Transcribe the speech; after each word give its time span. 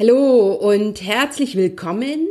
Hallo 0.00 0.52
und 0.52 1.02
herzlich 1.02 1.56
willkommen 1.56 2.28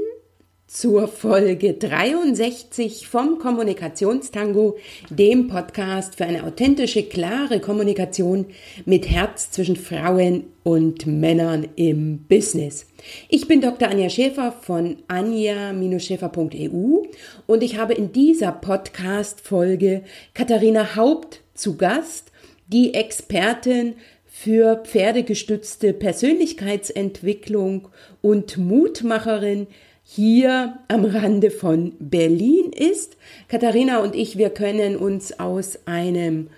zur 0.68 1.10
Folge 1.10 1.74
63 1.74 3.10
vom 3.10 3.40
Kommunikationstango, 3.40 4.78
dem 5.10 5.50
Podcast 5.50 6.16
für 6.16 6.24
eine 6.24 6.46
authentische, 6.46 7.04
klare 7.04 7.60
Kommunikation 7.60 8.46
mit 8.86 9.10
Herz 9.10 9.52
zwischen 9.52 9.76
Frauen 9.76 10.46
und 10.64 11.08
Männern 11.08 11.68
im 11.76 12.20
Business. 12.30 12.86
Ich 13.28 13.50
bin 13.50 13.60
Dr. 13.60 13.90
Anja 13.90 14.10
Schäfer 14.10 14.54
von 14.54 15.00
anja-schäfer.eu 15.10 17.04
und 17.48 17.64
ich 17.64 17.78
habe 17.78 17.96
in 17.96 18.14
dieser 18.14 18.54
Podcast-Folge 18.54 20.04
Katharina 20.34 20.96
Haupt 20.96 21.42
zu 21.54 21.76
Gast, 21.76 22.32
die 22.68 22.94
Expertin 22.94 23.96
für 24.40 24.76
pferdegestützte 24.76 25.94
Persönlichkeitsentwicklung 25.94 27.88
und 28.22 28.56
Mutmacherin 28.60 29.66
hier 30.04 30.78
am 30.90 31.06
Rande 31.06 31.50
von 31.50 31.96
Berlin 32.00 32.72
ist. 32.72 33.18
Katharina 33.48 33.98
und 33.98 34.14
ich, 34.14 34.38
wir 34.38 34.52
können 34.52 34.96
uns 34.96 35.40
aus 35.40 35.80
einem 35.88 36.50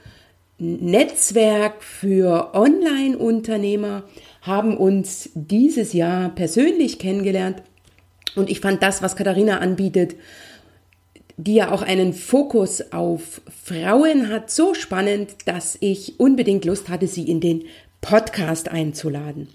Netzwerk 0.57 1.81
für 1.81 2.53
Online-Unternehmer, 2.53 4.03
haben 4.41 4.75
uns 4.75 5.29
dieses 5.33 5.93
Jahr 5.93 6.35
persönlich 6.35 6.99
kennengelernt 6.99 7.63
und 8.35 8.49
ich 8.49 8.59
fand 8.59 8.83
das, 8.83 9.01
was 9.01 9.15
Katharina 9.15 9.59
anbietet, 9.59 10.17
die 11.41 11.55
ja 11.55 11.71
auch 11.71 11.83
einen 11.83 12.13
Fokus 12.13 12.91
auf 12.91 13.41
Frauen 13.63 14.27
hat, 14.27 14.51
so 14.51 14.73
spannend, 14.73 15.35
dass 15.45 15.77
ich 15.79 16.19
unbedingt 16.19 16.65
Lust 16.65 16.89
hatte, 16.89 17.07
sie 17.07 17.29
in 17.29 17.39
den 17.39 17.63
Podcast 18.01 18.67
einzuladen. 18.67 19.47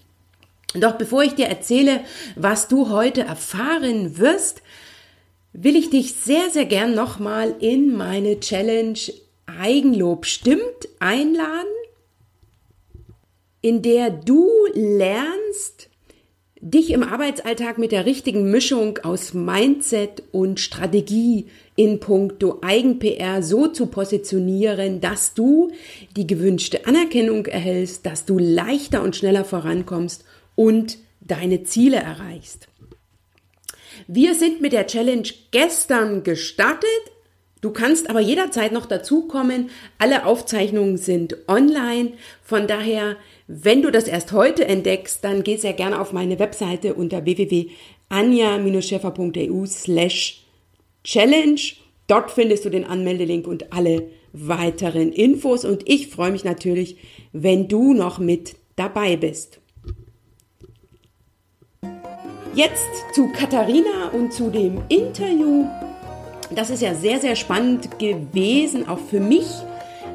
Doch 0.75 0.93
bevor 0.93 1.23
ich 1.23 1.35
dir 1.35 1.47
erzähle, 1.47 2.01
was 2.37 2.69
du 2.69 2.89
heute 2.89 3.21
erfahren 3.21 4.17
wirst, 4.17 4.63
will 5.53 5.77
ich 5.77 5.91
dich 5.91 6.15
sehr, 6.15 6.49
sehr 6.51 6.65
gern 6.65 6.95
nochmal 6.95 7.55
in 7.61 7.95
meine 7.95 8.41
Challenge 8.41 8.99
Eigenlob 9.47 10.25
stimmt 10.25 10.89
einladen, 11.01 11.69
in 13.61 13.83
der 13.83 14.09
du 14.09 14.49
lernst, 14.73 15.91
dich 16.65 16.93
im 16.93 17.03
Arbeitsalltag 17.03 17.77
mit 17.77 17.93
der 17.93 18.07
richtigen 18.07 18.51
Mischung 18.51 18.99
aus 19.03 19.35
Mindset 19.35 20.23
und 20.33 20.61
Strategie 20.61 21.47
in 21.77 22.01
puncto 22.01 22.61
Eigen-PR 22.63 23.43
so 23.43 23.67
zu 23.67 23.87
positionieren, 23.87 25.03
dass 25.03 25.35
du 25.35 25.73
die 26.17 26.27
gewünschte 26.27 26.87
Anerkennung 26.87 27.45
erhältst, 27.45 28.07
dass 28.07 28.25
du 28.25 28.39
leichter 28.39 29.03
und 29.03 29.15
schneller 29.15 29.45
vorankommst 29.45 30.25
und 30.55 30.97
deine 31.21 31.65
Ziele 31.65 31.99
erreichst. 31.99 32.69
Wir 34.07 34.35
sind 34.35 34.63
mit 34.63 34.73
der 34.73 34.87
Challenge 34.87 35.29
gestern 35.51 36.23
gestartet. 36.23 36.89
Du 37.61 37.73
kannst 37.73 38.09
aber 38.09 38.21
jederzeit 38.21 38.73
noch 38.73 38.87
dazukommen. 38.87 39.69
Alle 39.99 40.25
Aufzeichnungen 40.25 40.97
sind 40.97 41.37
online. 41.47 42.13
Von 42.43 42.67
daher 42.67 43.17
wenn 43.47 43.83
du 43.83 43.91
das 43.91 44.05
erst 44.05 44.33
heute 44.33 44.67
entdeckst, 44.67 45.23
dann 45.23 45.43
geh 45.43 45.57
sehr 45.57 45.75
gerne 45.75 46.01
auf 46.01 46.15
meine 46.15 46.39
Webseite 46.39 46.95
unter 46.95 47.27
www.anja-scheffer.eu 47.27 49.67
slash 49.67 50.47
challenge. 51.05 51.75
Dort 52.07 52.31
findest 52.31 52.65
du 52.65 52.71
den 52.71 52.85
Anmeldelink 52.85 53.47
und 53.47 53.71
alle 53.73 54.09
weiteren 54.33 55.13
Infos 55.13 55.67
und 55.67 55.89
ich 55.89 56.09
freue 56.09 56.33
mich 56.33 56.45
natürlich, 56.45 56.97
wenn 57.33 57.69
du 57.69 57.95
noch 57.95 58.19
mit 58.19 58.57
dabei 58.77 59.17
bist. 59.17 59.61
Jetzt 62.55 63.15
zu 63.15 63.33
Katharina 63.33 64.11
und 64.13 64.33
zu 64.33 64.51
dem 64.51 64.83
Interview. 64.89 65.67
Das 66.55 66.71
ist 66.71 66.81
ja 66.83 66.95
sehr, 66.95 67.21
sehr 67.21 67.37
spannend 67.37 67.99
gewesen, 67.99 68.89
auch 68.89 68.99
für 68.99 69.21
mich. 69.21 69.47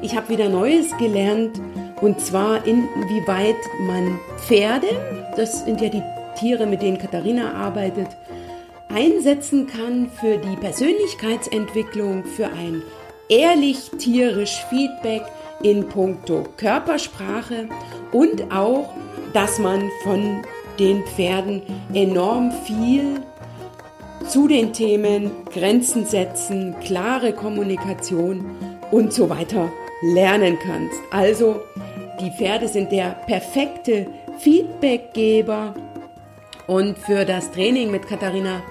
Ich 0.02 0.16
habe 0.16 0.30
wieder 0.30 0.48
Neues 0.48 0.96
gelernt 0.98 1.60
und 2.00 2.20
zwar 2.20 2.66
inwieweit 2.66 3.56
man 3.80 4.18
Pferde, 4.38 4.88
das 5.36 5.64
sind 5.64 5.80
ja 5.80 5.88
die 5.88 6.02
Tiere, 6.38 6.66
mit 6.66 6.82
denen 6.82 6.98
Katharina 6.98 7.52
arbeitet, 7.54 8.08
einsetzen 8.88 9.66
kann 9.66 10.10
für 10.20 10.38
die 10.38 10.56
Persönlichkeitsentwicklung, 10.56 12.24
für 12.24 12.46
ein 12.46 12.82
ehrlich 13.28 13.90
tierisch 13.98 14.64
Feedback 14.68 15.22
in 15.62 15.88
puncto 15.88 16.44
Körpersprache 16.56 17.68
und 18.12 18.50
auch, 18.50 18.90
dass 19.32 19.58
man 19.58 19.90
von 20.02 20.42
den 20.78 21.04
Pferden 21.04 21.62
enorm 21.92 22.50
viel 22.64 23.20
zu 24.26 24.48
den 24.48 24.72
Themen 24.72 25.30
Grenzen 25.52 26.06
setzen, 26.06 26.74
klare 26.82 27.32
Kommunikation 27.32 28.44
und 28.90 29.12
so 29.12 29.28
weiter 29.28 29.70
lernen 30.02 30.58
kannst. 30.58 30.98
Also 31.10 31.60
die 32.20 32.30
Pferde 32.30 32.68
sind 32.68 32.92
der 32.92 33.16
perfekte 33.26 34.06
Feedbackgeber 34.38 35.74
und 36.66 36.98
für 36.98 37.24
das 37.24 37.50
Training 37.50 37.90
mit 37.90 38.06
Katharina 38.06 38.62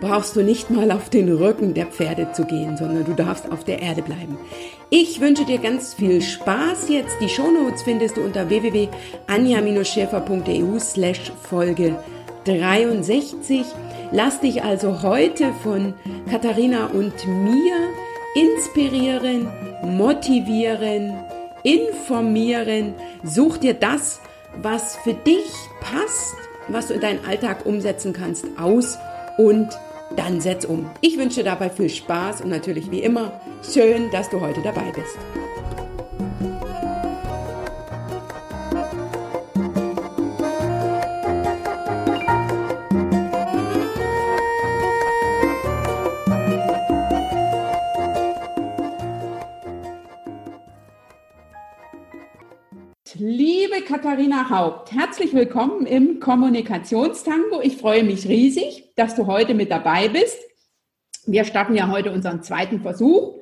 brauchst 0.00 0.36
du 0.36 0.42
nicht 0.42 0.70
mal 0.70 0.92
auf 0.92 1.10
den 1.10 1.32
Rücken 1.32 1.74
der 1.74 1.86
Pferde 1.86 2.30
zu 2.32 2.44
gehen, 2.44 2.76
sondern 2.76 3.04
du 3.04 3.14
darfst 3.14 3.50
auf 3.50 3.64
der 3.64 3.82
Erde 3.82 4.02
bleiben. 4.02 4.38
Ich 4.88 5.20
wünsche 5.20 5.44
dir 5.44 5.58
ganz 5.58 5.94
viel 5.94 6.22
Spaß 6.22 6.88
jetzt. 6.88 7.16
Die 7.20 7.28
Shownotes 7.28 7.82
findest 7.82 8.16
du 8.16 8.20
unter 8.22 8.48
www.anja-schäfer.eu 8.48 10.78
slash 10.78 11.32
Folge 11.42 11.96
63. 12.44 13.64
Lass 14.12 14.38
dich 14.40 14.62
also 14.62 15.02
heute 15.02 15.52
von 15.62 15.94
Katharina 16.30 16.86
und 16.86 17.26
mir 17.26 17.74
inspirieren, 18.34 19.48
motivieren, 19.82 21.12
informieren. 21.62 22.94
Such 23.24 23.58
dir 23.58 23.74
das, 23.74 24.20
was 24.62 24.96
für 24.96 25.14
dich 25.14 25.50
passt, 25.80 26.34
was 26.68 26.88
du 26.88 26.94
in 26.94 27.00
deinen 27.00 27.24
Alltag 27.24 27.66
umsetzen 27.66 28.12
kannst, 28.12 28.46
aus 28.58 28.98
und 29.38 29.68
dann 30.16 30.40
setz 30.40 30.64
um. 30.64 30.90
Ich 31.00 31.18
wünsche 31.18 31.44
dabei 31.44 31.70
viel 31.70 31.88
Spaß 31.88 32.40
und 32.42 32.50
natürlich 32.50 32.90
wie 32.90 33.00
immer 33.00 33.40
schön, 33.72 34.10
dass 34.10 34.28
du 34.28 34.40
heute 34.40 34.60
dabei 34.62 34.92
bist. 34.94 35.16
Katharina 53.84 54.50
Haupt. 54.50 54.92
Herzlich 54.92 55.32
willkommen 55.32 55.86
im 55.86 56.20
Kommunikationstango. 56.20 57.60
Ich 57.62 57.76
freue 57.76 58.04
mich 58.04 58.28
riesig, 58.28 58.92
dass 58.96 59.14
du 59.14 59.26
heute 59.26 59.54
mit 59.54 59.70
dabei 59.70 60.08
bist. 60.08 60.38
Wir 61.26 61.44
starten 61.44 61.74
ja 61.74 61.88
heute 61.88 62.12
unseren 62.12 62.42
zweiten 62.42 62.80
Versuch, 62.80 63.38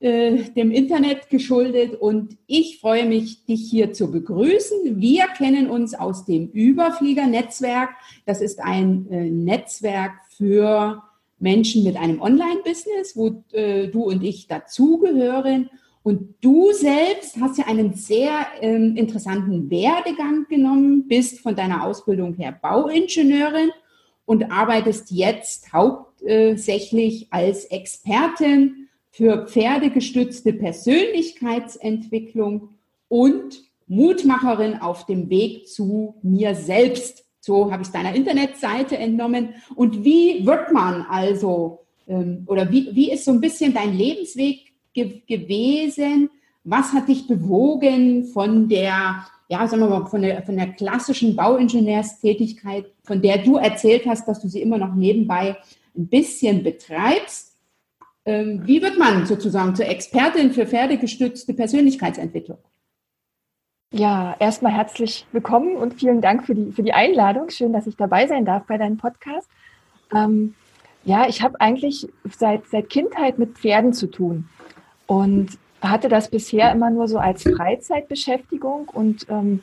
äh, 0.00 0.50
dem 0.50 0.70
Internet 0.70 1.28
geschuldet. 1.28 1.94
Und 1.94 2.36
ich 2.46 2.80
freue 2.80 3.06
mich, 3.06 3.46
dich 3.46 3.68
hier 3.68 3.92
zu 3.92 4.10
begrüßen. 4.10 5.00
Wir 5.00 5.26
kennen 5.36 5.68
uns 5.68 5.94
aus 5.94 6.24
dem 6.24 6.48
Überflieger-Netzwerk. 6.48 7.90
Das 8.26 8.40
ist 8.40 8.60
ein 8.60 9.08
äh, 9.10 9.30
Netzwerk 9.30 10.12
für 10.30 11.02
Menschen 11.38 11.84
mit 11.84 11.96
einem 11.96 12.20
Online-Business, 12.20 13.16
wo 13.16 13.44
äh, 13.52 13.88
du 13.88 14.04
und 14.04 14.22
ich 14.22 14.46
dazugehören. 14.46 15.70
Und 16.04 16.36
du 16.42 16.70
selbst 16.72 17.36
hast 17.40 17.56
ja 17.56 17.66
einen 17.66 17.94
sehr 17.94 18.46
ähm, 18.60 18.94
interessanten 18.94 19.70
Werdegang 19.70 20.46
genommen, 20.50 21.08
bist 21.08 21.40
von 21.40 21.56
deiner 21.56 21.82
Ausbildung 21.82 22.34
her 22.34 22.54
Bauingenieurin 22.60 23.70
und 24.26 24.52
arbeitest 24.52 25.10
jetzt 25.10 25.72
hauptsächlich 25.72 27.28
als 27.30 27.64
Expertin 27.64 28.90
für 29.12 29.46
pferdegestützte 29.46 30.52
Persönlichkeitsentwicklung 30.52 32.68
und 33.08 33.64
Mutmacherin 33.86 34.82
auf 34.82 35.06
dem 35.06 35.30
Weg 35.30 35.68
zu 35.68 36.16
mir 36.22 36.54
selbst. 36.54 37.24
So 37.40 37.72
habe 37.72 37.82
ich 37.82 37.88
deiner 37.88 38.14
Internetseite 38.14 38.98
entnommen. 38.98 39.54
Und 39.74 40.04
wie 40.04 40.44
wird 40.44 40.70
man 40.70 41.06
also, 41.08 41.78
ähm, 42.06 42.44
oder 42.46 42.70
wie, 42.70 42.94
wie 42.94 43.10
ist 43.10 43.24
so 43.24 43.30
ein 43.30 43.40
bisschen 43.40 43.72
dein 43.72 43.96
Lebensweg 43.96 44.63
ge 44.94 45.22
gewesen? 45.26 46.30
Was 46.62 46.92
hat 46.92 47.08
dich 47.08 47.26
bewogen 47.26 48.24
von 48.24 48.68
der, 48.68 49.26
ja, 49.48 49.66
sagen 49.66 49.82
wir 49.82 49.88
mal, 49.88 50.06
von 50.06 50.22
der, 50.22 50.42
von 50.44 50.56
der 50.56 50.72
klassischen 50.72 51.36
Bauingenieurstätigkeit, 51.36 52.86
von 53.02 53.20
der 53.20 53.38
du 53.38 53.56
erzählt 53.56 54.06
hast, 54.06 54.26
dass 54.26 54.40
du 54.40 54.48
sie 54.48 54.62
immer 54.62 54.78
noch 54.78 54.94
nebenbei 54.94 55.56
ein 55.94 56.06
bisschen 56.06 56.62
betreibst? 56.62 57.54
Ähm, 58.24 58.62
wie 58.64 58.80
wird 58.80 58.98
man 58.98 59.26
sozusagen 59.26 59.74
zur 59.74 59.86
Expertin 59.86 60.52
für 60.52 60.66
pferdegestützte 60.66 61.52
Persönlichkeitsentwicklung? 61.52 62.58
Ja, 63.92 64.34
erstmal 64.40 64.72
herzlich 64.72 65.26
willkommen 65.32 65.76
und 65.76 65.94
vielen 65.94 66.22
Dank 66.22 66.46
für 66.46 66.54
die, 66.54 66.72
für 66.72 66.82
die 66.82 66.94
Einladung. 66.94 67.50
Schön, 67.50 67.74
dass 67.74 67.86
ich 67.86 67.96
dabei 67.96 68.26
sein 68.26 68.46
darf 68.46 68.64
bei 68.66 68.78
deinem 68.78 68.96
Podcast. 68.96 69.48
Ähm, 70.12 70.54
ja, 71.04 71.28
ich 71.28 71.42
habe 71.42 71.60
eigentlich 71.60 72.08
seit, 72.24 72.66
seit 72.66 72.88
Kindheit 72.88 73.38
mit 73.38 73.58
Pferden 73.58 73.92
zu 73.92 74.06
tun 74.06 74.48
und 75.06 75.58
hatte 75.80 76.08
das 76.08 76.30
bisher 76.30 76.72
immer 76.72 76.90
nur 76.90 77.08
so 77.08 77.18
als 77.18 77.42
Freizeitbeschäftigung 77.42 78.88
und 78.88 79.26
ähm, 79.28 79.60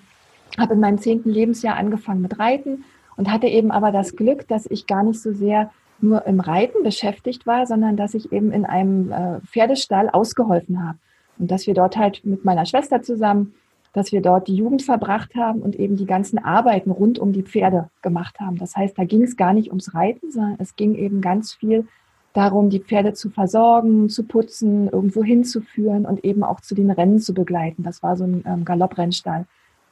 habe 0.58 0.74
in 0.74 0.80
meinem 0.80 1.00
zehnten 1.00 1.30
Lebensjahr 1.30 1.78
angefangen 1.78 2.22
mit 2.22 2.38
Reiten 2.38 2.84
und 3.18 3.32
hatte 3.32 3.48
eben 3.48 3.72
aber 3.72 3.92
das 3.92 4.16
Glück, 4.16 4.48
dass 4.48 4.66
ich 4.66 4.88
gar 4.88 5.04
nicht 5.04 5.22
so 5.22 5.34
sehr 5.34 5.72
nur 6.00 6.26
im 6.26 6.40
Reiten 6.40 6.84
beschäftigt 6.84 7.46
war, 7.46 7.68
sondern 7.68 7.96
dass 7.96 8.14
ich 8.14 8.32
eben 8.32 8.52
in 8.52 8.66
einem 8.66 9.12
äh, 9.12 9.40
Pferdestall 9.42 10.10
ausgeholfen 10.10 10.84
habe 10.84 10.98
und 11.38 11.52
dass 11.52 11.68
wir 11.68 11.74
dort 11.74 11.98
halt 11.98 12.26
mit 12.26 12.44
meiner 12.44 12.66
Schwester 12.66 13.02
zusammen 13.02 13.54
dass 13.94 14.12
wir 14.12 14.22
dort 14.22 14.48
die 14.48 14.56
Jugend 14.56 14.84
verbracht 14.84 15.36
haben 15.36 15.62
und 15.62 15.76
eben 15.76 15.98
die 15.98 16.06
ganzen 16.06 16.40
Arbeiten 16.40 16.92
rund 16.92 17.20
um 17.20 17.34
die 17.34 17.44
Pferde 17.44 17.90
gemacht 18.02 18.40
haben. 18.40 18.58
Das 18.58 18.76
heißt, 18.76 18.98
da 18.98 19.04
ging 19.04 19.24
es 19.24 19.36
gar 19.36 19.54
nicht 19.54 19.70
ums 19.70 19.94
Reiten, 19.94 20.32
sondern 20.32 20.56
es 20.60 20.76
ging 20.76 20.96
eben 20.96 21.22
ganz 21.22 21.54
viel 21.54 21.88
darum, 22.33 22.69
die 22.69 22.80
Pferde 22.80 23.13
zu 23.13 23.30
versorgen, 23.30 24.10
zu 24.10 24.24
putzen, 24.24 24.89
irgendwo 24.89 25.24
hinzuführen 25.24 26.06
und 26.06 26.24
eben 26.24 26.44
auch 26.44 26.62
zu 26.62 26.75
den 26.75 26.92
Rennen 26.92 27.19
zu 27.19 27.33
begleiten. 27.33 27.83
Das 27.83 28.01
war 28.04 28.16
so 28.16 28.24
ein 28.24 28.44
ähm, 28.48 28.66
Galopprennstall. 28.66 29.45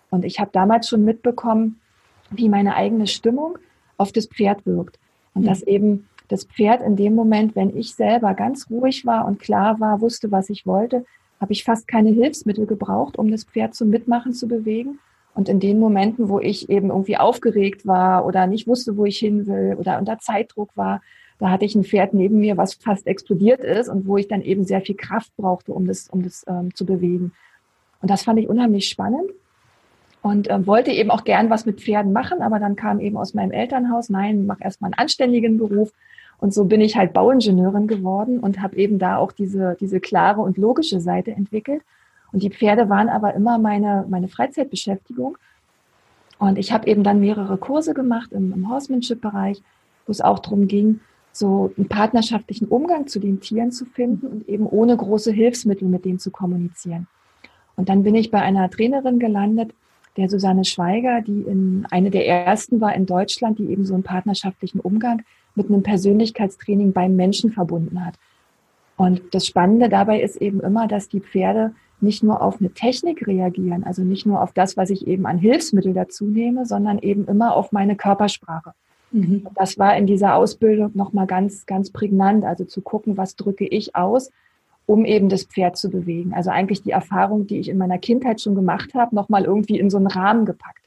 Und 0.10 0.26
ich 0.26 0.40
habe 0.40 0.50
damals 0.54 0.88
schon 0.88 1.04
mitbekommen, 1.04 1.80
wie 2.32 2.50
meine 2.50 2.76
eigene 2.76 3.08
Stimmung 3.08 3.58
auf 3.98 4.12
das 4.12 4.28
Pferd 4.28 4.66
wirkt. 4.66 5.00
Und 5.34 5.44
mhm. 5.44 5.48
dass 5.48 5.62
eben 5.64 6.08
das 6.30 6.46
Pferd 6.46 6.82
in 6.82 6.96
dem 6.96 7.16
Moment, 7.16 7.56
wenn 7.56 7.76
ich 7.76 7.96
selber 7.96 8.34
ganz 8.34 8.70
ruhig 8.70 9.06
war 9.06 9.26
und 9.26 9.40
klar 9.40 9.80
war, 9.80 10.00
wusste, 10.00 10.32
was 10.32 10.50
ich 10.50 10.66
wollte, 10.66 11.06
habe 11.42 11.54
ich 11.54 11.64
fast 11.64 11.88
keine 11.88 12.10
Hilfsmittel 12.10 12.66
gebraucht, 12.66 13.18
um 13.18 13.32
das 13.32 13.44
Pferd 13.44 13.74
zum 13.74 13.90
Mitmachen 13.90 14.34
zu 14.34 14.48
bewegen. 14.48 15.00
Und 15.34 15.48
in 15.48 15.60
den 15.60 15.80
Momenten, 15.80 16.30
wo 16.30 16.40
ich 16.40 16.70
eben 16.70 16.90
irgendwie 16.90 17.18
aufgeregt 17.18 17.86
war 17.88 18.26
oder 18.26 18.48
nicht 18.48 18.68
wusste, 18.68 18.98
wo 18.98 19.06
ich 19.06 19.18
hin 19.20 19.48
will 19.48 19.76
oder 19.80 19.98
unter 19.98 20.20
Zeitdruck 20.20 20.70
war, 20.76 21.02
da 21.40 21.50
hatte 21.50 21.66
ich 21.66 21.74
ein 21.76 21.84
Pferd 21.84 22.14
neben 22.14 22.40
mir, 22.40 22.58
was 22.58 22.74
fast 22.74 23.08
explodiert 23.08 23.62
ist 23.62 23.90
und 23.90 24.06
wo 24.06 24.18
ich 24.18 24.28
dann 24.28 24.42
eben 24.42 24.66
sehr 24.66 24.82
viel 24.82 24.96
Kraft 24.96 25.36
brauchte, 25.38 25.74
um 25.74 25.88
das, 25.88 26.10
um 26.10 26.22
das 26.22 26.46
ähm, 26.48 26.76
zu 26.76 26.86
bewegen. 26.86 27.32
Und 28.02 28.12
das 28.12 28.24
fand 28.24 28.40
ich 28.40 28.50
unheimlich 28.50 28.88
spannend 28.88 29.32
und 30.22 30.50
ähm, 30.50 30.68
wollte 30.68 30.92
eben 30.92 31.12
auch 31.12 31.24
gern 31.24 31.50
was 31.50 31.66
mit 31.66 31.82
Pferden 31.82 32.12
machen, 32.12 32.42
aber 32.42 32.60
dann 32.60 32.76
kam 32.76 33.00
eben 33.00 33.18
aus 33.18 33.34
meinem 33.34 33.52
Elternhaus, 33.52 34.10
nein, 34.10 34.46
mach 34.46 34.62
erstmal 34.62 34.90
einen 34.90 35.00
anständigen 35.00 35.58
Beruf 35.58 35.92
und 36.40 36.54
so 36.54 36.66
bin 36.66 36.82
ich 36.82 36.96
halt 36.96 37.14
Bauingenieurin 37.14 37.88
geworden 37.88 38.40
und 38.40 38.62
habe 38.62 38.78
eben 38.78 39.00
da 39.00 39.18
auch 39.18 39.32
diese, 39.32 39.76
diese 39.80 40.00
klare 40.00 40.42
und 40.42 40.58
logische 40.58 41.02
Seite 41.02 41.32
entwickelt. 41.32 41.82
Und 42.32 42.44
die 42.44 42.50
Pferde 42.50 42.90
waren 42.90 43.10
aber 43.10 43.34
immer 43.34 43.58
meine, 43.58 44.06
meine 44.08 44.28
Freizeitbeschäftigung. 44.28 45.38
Und 46.38 46.58
ich 46.58 46.72
habe 46.72 46.88
eben 46.88 47.04
dann 47.04 47.20
mehrere 47.20 47.58
Kurse 47.58 47.94
gemacht 47.94 48.32
im, 48.32 48.54
im 48.54 48.70
Horsemanship-Bereich, 48.70 49.62
wo 50.06 50.12
es 50.12 50.22
auch 50.22 50.40
darum 50.40 50.68
ging, 50.68 51.02
so 51.40 51.72
einen 51.78 51.88
partnerschaftlichen 51.88 52.68
Umgang 52.68 53.08
zu 53.08 53.20
den 53.20 53.40
Tieren 53.40 53.72
zu 53.72 53.86
finden 53.86 54.28
und 54.28 54.50
eben 54.50 54.68
ohne 54.68 54.96
große 54.96 55.32
Hilfsmittel 55.32 55.88
mit 55.88 56.06
denen 56.06 56.20
zu 56.20 56.32
kommunizieren. 56.32 57.08
Und 57.76 57.90
dann 57.90 58.04
bin 58.04 58.14
ich 58.14 58.30
bei 58.30 58.42
einer 58.42 58.70
Trainerin 58.70 59.20
gelandet, 59.20 59.74
der 60.18 60.30
Susanne 60.30 60.66
Schweiger, 60.66 61.22
die 61.22 61.42
in, 61.42 61.88
eine 61.92 62.10
der 62.10 62.28
ersten 62.28 62.82
war 62.82 62.94
in 62.94 63.06
Deutschland, 63.06 63.58
die 63.58 63.72
eben 63.72 63.86
so 63.86 63.94
einen 63.94 64.04
partnerschaftlichen 64.04 64.82
Umgang 64.82 65.22
mit 65.56 65.70
einem 65.70 65.82
Persönlichkeitstraining 65.82 66.92
beim 66.92 67.16
Menschen 67.16 67.52
verbunden 67.52 68.06
hat. 68.06 68.16
Und 68.98 69.22
das 69.32 69.48
Spannende 69.48 69.88
dabei 69.88 70.22
ist 70.22 70.36
eben 70.36 70.60
immer, 70.60 70.88
dass 70.88 71.08
die 71.08 71.22
Pferde 71.22 71.74
nicht 72.02 72.22
nur 72.22 72.42
auf 72.42 72.60
eine 72.60 72.72
Technik 72.72 73.28
reagieren, 73.28 73.86
also 73.86 74.04
nicht 74.04 74.26
nur 74.26 74.42
auf 74.42 74.52
das, 74.52 74.76
was 74.76 74.90
ich 74.90 75.08
eben 75.08 75.26
an 75.26 75.38
Hilfsmittel 75.38 75.94
dazu 75.94 76.26
nehme, 76.26 76.66
sondern 76.66 77.00
eben 77.00 77.26
immer 77.28 77.56
auf 77.56 77.72
meine 77.72 77.96
Körpersprache. 77.96 78.74
Mhm. 79.12 79.48
Das 79.56 79.78
war 79.78 79.96
in 79.98 80.08
dieser 80.08 80.36
Ausbildung 80.36 80.92
nochmal 80.94 81.28
ganz, 81.28 81.66
ganz 81.66 81.92
prägnant, 81.92 82.46
also 82.46 82.66
zu 82.66 82.82
gucken, 82.82 83.18
was 83.18 83.36
drücke 83.36 83.66
ich 83.66 83.96
aus, 83.96 84.32
um 84.86 85.06
eben 85.06 85.30
das 85.30 85.44
Pferd 85.44 85.78
zu 85.78 85.90
bewegen. 85.90 86.34
Also 86.34 86.50
eigentlich 86.50 86.84
die 86.84 86.92
Erfahrung, 86.92 87.48
die 87.48 87.60
ich 87.60 87.70
in 87.70 87.78
meiner 87.78 87.98
Kindheit 87.98 88.42
schon 88.42 88.56
gemacht 88.56 88.94
habe, 88.94 89.16
nochmal 89.16 89.46
irgendwie 89.46 89.80
in 89.80 89.90
so 89.90 89.98
einen 89.98 90.08
Rahmen 90.08 90.46
gepackt. 90.46 90.84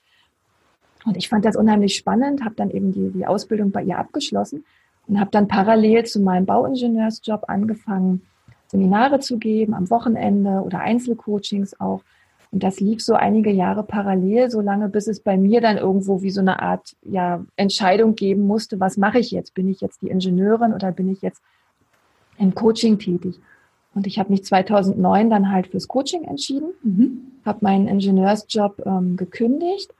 Und 1.05 1.17
ich 1.17 1.29
fand 1.29 1.45
das 1.45 1.57
unheimlich 1.57 1.97
spannend, 1.97 2.45
habe 2.45 2.55
dann 2.55 2.71
eben 2.71 2.93
die, 2.93 3.11
die 3.11 3.27
Ausbildung 3.27 3.73
bei 3.73 3.83
ihr 3.83 3.99
abgeschlossen 3.99 4.65
und 5.09 5.19
habe 5.19 5.31
dann 5.31 5.49
parallel 5.49 6.05
zu 6.05 6.21
meinem 6.21 6.47
Bauingenieursjob 6.47 7.45
angefangen, 7.49 8.23
Seminare 8.69 9.21
zu 9.21 9.39
geben 9.39 9.75
am 9.75 9.91
Wochenende 9.91 10.63
oder 10.63 10.81
Einzelcoachings 10.81 11.79
auch. 11.81 12.03
Und 12.53 12.63
das 12.63 12.81
lief 12.81 13.03
so 13.03 13.15
einige 13.15 13.51
Jahre 13.51 13.83
parallel, 13.83 14.51
so 14.51 14.61
lange, 14.61 14.89
bis 14.89 15.09
es 15.09 15.21
bei 15.21 15.37
mir 15.37 15.61
dann 15.61 15.79
irgendwo 15.79 16.23
wie 16.23 16.31
so 16.31 16.41
eine 16.41 16.61
Art 16.61 16.95
ja, 17.03 17.45
Entscheidung 17.57 18.15
geben 18.15 18.47
musste, 18.47 18.79
was 18.79 18.97
mache 18.97 19.19
ich 19.19 19.31
jetzt? 19.31 19.55
Bin 19.55 19.69
ich 19.69 19.81
jetzt 19.81 20.03
die 20.03 20.09
Ingenieurin 20.09 20.75
oder 20.75 20.93
bin 20.93 21.11
ich 21.11 21.23
jetzt 21.23 21.43
im 22.39 22.55
Coaching 22.55 22.99
tätig? 22.99 23.41
Und 23.95 24.07
ich 24.07 24.19
habe 24.19 24.31
mich 24.31 24.45
2009 24.45 25.31
dann 25.31 25.51
halt 25.51 25.69
fürs 25.69 25.89
Coaching 25.89 26.25
entschieden, 26.25 26.73
mhm. 26.83 27.33
habe 27.45 27.59
meinen 27.63 27.89
Ingenieursjob 27.89 28.83
ähm, 28.87 29.17
gekündigt 29.17 29.93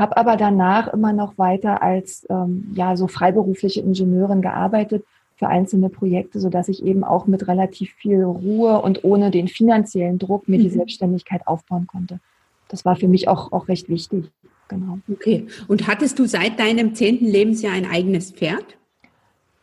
habe 0.00 0.16
aber 0.16 0.36
danach 0.36 0.88
immer 0.88 1.12
noch 1.12 1.36
weiter 1.36 1.82
als 1.82 2.26
ähm, 2.30 2.72
ja 2.74 2.96
so 2.96 3.06
freiberufliche 3.06 3.80
Ingenieurin 3.80 4.40
gearbeitet 4.40 5.04
für 5.40 5.48
einzelne 5.48 5.88
Projekte, 5.88 6.38
so 6.38 6.50
dass 6.50 6.68
ich 6.68 6.84
eben 6.84 7.02
auch 7.02 7.26
mit 7.26 7.48
relativ 7.48 7.94
viel 7.94 8.22
Ruhe 8.22 8.82
und 8.82 9.04
ohne 9.04 9.30
den 9.30 9.48
finanziellen 9.48 10.18
Druck 10.18 10.48
mir 10.48 10.58
mhm. 10.58 10.64
die 10.64 10.68
Selbstständigkeit 10.68 11.46
aufbauen 11.46 11.86
konnte. 11.86 12.20
Das 12.68 12.84
war 12.84 12.94
für 12.94 13.08
mich 13.08 13.26
auch, 13.26 13.50
auch 13.50 13.66
recht 13.66 13.88
wichtig. 13.88 14.30
Genau. 14.68 14.98
Okay. 15.10 15.46
Und 15.66 15.88
hattest 15.88 16.18
du 16.18 16.26
seit 16.26 16.60
deinem 16.60 16.94
zehnten 16.94 17.24
Lebensjahr 17.24 17.72
ein 17.72 17.86
eigenes 17.86 18.32
Pferd? 18.32 18.76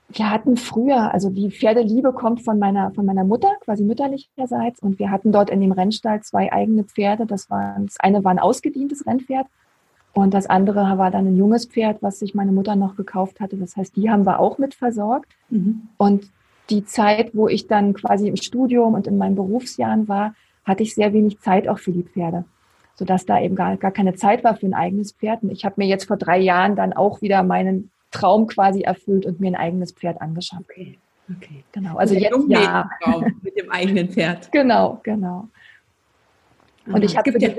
Wir 0.09 0.31
hatten 0.31 0.57
früher, 0.57 1.13
also 1.13 1.29
die 1.29 1.51
Pferdeliebe 1.51 2.11
kommt 2.11 2.41
von 2.41 2.57
meiner, 2.57 2.91
von 2.91 3.05
meiner 3.05 3.23
Mutter, 3.23 3.53
quasi 3.61 3.83
mütterlicherseits. 3.83 4.79
Und 4.81 4.97
wir 4.97 5.11
hatten 5.11 5.31
dort 5.31 5.51
in 5.51 5.61
dem 5.61 5.73
Rennstall 5.73 6.23
zwei 6.23 6.51
eigene 6.51 6.85
Pferde. 6.85 7.27
Das, 7.27 7.51
waren, 7.51 7.85
das 7.85 7.99
eine 7.99 8.23
war 8.23 8.31
ein 8.31 8.39
ausgedientes 8.39 9.05
Rennpferd 9.05 9.45
und 10.17 10.33
das 10.33 10.47
andere 10.47 10.97
war 10.97 11.11
dann 11.11 11.27
ein 11.27 11.37
junges 11.37 11.65
Pferd, 11.65 12.01
was 12.01 12.17
sich 12.17 12.33
meine 12.33 12.51
Mutter 12.51 12.75
noch 12.75 12.95
gekauft 12.95 13.39
hatte. 13.39 13.55
Das 13.55 13.77
heißt, 13.77 13.95
die 13.95 14.09
haben 14.09 14.25
wir 14.25 14.39
auch 14.39 14.57
mit 14.57 14.73
versorgt. 14.73 15.31
Mhm. 15.51 15.89
Und 15.97 16.31
die 16.71 16.85
Zeit, 16.85 17.35
wo 17.35 17.47
ich 17.47 17.67
dann 17.67 17.93
quasi 17.93 18.27
im 18.27 18.35
Studium 18.35 18.95
und 18.95 19.05
in 19.05 19.19
meinen 19.19 19.35
Berufsjahren 19.35 20.07
war, 20.07 20.33
hatte 20.65 20.81
ich 20.81 20.95
sehr 20.95 21.13
wenig 21.13 21.39
Zeit 21.41 21.67
auch 21.67 21.77
für 21.77 21.91
die 21.91 22.01
Pferde, 22.01 22.45
sodass 22.95 23.27
da 23.27 23.39
eben 23.39 23.53
gar, 23.53 23.77
gar 23.77 23.91
keine 23.91 24.15
Zeit 24.15 24.43
war 24.43 24.55
für 24.55 24.65
ein 24.65 24.73
eigenes 24.73 25.11
Pferd. 25.11 25.43
Und 25.43 25.51
ich 25.51 25.65
habe 25.65 25.75
mir 25.77 25.85
jetzt 25.87 26.05
vor 26.05 26.17
drei 26.17 26.39
Jahren 26.39 26.75
dann 26.75 26.93
auch 26.93 27.21
wieder 27.21 27.43
meinen 27.43 27.91
Traum 28.09 28.47
quasi 28.47 28.81
erfüllt 28.81 29.27
und 29.27 29.39
mir 29.39 29.51
ein 29.51 29.55
eigenes 29.55 29.91
Pferd 29.91 30.19
angeschafft. 30.19 30.63
Okay, 30.63 30.97
okay. 31.29 31.63
Genau, 31.73 31.95
also 31.97 32.15
jetzt 32.15 32.35
ja. 32.47 32.89
Mit 33.43 33.55
dem 33.55 33.69
eigenen 33.69 34.09
Pferd. 34.09 34.49
Genau, 34.51 34.99
genau. 35.03 35.47
Und 36.91 37.03
ich 37.03 37.17
habe 37.17 37.31
für, 37.31 37.39
ja 37.39 37.49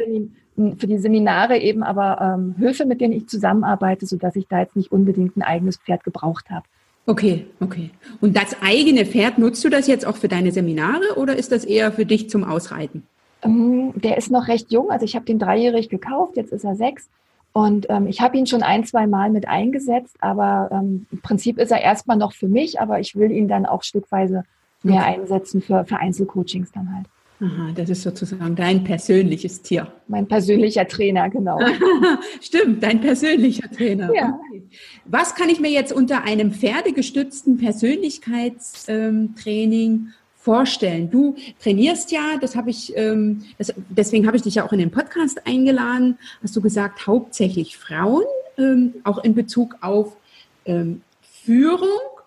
für 0.77 0.87
die 0.87 0.99
Seminare 0.99 1.59
eben 1.59 1.83
aber 1.83 2.21
ähm, 2.21 2.55
Höfe, 2.59 2.85
mit 2.85 3.01
denen 3.01 3.13
ich 3.13 3.29
zusammenarbeite, 3.29 4.07
sodass 4.07 4.35
ich 4.37 4.49
da 4.49 4.61
jetzt 4.61 4.77
nicht 4.77 4.91
unbedingt 4.91 5.37
ein 5.37 5.43
eigenes 5.43 5.77
Pferd 5.77 6.03
gebraucht 6.03 6.51
habe. 6.51 6.67
Okay, 7.07 7.47
okay. 7.61 7.91
Und 8.21 8.37
das 8.37 8.57
eigene 8.61 9.07
Pferd, 9.07 9.39
nutzt 9.39 9.65
du 9.65 9.71
das 9.71 9.87
jetzt 9.87 10.07
auch 10.07 10.17
für 10.17 10.29
deine 10.29 10.53
Seminare 10.53 11.17
oder 11.17 11.37
ist 11.37 11.53
das 11.53 11.65
eher 11.65 11.93
für 11.93 12.05
dich 12.05 12.29
zum 12.29 12.45
Ausreiten? 12.45 13.05
Ähm, 13.43 13.93
der 13.95 14.19
ist 14.19 14.31
noch 14.31 14.49
recht 14.49 14.73
jung, 14.73 14.91
also 14.91 15.05
ich 15.05 15.15
habe 15.15 15.25
den 15.25 15.39
dreijährig 15.39 15.89
gekauft, 15.89 16.37
jetzt 16.37 16.53
ist 16.53 16.65
er 16.65 16.75
sechs. 16.75 17.09
Und 17.53 17.87
ähm, 17.89 18.07
ich 18.07 18.21
habe 18.21 18.37
ihn 18.37 18.47
schon 18.47 18.63
ein, 18.63 18.85
zwei 18.85 19.07
Mal 19.07 19.31
mit 19.31 19.49
eingesetzt, 19.49 20.17
aber 20.21 20.69
ähm, 20.71 21.07
im 21.11 21.21
Prinzip 21.23 21.59
ist 21.59 21.71
er 21.71 21.81
erstmal 21.81 22.17
noch 22.17 22.33
für 22.33 22.49
mich, 22.49 22.81
aber 22.81 23.01
ich 23.01 23.17
will 23.17 23.31
ihn 23.31 23.49
dann 23.49 23.65
auch 23.65 23.85
stückweise 23.85 24.45
mehr 24.83 25.01
okay. 25.01 25.21
einsetzen 25.21 25.63
für, 25.63 25.85
für 25.85 25.97
Einzelcoachings 25.97 26.73
dann 26.73 26.95
halt. 26.95 27.07
Aha, 27.41 27.71
das 27.73 27.89
ist 27.89 28.03
sozusagen 28.03 28.57
dein 28.57 28.83
persönliches 28.83 29.63
Tier. 29.63 29.93
Mein 30.09 30.27
persönlicher 30.27 30.89
Trainer, 30.89 31.31
genau. 31.31 31.61
Stimmt, 32.41 32.83
dein 32.83 33.01
persönlicher 33.01 33.71
Trainer. 33.71 34.13
Ja. 34.13 34.37
Okay. 34.49 34.65
Was 35.05 35.37
kann 35.37 35.49
ich 35.49 35.61
mir 35.61 35.71
jetzt 35.71 35.93
unter 35.93 36.25
einem 36.25 36.51
pferdegestützten 36.51 37.59
Persönlichkeitstraining 37.59 40.09
vorstellen? 40.37 41.11
Du 41.11 41.37
trainierst 41.63 42.11
ja, 42.11 42.39
das 42.41 42.57
habe 42.57 42.71
ich, 42.71 42.93
ähm, 42.97 43.45
das, 43.57 43.73
deswegen 43.89 44.27
habe 44.27 44.37
ich 44.37 44.43
dich 44.43 44.57
ja 44.57 44.67
auch 44.67 44.73
in 44.73 44.81
den 44.81 44.91
Podcast 44.91 45.47
eingeladen. 45.47 46.19
Hast 46.43 46.57
du 46.57 46.61
gesagt, 46.61 47.07
hauptsächlich 47.07 47.79
Frauen, 47.79 48.25
ähm, 48.57 48.95
auch 49.05 49.23
in 49.23 49.37
Bezug 49.37 49.77
auf 49.81 50.17
ähm, 50.65 51.03
Führung 51.45 52.18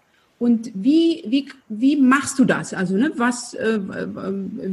und 0.42 0.72
wie, 0.74 1.24
wie, 1.28 1.50
wie 1.70 1.98
machst 1.98 2.40
du 2.40 2.46
das? 2.46 2.74
Also, 2.74 2.96
ne, 2.96 3.12
was, 3.16 3.54
äh, 3.54 3.76
äh, 3.76 4.08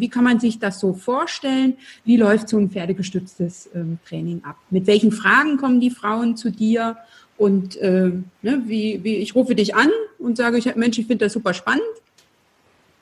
wie 0.01 0.09
kann 0.09 0.25
man 0.25 0.41
sich 0.41 0.59
das 0.59 0.81
so 0.81 0.95
vorstellen? 0.95 1.77
Wie 2.07 2.17
läuft 2.17 2.49
so 2.49 2.57
ein 2.57 2.71
pferdegestütztes 2.71 3.69
ähm, 3.75 3.99
Training 4.09 4.43
ab? 4.45 4.57
Mit 4.71 4.87
welchen 4.87 5.13
Fragen 5.13 5.59
kommen 5.59 5.79
die 5.79 5.91
Frauen 5.91 6.39
zu 6.39 6.51
dir? 6.51 6.97
Und 7.37 7.77
äh, 7.83 8.13
ne, 8.41 8.63
wie, 8.65 9.05
wie, 9.05 9.17
ich 9.17 9.35
rufe 9.35 9.55
dich 9.55 9.77
an 9.77 9.91
und 10.19 10.39
sage, 10.39 10.57
ich, 10.57 10.75
Mensch, 10.75 10.99
ich 10.99 11.07
finde 11.07 11.27
das 11.27 11.35
super 11.35 11.53
spannend. 11.53 11.83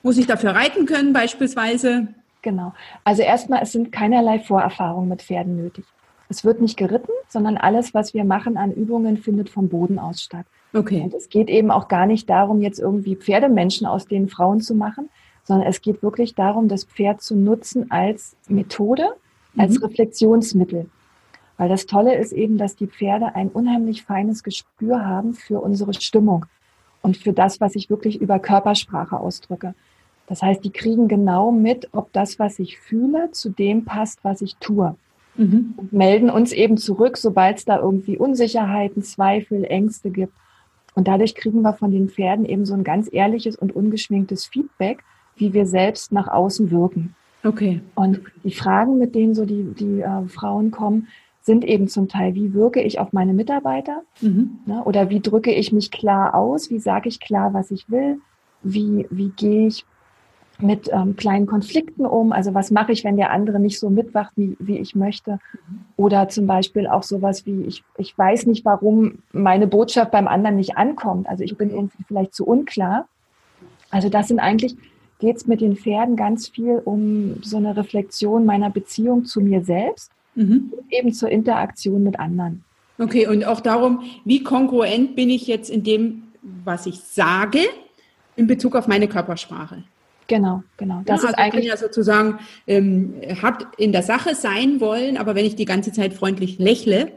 Muss 0.03 0.17
ich 0.17 0.27
dafür 0.27 0.49
reiten 0.49 0.85
können 0.85 1.13
beispielsweise? 1.13 2.09
genau. 2.41 2.73
Also 3.05 3.21
erstmal, 3.21 3.63
es 3.63 3.71
sind 3.71 3.93
keinerlei 3.93 4.39
Vorerfahrungen 4.39 5.07
mit 5.07 5.21
Pferden 5.21 5.55
nötig. 5.55 5.85
Es 6.27 6.43
wird 6.43 6.59
nicht 6.59 6.75
geritten, 6.75 7.13
sondern 7.29 7.55
alles, 7.55 7.93
was 7.93 8.13
wir 8.13 8.25
machen 8.25 8.57
an 8.57 8.73
Übungen, 8.73 9.15
findet 9.15 9.49
vom 9.49 9.69
Boden 9.69 9.99
aus 9.99 10.21
statt. 10.21 10.45
Okay. 10.73 11.01
Und 11.01 11.13
es 11.13 11.29
geht 11.29 11.49
eben 11.49 11.71
auch 11.71 11.87
gar 11.87 12.05
nicht 12.05 12.29
darum, 12.29 12.61
jetzt 12.61 12.79
irgendwie 12.79 13.15
Pferdemenschen 13.15 13.87
aus 13.87 14.07
den 14.07 14.27
Frauen 14.27 14.61
zu 14.61 14.75
machen, 14.75 15.09
sondern 15.43 15.67
es 15.67 15.81
geht 15.81 16.03
wirklich 16.03 16.35
darum, 16.35 16.67
das 16.67 16.83
Pferd 16.83 17.21
zu 17.21 17.35
nutzen 17.35 17.89
als 17.89 18.35
Methode, 18.47 19.07
als 19.57 19.79
mhm. 19.79 19.85
Reflexionsmittel. 19.85 20.89
Weil 21.57 21.69
das 21.69 21.85
Tolle 21.85 22.15
ist 22.15 22.33
eben, 22.33 22.57
dass 22.57 22.75
die 22.75 22.87
Pferde 22.87 23.33
ein 23.33 23.49
unheimlich 23.49 24.03
feines 24.03 24.43
Gespür 24.43 25.05
haben 25.05 25.33
für 25.33 25.61
unsere 25.61 25.93
Stimmung 25.93 26.45
und 27.01 27.17
für 27.17 27.33
das, 27.33 27.59
was 27.61 27.75
ich 27.75 27.89
wirklich 27.89 28.21
über 28.21 28.39
Körpersprache 28.39 29.19
ausdrücke. 29.19 29.73
Das 30.27 30.43
heißt, 30.43 30.63
die 30.63 30.71
kriegen 30.71 31.07
genau 31.07 31.51
mit, 31.51 31.89
ob 31.93 32.11
das, 32.11 32.37
was 32.37 32.59
ich 32.59 32.77
fühle, 32.77 33.31
zu 33.31 33.49
dem 33.49 33.85
passt, 33.85 34.23
was 34.23 34.41
ich 34.41 34.57
tue. 34.57 34.95
Mhm. 35.35 35.73
Und 35.77 35.93
melden 35.93 36.29
uns 36.29 36.51
eben 36.51 36.77
zurück, 36.77 37.17
sobald 37.17 37.57
es 37.57 37.65
da 37.65 37.79
irgendwie 37.79 38.17
Unsicherheiten, 38.17 39.03
Zweifel, 39.03 39.63
Ängste 39.63 40.11
gibt. 40.11 40.33
Und 40.97 41.07
dadurch 41.07 41.35
kriegen 41.35 41.61
wir 41.61 41.73
von 41.73 41.91
den 41.91 42.09
Pferden 42.09 42.43
eben 42.43 42.65
so 42.65 42.73
ein 42.73 42.83
ganz 42.83 43.07
ehrliches 43.11 43.55
und 43.55 43.75
ungeschminktes 43.75 44.47
Feedback, 44.47 45.03
wie 45.35 45.53
wir 45.53 45.67
selbst 45.67 46.11
nach 46.11 46.27
außen 46.27 46.71
wirken. 46.71 47.13
Okay. 47.43 47.81
Und 47.93 48.21
die 48.43 48.51
Fragen, 48.51 48.97
mit 48.97 49.13
denen 49.13 49.35
so 49.35 49.45
die, 49.45 49.75
die 49.75 50.01
äh, 50.01 50.27
Frauen 50.27 50.71
kommen, 50.71 51.07
sind 51.39 51.63
eben 51.65 51.87
zum 51.87 52.07
Teil, 52.07 52.33
wie 52.33 52.55
wirke 52.55 52.81
ich 52.81 52.97
auf 52.97 53.13
meine 53.13 53.35
Mitarbeiter? 53.35 54.01
Mhm. 54.21 54.57
Ne? 54.65 54.83
Oder 54.85 55.11
wie 55.11 55.19
drücke 55.19 55.53
ich 55.53 55.71
mich 55.71 55.91
klar 55.91 56.33
aus? 56.33 56.71
Wie 56.71 56.79
sage 56.79 57.09
ich 57.09 57.19
klar, 57.19 57.53
was 57.53 57.69
ich 57.69 57.91
will? 57.91 58.19
Wie, 58.63 59.05
wie 59.11 59.29
gehe 59.29 59.67
ich 59.67 59.85
mit 60.59 60.89
ähm, 60.91 61.15
kleinen 61.15 61.45
Konflikten 61.45 62.05
um? 62.05 62.31
Also 62.31 62.53
was 62.53 62.71
mache 62.71 62.91
ich, 62.91 63.03
wenn 63.03 63.17
der 63.17 63.31
andere 63.31 63.59
nicht 63.59 63.79
so 63.79 63.89
mitwacht, 63.89 64.33
wie, 64.35 64.55
wie 64.59 64.77
ich 64.77 64.95
möchte? 64.95 65.33
Mhm. 65.33 65.79
Oder 65.97 66.29
zum 66.29 66.47
Beispiel 66.47 66.87
auch 66.87 67.03
sowas 67.03 67.45
wie, 67.45 67.63
ich, 67.63 67.83
ich 67.97 68.17
weiß 68.17 68.45
nicht, 68.45 68.65
warum 68.65 69.19
meine 69.31 69.67
Botschaft 69.67 70.11
beim 70.11 70.27
anderen 70.27 70.55
nicht 70.57 70.77
ankommt. 70.77 71.27
Also 71.27 71.43
ich 71.43 71.57
bin 71.57 71.69
irgendwie 71.69 72.03
vielleicht 72.07 72.33
zu 72.33 72.45
unklar. 72.45 73.07
Also 73.89 74.09
das 74.09 74.27
sind 74.27 74.39
eigentlich, 74.39 74.75
geht 75.19 75.37
es 75.37 75.47
mit 75.47 75.61
den 75.61 75.75
Pferden 75.75 76.15
ganz 76.15 76.47
viel 76.47 76.81
um 76.83 77.41
so 77.41 77.57
eine 77.57 77.75
Reflexion 77.75 78.45
meiner 78.45 78.69
Beziehung 78.69 79.25
zu 79.25 79.41
mir 79.41 79.63
selbst 79.63 80.11
mhm. 80.35 80.73
eben 80.89 81.13
zur 81.13 81.29
Interaktion 81.29 82.03
mit 82.03 82.19
anderen. 82.19 82.63
Okay, 82.99 83.27
und 83.27 83.45
auch 83.45 83.59
darum, 83.59 84.03
wie 84.25 84.43
kongruent 84.43 85.15
bin 85.15 85.29
ich 85.29 85.45
jetzt 85.47 85.69
in 85.69 85.83
dem, 85.83 86.23
was 86.41 86.85
ich 86.85 86.99
sage, 86.99 87.59
in 88.35 88.47
Bezug 88.47 88.75
auf 88.75 88.87
meine 88.87 89.07
Körpersprache. 89.07 89.83
Genau, 90.27 90.63
genau. 90.75 91.01
Das 91.05 91.23
ja, 91.23 91.29
ist 91.29 91.35
also 91.35 91.37
eigentlich 91.37 91.69
kann 91.69 91.77
ja 91.77 91.77
sozusagen 91.77 92.39
ähm, 92.67 93.15
hat 93.41 93.65
in 93.77 93.91
der 93.91 94.03
Sache 94.03 94.35
sein 94.35 94.79
wollen, 94.79 95.17
aber 95.17 95.35
wenn 95.35 95.45
ich 95.45 95.55
die 95.55 95.65
ganze 95.65 95.91
Zeit 95.91 96.13
freundlich 96.13 96.59
lächle, 96.59 97.11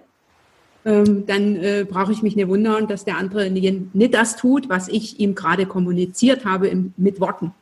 ähm, 0.84 1.26
dann 1.26 1.56
äh, 1.56 1.84
brauche 1.88 2.12
ich 2.12 2.22
mich 2.22 2.36
nicht 2.36 2.48
wundern, 2.48 2.86
dass 2.86 3.04
der 3.04 3.16
andere 3.16 3.50
nicht, 3.50 3.94
nicht 3.94 4.14
das 4.14 4.36
tut, 4.36 4.68
was 4.68 4.88
ich 4.88 5.20
ihm 5.20 5.34
gerade 5.34 5.66
kommuniziert 5.66 6.44
habe 6.44 6.68
im, 6.68 6.94
mit 6.96 7.20
Worten. 7.20 7.52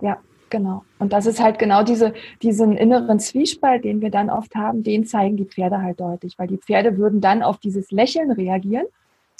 Ja, 0.00 0.18
Genau. 0.52 0.84
Und 0.98 1.14
das 1.14 1.24
ist 1.24 1.40
halt 1.40 1.58
genau 1.58 1.82
diese, 1.82 2.12
diesen 2.42 2.76
inneren 2.76 3.18
Zwiespalt, 3.18 3.84
den 3.84 4.02
wir 4.02 4.10
dann 4.10 4.28
oft 4.28 4.54
haben, 4.54 4.82
den 4.82 5.06
zeigen 5.06 5.38
die 5.38 5.46
Pferde 5.46 5.80
halt 5.80 5.98
deutlich, 5.98 6.38
weil 6.38 6.46
die 6.46 6.58
Pferde 6.58 6.98
würden 6.98 7.22
dann 7.22 7.42
auf 7.42 7.56
dieses 7.56 7.90
Lächeln 7.90 8.30
reagieren, 8.30 8.84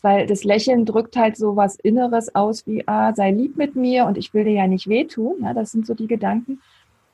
weil 0.02 0.26
das 0.26 0.44
Lächeln 0.44 0.84
drückt 0.84 1.16
halt 1.16 1.36
so 1.36 1.56
was 1.56 1.76
Inneres 1.76 2.34
aus 2.34 2.66
wie, 2.66 2.86
ah, 2.86 3.14
sei 3.14 3.30
lieb 3.30 3.56
mit 3.56 3.76
mir 3.76 4.04
und 4.06 4.18
ich 4.18 4.34
will 4.34 4.44
dir 4.44 4.52
ja 4.52 4.66
nicht 4.66 4.88
wehtun. 4.88 5.36
Ja, 5.42 5.54
das 5.54 5.70
sind 5.70 5.86
so 5.86 5.94
die 5.94 6.08
Gedanken. 6.08 6.60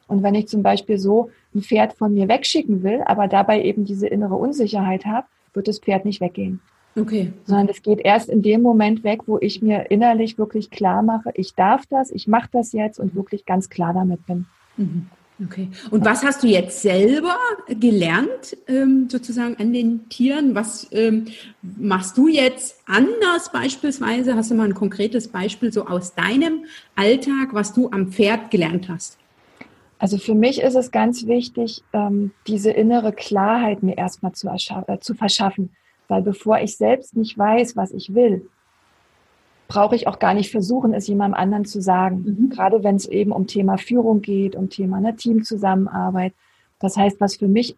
Und 0.09 0.23
wenn 0.23 0.35
ich 0.35 0.49
zum 0.49 0.63
Beispiel 0.63 0.99
so 0.99 1.31
ein 1.55 1.61
Pferd 1.61 1.93
von 1.93 2.15
mir 2.15 2.29
wegschicken 2.29 2.83
will, 2.83 3.03
aber 3.05 3.29
dabei 3.29 3.63
eben 3.63 3.85
diese 3.85 4.09
innere 4.09 4.35
Unsicherheit 4.35 5.05
habe, 5.05 5.27
wird 5.53 5.69
das 5.69 5.79
Pferd 5.79 6.07
nicht 6.07 6.21
weggehen. 6.21 6.61
Okay. 6.97 7.33
Sondern 7.45 7.69
es 7.69 7.83
geht 7.83 8.01
erst 8.01 8.29
in 8.29 8.43
dem 8.43 8.63
Moment 8.63 9.05
weg, 9.05 9.21
wo 9.27 9.39
ich 9.39 9.63
mir 9.63 9.91
innerlich 9.91 10.39
wirklich 10.39 10.71
klar 10.71 11.03
mache, 11.03 11.31
ich 11.35 11.55
darf 11.55 11.87
das, 11.87 12.11
ich 12.11 12.27
mache 12.27 12.49
das 12.53 12.73
jetzt 12.73 12.99
und 12.99 13.15
wirklich 13.15 13.45
ganz 13.45 13.69
klar 13.69 13.93
damit 13.93 14.27
bin. 14.27 14.47
Mhm. 14.77 15.07
Okay. 15.45 15.69
Und 15.91 16.05
was 16.05 16.25
hast 16.25 16.43
du 16.43 16.49
jetzt 16.49 16.83
selber 16.83 17.37
gelernt, 17.69 18.57
ähm, 18.67 19.09
sozusagen 19.09 19.57
an 19.57 19.73
den 19.73 20.09
Tieren? 20.09 20.55
Was 20.57 20.89
ähm, 20.91 21.27
machst 21.63 22.19
du 22.19 22.27
jetzt 22.27 22.81
anders 22.87 23.53
beispielsweise? 23.53 24.35
Hast 24.35 24.51
du 24.51 24.57
mal 24.57 24.65
ein 24.65 24.75
konkretes 24.75 25.29
Beispiel 25.29 25.73
so 25.73 25.87
aus 25.87 26.15
deinem 26.15 26.65
Alltag, 26.97 27.51
was 27.53 27.73
du 27.73 27.89
am 27.91 28.11
Pferd 28.11 28.51
gelernt 28.51 28.89
hast? 28.89 29.17
Also 30.01 30.19
für 30.19 30.35
mich 30.35 30.61
ist 30.61 30.75
es 30.75 30.91
ganz 30.91 31.27
wichtig, 31.27 31.83
ähm, 31.93 32.33
diese 32.47 32.71
innere 32.71 33.13
Klarheit 33.13 33.83
mir 33.83 33.97
erstmal 33.97 34.33
zu, 34.33 34.49
äh, 34.49 34.99
zu 34.99 35.15
verschaffen. 35.15 35.71
Weil 36.09 36.23
bevor 36.23 36.59
ich 36.59 36.77
selbst 36.77 37.17
nicht 37.17 37.37
weiß, 37.39 37.77
was 37.77 37.93
ich 37.93 38.15
will, 38.15 38.49
brauche 39.69 39.95
ich 39.95 40.09
auch 40.09 40.19
gar 40.19 40.35
nicht 40.35 40.51
versuchen, 40.51 40.95
es 40.95 41.07
jemandem 41.07 41.39
anderen 41.39 41.65
zu 41.67 41.81
sagen. 41.81 42.25
Mhm. 42.25 42.51
Gerade 42.51 42.83
wenn 42.83 42.97
es 42.97 43.07
eben 43.07 43.33
um 43.33 43.47
Thema 43.47 43.77
Führung 43.77 44.23
geht, 44.23 44.57
um 44.57 44.71
Thema 44.71 45.01
ne, 45.01 45.15
Teamzusammenarbeit. 45.15 46.33
Das 46.81 46.97
heißt, 46.97 47.21
was 47.21 47.37
für 47.37 47.49
mich 47.49 47.77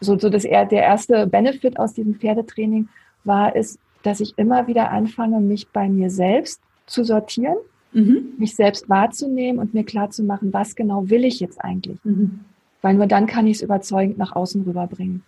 so, 0.00 0.16
so 0.16 0.30
das, 0.30 0.42
der 0.42 0.70
erste 0.70 1.26
Benefit 1.26 1.78
aus 1.78 1.94
diesem 1.94 2.14
Pferdetraining 2.14 2.88
war, 3.24 3.56
ist, 3.56 3.80
dass 4.04 4.20
ich 4.20 4.38
immer 4.38 4.68
wieder 4.68 4.90
anfange, 4.90 5.40
mich 5.40 5.68
bei 5.68 5.88
mir 5.88 6.10
selbst 6.10 6.60
zu 6.86 7.02
sortieren, 7.02 7.56
mhm. 7.92 8.34
mich 8.38 8.54
selbst 8.54 8.88
wahrzunehmen 8.88 9.58
und 9.58 9.74
mir 9.74 9.84
klarzumachen, 9.84 10.52
was 10.52 10.76
genau 10.76 11.10
will 11.10 11.24
ich 11.24 11.40
jetzt 11.40 11.60
eigentlich. 11.60 11.98
Mhm. 12.04 12.40
Weil 12.82 12.94
nur 12.94 13.06
dann 13.06 13.26
kann 13.26 13.46
ich 13.46 13.56
es 13.56 13.62
überzeugend 13.62 14.18
nach 14.18 14.36
außen 14.36 14.62
rüberbringen. 14.62 15.24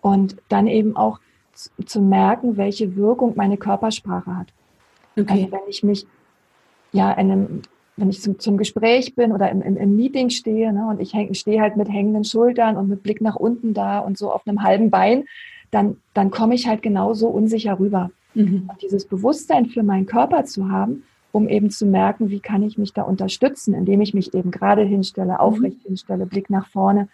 Und 0.00 0.36
dann 0.48 0.66
eben 0.66 0.96
auch 0.96 1.20
zu, 1.54 2.00
merken, 2.00 2.56
welche 2.56 2.96
Wirkung 2.96 3.34
meine 3.36 3.56
Körpersprache 3.56 4.36
hat. 4.36 4.48
Okay. 5.18 5.32
Also 5.32 5.52
wenn 5.52 5.68
ich 5.68 5.82
mich 5.82 6.06
ja 6.92 7.10
einem, 7.10 7.62
wenn 7.96 8.10
ich 8.10 8.20
zum, 8.20 8.38
zum 8.38 8.56
Gespräch 8.56 9.14
bin 9.14 9.32
oder 9.32 9.50
im, 9.50 9.62
im, 9.62 9.76
im 9.76 9.96
Meeting 9.96 10.30
stehe 10.30 10.72
ne, 10.72 10.88
und 10.88 11.00
ich 11.00 11.14
häng, 11.14 11.32
stehe 11.34 11.60
halt 11.60 11.76
mit 11.76 11.88
hängenden 11.88 12.24
Schultern 12.24 12.76
und 12.76 12.88
mit 12.88 13.02
Blick 13.02 13.20
nach 13.20 13.36
unten 13.36 13.74
da 13.74 14.00
und 14.00 14.18
so 14.18 14.32
auf 14.32 14.46
einem 14.46 14.62
halben 14.62 14.90
Bein, 14.90 15.24
dann, 15.70 15.96
dann 16.12 16.30
komme 16.30 16.54
ich 16.54 16.66
halt 16.66 16.82
genauso 16.82 17.28
unsicher 17.28 17.78
rüber. 17.78 18.10
Mhm. 18.34 18.68
Und 18.70 18.82
dieses 18.82 19.04
Bewusstsein 19.04 19.66
für 19.66 19.82
meinen 19.82 20.06
Körper 20.06 20.44
zu 20.44 20.70
haben, 20.70 21.04
um 21.32 21.48
eben 21.48 21.70
zu 21.70 21.86
merken, 21.86 22.30
wie 22.30 22.40
kann 22.40 22.62
ich 22.62 22.78
mich 22.78 22.92
da 22.92 23.02
unterstützen, 23.02 23.74
indem 23.74 24.00
ich 24.00 24.14
mich 24.14 24.34
eben 24.34 24.50
gerade 24.50 24.82
hinstelle, 24.82 25.40
aufrecht 25.40 25.78
mhm. 25.78 25.88
hinstelle, 25.88 26.26
Blick 26.26 26.50
nach 26.50 26.68
vorne 26.68 27.08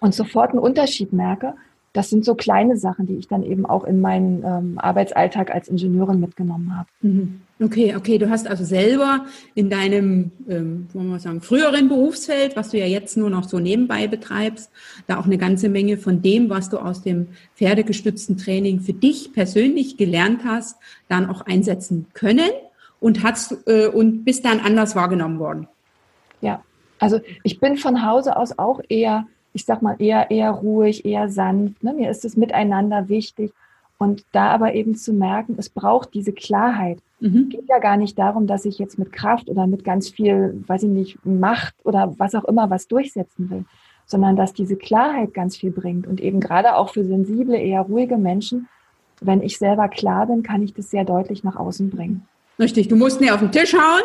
und 0.00 0.14
sofort 0.14 0.50
einen 0.50 0.58
Unterschied 0.58 1.12
merke, 1.12 1.54
das 1.92 2.08
sind 2.08 2.24
so 2.24 2.34
kleine 2.34 2.78
Sachen, 2.78 3.06
die 3.06 3.16
ich 3.16 3.28
dann 3.28 3.42
eben 3.42 3.66
auch 3.66 3.84
in 3.84 4.00
meinen 4.00 4.42
ähm, 4.44 4.78
Arbeitsalltag 4.78 5.54
als 5.54 5.68
Ingenieurin 5.68 6.20
mitgenommen 6.20 6.76
habe. 6.76 6.88
Mhm. 7.02 7.42
Okay, 7.60 7.94
okay. 7.94 8.18
Du 8.18 8.30
hast 8.30 8.48
also 8.48 8.64
selber 8.64 9.26
in 9.54 9.68
deinem, 9.68 10.32
ähm, 10.48 10.88
wollen 10.94 11.08
wir 11.10 11.20
sagen, 11.20 11.42
früheren 11.42 11.88
Berufsfeld, 11.88 12.56
was 12.56 12.70
du 12.70 12.78
ja 12.78 12.86
jetzt 12.86 13.16
nur 13.16 13.28
noch 13.28 13.44
so 13.44 13.58
nebenbei 13.58 14.08
betreibst, 14.08 14.70
da 15.06 15.18
auch 15.18 15.26
eine 15.26 15.38
ganze 15.38 15.68
Menge 15.68 15.98
von 15.98 16.22
dem, 16.22 16.48
was 16.48 16.70
du 16.70 16.78
aus 16.78 17.02
dem 17.02 17.28
pferdegestützten 17.56 18.38
Training 18.38 18.80
für 18.80 18.94
dich 18.94 19.32
persönlich 19.32 19.96
gelernt 19.98 20.40
hast, 20.44 20.78
dann 21.08 21.28
auch 21.28 21.42
einsetzen 21.42 22.06
können 22.14 22.50
und 23.00 23.22
hast 23.22 23.56
äh, 23.66 23.86
und 23.86 24.24
bist 24.24 24.44
dann 24.44 24.60
anders 24.60 24.96
wahrgenommen 24.96 25.38
worden. 25.38 25.68
Ja, 26.40 26.62
also 26.98 27.20
ich 27.44 27.60
bin 27.60 27.76
von 27.76 28.04
Hause 28.04 28.36
aus 28.36 28.58
auch 28.58 28.80
eher 28.88 29.26
ich 29.52 29.64
sag 29.64 29.82
mal, 29.82 29.96
eher, 29.98 30.30
eher 30.30 30.50
ruhig, 30.50 31.04
eher 31.04 31.28
sanft. 31.28 31.82
Ne? 31.82 31.92
Mir 31.94 32.10
ist 32.10 32.24
das 32.24 32.36
Miteinander 32.36 33.08
wichtig. 33.08 33.52
Und 33.98 34.24
da 34.32 34.48
aber 34.48 34.74
eben 34.74 34.96
zu 34.96 35.12
merken, 35.12 35.54
es 35.58 35.68
braucht 35.68 36.12
diese 36.14 36.32
Klarheit. 36.32 36.98
Mhm. 37.20 37.44
Es 37.44 37.48
geht 37.50 37.68
ja 37.68 37.78
gar 37.78 37.96
nicht 37.96 38.18
darum, 38.18 38.48
dass 38.48 38.64
ich 38.64 38.78
jetzt 38.78 38.98
mit 38.98 39.12
Kraft 39.12 39.48
oder 39.48 39.68
mit 39.68 39.84
ganz 39.84 40.08
viel, 40.08 40.60
weiß 40.66 40.82
ich 40.82 40.88
nicht, 40.88 41.24
Macht 41.24 41.74
oder 41.84 42.14
was 42.18 42.34
auch 42.34 42.44
immer 42.44 42.68
was 42.68 42.88
durchsetzen 42.88 43.48
will, 43.48 43.64
sondern 44.06 44.34
dass 44.34 44.54
diese 44.54 44.76
Klarheit 44.76 45.34
ganz 45.34 45.56
viel 45.56 45.70
bringt. 45.70 46.08
Und 46.08 46.20
eben 46.20 46.40
gerade 46.40 46.74
auch 46.74 46.90
für 46.90 47.04
sensible, 47.04 47.56
eher 47.56 47.82
ruhige 47.82 48.16
Menschen, 48.16 48.68
wenn 49.20 49.40
ich 49.40 49.58
selber 49.58 49.88
klar 49.88 50.26
bin, 50.26 50.42
kann 50.42 50.62
ich 50.62 50.74
das 50.74 50.90
sehr 50.90 51.04
deutlich 51.04 51.44
nach 51.44 51.56
außen 51.56 51.90
bringen. 51.90 52.26
Richtig, 52.58 52.88
du 52.88 52.96
musst 52.96 53.20
nicht 53.20 53.32
auf 53.32 53.40
den 53.40 53.52
Tisch 53.52 53.72
hauen, 53.72 54.02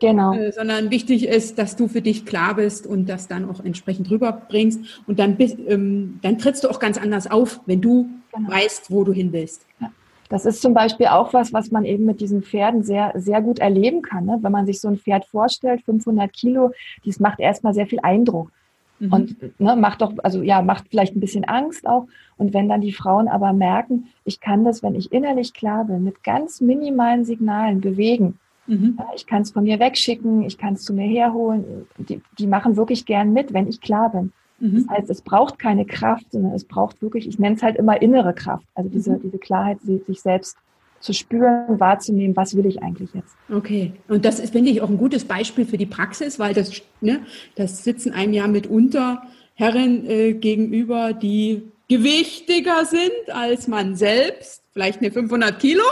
Genau. 0.00 0.32
Äh, 0.34 0.52
sondern 0.52 0.90
wichtig 0.90 1.26
ist, 1.26 1.58
dass 1.58 1.76
du 1.76 1.88
für 1.88 2.02
dich 2.02 2.24
klar 2.24 2.54
bist 2.54 2.86
und 2.86 3.08
das 3.08 3.26
dann 3.26 3.48
auch 3.48 3.64
entsprechend 3.64 4.10
rüberbringst. 4.10 5.02
Und 5.06 5.18
dann, 5.18 5.36
bist, 5.36 5.58
ähm, 5.66 6.20
dann 6.22 6.38
trittst 6.38 6.64
du 6.64 6.68
auch 6.68 6.78
ganz 6.78 6.98
anders 6.98 7.30
auf, 7.30 7.60
wenn 7.66 7.80
du 7.80 8.08
genau. 8.32 8.50
weißt, 8.50 8.90
wo 8.90 9.04
du 9.04 9.12
hin 9.12 9.32
willst. 9.32 9.66
Ja. 9.80 9.90
Das 10.28 10.44
ist 10.44 10.60
zum 10.60 10.74
Beispiel 10.74 11.06
auch 11.06 11.32
was, 11.32 11.52
was 11.52 11.70
man 11.70 11.84
eben 11.84 12.04
mit 12.04 12.20
diesen 12.20 12.42
Pferden 12.42 12.82
sehr, 12.82 13.12
sehr 13.16 13.40
gut 13.40 13.60
erleben 13.60 14.02
kann. 14.02 14.26
Ne? 14.26 14.38
Wenn 14.42 14.52
man 14.52 14.66
sich 14.66 14.80
so 14.80 14.88
ein 14.88 14.98
Pferd 14.98 15.24
vorstellt, 15.24 15.82
500 15.82 16.32
Kilo, 16.32 16.72
dies 17.04 17.18
macht 17.18 17.40
erstmal 17.40 17.72
sehr 17.72 17.86
viel 17.86 18.00
Eindruck. 18.02 18.50
Mhm. 18.98 19.12
Und 19.12 19.60
ne, 19.60 19.74
macht 19.76 20.02
doch, 20.02 20.12
also 20.22 20.42
ja, 20.42 20.60
macht 20.60 20.84
vielleicht 20.90 21.16
ein 21.16 21.20
bisschen 21.20 21.44
Angst 21.44 21.86
auch. 21.86 22.06
Und 22.36 22.52
wenn 22.52 22.68
dann 22.68 22.82
die 22.82 22.92
Frauen 22.92 23.26
aber 23.28 23.52
merken, 23.52 24.08
ich 24.24 24.40
kann 24.40 24.64
das, 24.64 24.82
wenn 24.82 24.94
ich 24.94 25.12
innerlich 25.12 25.54
klar 25.54 25.84
bin, 25.86 26.04
mit 26.04 26.22
ganz 26.22 26.60
minimalen 26.60 27.24
Signalen 27.24 27.80
bewegen, 27.80 28.38
Mhm. 28.68 28.98
Ich 29.16 29.26
kann 29.26 29.42
es 29.42 29.50
von 29.50 29.64
mir 29.64 29.80
wegschicken, 29.80 30.42
ich 30.42 30.58
kann 30.58 30.74
es 30.74 30.82
zu 30.82 30.94
mir 30.94 31.08
herholen. 31.08 31.86
Die, 31.98 32.20
die 32.38 32.46
machen 32.46 32.76
wirklich 32.76 33.06
gern 33.06 33.32
mit, 33.32 33.52
wenn 33.52 33.66
ich 33.66 33.80
klar 33.80 34.10
bin. 34.10 34.32
Mhm. 34.60 34.86
Das 34.86 34.96
heißt, 34.96 35.10
es 35.10 35.22
braucht 35.22 35.58
keine 35.58 35.84
Kraft, 35.86 36.30
sondern 36.30 36.52
es 36.52 36.64
braucht 36.64 37.00
wirklich, 37.02 37.26
ich 37.26 37.38
nenne 37.38 37.56
es 37.56 37.62
halt 37.62 37.76
immer 37.76 38.00
innere 38.00 38.34
Kraft. 38.34 38.66
Also 38.74 38.90
diese, 38.90 39.12
mhm. 39.12 39.22
diese 39.22 39.38
Klarheit, 39.38 39.80
sich 39.80 40.20
selbst 40.20 40.56
zu 41.00 41.12
spüren, 41.12 41.78
wahrzunehmen, 41.78 42.36
was 42.36 42.56
will 42.56 42.66
ich 42.66 42.82
eigentlich 42.82 43.14
jetzt. 43.14 43.36
Okay, 43.52 43.92
und 44.08 44.24
das 44.24 44.40
ist, 44.40 44.50
finde 44.50 44.70
ich, 44.70 44.82
auch 44.82 44.88
ein 44.88 44.98
gutes 44.98 45.24
Beispiel 45.24 45.64
für 45.64 45.78
die 45.78 45.86
Praxis, 45.86 46.38
weil 46.38 46.54
das, 46.54 46.72
ne, 47.00 47.20
das 47.54 47.84
sitzen 47.84 48.12
einem 48.12 48.32
ja 48.32 48.48
mitunter 48.48 49.22
Herren 49.54 50.06
äh, 50.06 50.34
gegenüber, 50.34 51.12
die 51.12 51.62
gewichtiger 51.88 52.84
sind 52.84 53.30
als 53.34 53.66
man 53.66 53.96
selbst, 53.96 54.62
vielleicht 54.72 55.00
eine 55.00 55.10
500 55.10 55.58
Kilo. 55.58 55.84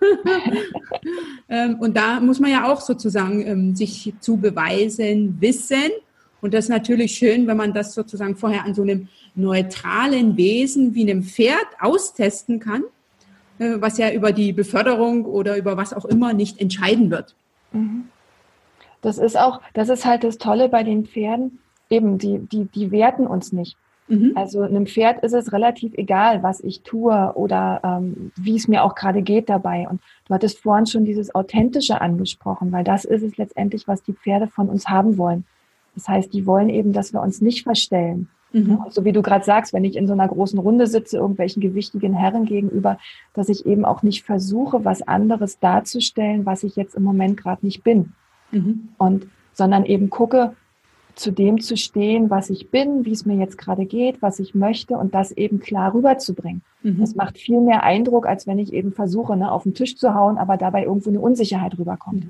ähm, 1.48 1.76
und 1.80 1.96
da 1.96 2.20
muss 2.20 2.38
man 2.40 2.50
ja 2.50 2.70
auch 2.70 2.80
sozusagen 2.80 3.46
ähm, 3.46 3.76
sich 3.76 4.14
zu 4.20 4.36
beweisen, 4.36 5.40
wissen. 5.40 5.90
Und 6.40 6.54
das 6.54 6.66
ist 6.66 6.70
natürlich 6.70 7.12
schön, 7.16 7.46
wenn 7.46 7.56
man 7.56 7.72
das 7.72 7.94
sozusagen 7.94 8.36
vorher 8.36 8.64
an 8.64 8.74
so 8.74 8.82
einem 8.82 9.08
neutralen 9.34 10.36
Wesen 10.36 10.94
wie 10.94 11.10
einem 11.10 11.22
Pferd 11.22 11.66
austesten 11.80 12.60
kann 12.60 12.84
äh, 13.58 13.80
was 13.80 13.98
ja 13.98 14.12
über 14.12 14.32
die 14.32 14.52
Beförderung 14.52 15.24
oder 15.24 15.56
über 15.56 15.76
was 15.76 15.92
auch 15.92 16.04
immer 16.04 16.32
nicht 16.32 16.60
entscheiden 16.60 17.10
wird. 17.10 17.34
Mhm. 17.72 18.08
Das 19.00 19.18
ist 19.18 19.36
auch, 19.36 19.60
das 19.74 19.88
ist 19.88 20.04
halt 20.04 20.24
das 20.24 20.38
Tolle 20.38 20.68
bei 20.68 20.82
den 20.82 21.06
Pferden, 21.06 21.58
eben, 21.88 22.18
die, 22.18 22.38
die, 22.38 22.64
die 22.64 22.90
werten 22.90 23.26
uns 23.26 23.52
nicht. 23.52 23.76
Mhm. 24.08 24.32
Also 24.34 24.62
einem 24.62 24.86
Pferd 24.86 25.22
ist 25.22 25.34
es 25.34 25.52
relativ 25.52 25.94
egal, 25.94 26.42
was 26.42 26.60
ich 26.60 26.82
tue 26.82 27.32
oder 27.34 27.80
ähm, 27.84 28.32
wie 28.36 28.56
es 28.56 28.66
mir 28.66 28.82
auch 28.84 28.94
gerade 28.94 29.22
geht 29.22 29.48
dabei. 29.48 29.86
Und 29.88 30.00
du 30.26 30.34
hattest 30.34 30.58
vorhin 30.58 30.86
schon 30.86 31.04
dieses 31.04 31.34
Authentische 31.34 32.00
angesprochen, 32.00 32.72
weil 32.72 32.84
das 32.84 33.04
ist 33.04 33.22
es 33.22 33.36
letztendlich, 33.36 33.86
was 33.86 34.02
die 34.02 34.14
Pferde 34.14 34.48
von 34.48 34.68
uns 34.68 34.88
haben 34.88 35.18
wollen. 35.18 35.44
Das 35.94 36.08
heißt, 36.08 36.32
die 36.32 36.46
wollen 36.46 36.70
eben, 36.70 36.92
dass 36.92 37.12
wir 37.12 37.20
uns 37.20 37.40
nicht 37.40 37.64
verstellen. 37.64 38.28
Mhm. 38.52 38.78
So 38.88 39.04
wie 39.04 39.12
du 39.12 39.20
gerade 39.20 39.44
sagst, 39.44 39.72
wenn 39.72 39.84
ich 39.84 39.96
in 39.96 40.06
so 40.06 40.14
einer 40.14 40.28
großen 40.28 40.58
Runde 40.58 40.86
sitze, 40.86 41.18
irgendwelchen 41.18 41.60
gewichtigen 41.60 42.14
Herren 42.14 42.46
gegenüber, 42.46 42.98
dass 43.34 43.50
ich 43.50 43.66
eben 43.66 43.84
auch 43.84 44.02
nicht 44.02 44.24
versuche, 44.24 44.84
was 44.84 45.02
anderes 45.02 45.58
darzustellen, 45.58 46.46
was 46.46 46.62
ich 46.62 46.76
jetzt 46.76 46.94
im 46.94 47.02
Moment 47.02 47.36
gerade 47.36 47.64
nicht 47.64 47.84
bin. 47.84 48.12
Mhm. 48.50 48.88
Und 48.96 49.26
sondern 49.52 49.84
eben 49.84 50.08
gucke, 50.08 50.54
zu 51.18 51.32
dem 51.32 51.60
zu 51.60 51.76
stehen, 51.76 52.30
was 52.30 52.50
ich 52.50 52.70
bin, 52.70 53.04
wie 53.04 53.12
es 53.12 53.26
mir 53.26 53.36
jetzt 53.36 53.58
gerade 53.58 53.86
geht, 53.86 54.22
was 54.22 54.38
ich 54.38 54.54
möchte 54.54 54.94
und 54.94 55.14
das 55.14 55.32
eben 55.32 55.58
klar 55.60 55.92
rüberzubringen. 55.94 56.62
Mhm. 56.82 57.00
Das 57.00 57.14
macht 57.14 57.38
viel 57.38 57.60
mehr 57.60 57.82
Eindruck, 57.82 58.26
als 58.26 58.46
wenn 58.46 58.58
ich 58.58 58.72
eben 58.72 58.92
versuche, 58.92 59.36
ne, 59.36 59.50
auf 59.50 59.64
den 59.64 59.74
Tisch 59.74 59.96
zu 59.96 60.14
hauen, 60.14 60.38
aber 60.38 60.56
dabei 60.56 60.84
irgendwo 60.84 61.10
eine 61.10 61.20
Unsicherheit 61.20 61.78
rüberkommt. 61.78 62.26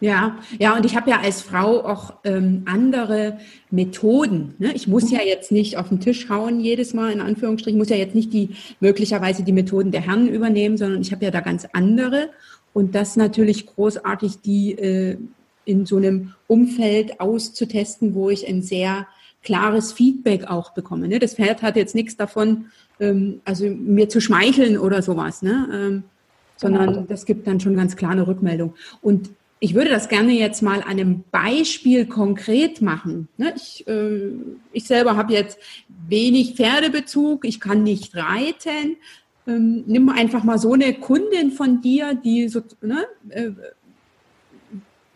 Ja, 0.00 0.36
ja, 0.60 0.76
und 0.76 0.86
ich 0.86 0.96
habe 0.96 1.10
ja 1.10 1.20
als 1.20 1.42
Frau 1.42 1.84
auch 1.84 2.14
ähm, 2.22 2.62
andere 2.66 3.38
Methoden. 3.70 4.54
Ne? 4.58 4.72
Ich 4.74 4.86
muss 4.86 5.10
ja 5.10 5.18
jetzt 5.26 5.50
nicht 5.50 5.76
auf 5.76 5.88
den 5.88 5.98
Tisch 5.98 6.28
hauen 6.28 6.60
jedes 6.60 6.94
Mal, 6.94 7.10
in 7.10 7.20
Anführungsstrichen, 7.20 7.78
muss 7.78 7.88
ja 7.88 7.96
jetzt 7.96 8.14
nicht 8.14 8.32
die 8.32 8.50
möglicherweise 8.78 9.42
die 9.42 9.52
Methoden 9.52 9.90
der 9.90 10.00
Herren 10.00 10.28
übernehmen, 10.28 10.76
sondern 10.76 11.00
ich 11.00 11.10
habe 11.10 11.24
ja 11.24 11.32
da 11.32 11.40
ganz 11.40 11.66
andere. 11.72 12.30
Und 12.72 12.94
das 12.94 13.16
natürlich 13.16 13.66
großartig, 13.66 14.40
die 14.40 14.78
äh, 14.78 15.18
in 15.68 15.84
so 15.84 15.98
einem 15.98 16.32
Umfeld 16.46 17.20
auszutesten, 17.20 18.14
wo 18.14 18.30
ich 18.30 18.48
ein 18.48 18.62
sehr 18.62 19.06
klares 19.42 19.92
Feedback 19.92 20.44
auch 20.46 20.72
bekomme. 20.72 21.08
Ne? 21.08 21.18
Das 21.18 21.34
Pferd 21.34 21.62
hat 21.62 21.76
jetzt 21.76 21.94
nichts 21.94 22.16
davon, 22.16 22.66
ähm, 22.98 23.40
also 23.44 23.66
mir 23.66 24.08
zu 24.08 24.20
schmeicheln 24.20 24.78
oder 24.78 25.02
sowas, 25.02 25.42
ne? 25.42 25.68
Ähm, 25.72 26.04
sondern 26.56 26.86
genau. 26.88 27.06
das 27.08 27.24
gibt 27.24 27.46
dann 27.46 27.60
schon 27.60 27.76
ganz 27.76 27.94
klar 27.94 28.12
eine 28.12 28.26
Rückmeldung. 28.26 28.74
Und 29.00 29.30
ich 29.60 29.74
würde 29.74 29.90
das 29.90 30.08
gerne 30.08 30.32
jetzt 30.32 30.62
mal 30.62 30.80
an 30.80 30.88
einem 30.88 31.24
Beispiel 31.30 32.06
konkret 32.06 32.80
machen. 32.80 33.28
Ne, 33.36 33.52
ich, 33.54 33.86
äh, 33.86 34.30
ich 34.72 34.84
selber 34.84 35.16
habe 35.16 35.34
jetzt 35.34 35.58
wenig 36.08 36.54
Pferdebezug, 36.54 37.44
ich 37.44 37.60
kann 37.60 37.82
nicht 37.82 38.16
reiten. 38.16 38.96
Ähm, 39.46 39.84
nimm 39.86 40.08
einfach 40.08 40.42
mal 40.44 40.58
so 40.58 40.72
eine 40.72 40.94
Kundin 40.94 41.52
von 41.52 41.80
dir, 41.80 42.14
die 42.14 42.48
so, 42.48 42.62
ne, 42.80 43.06
äh, 43.28 43.50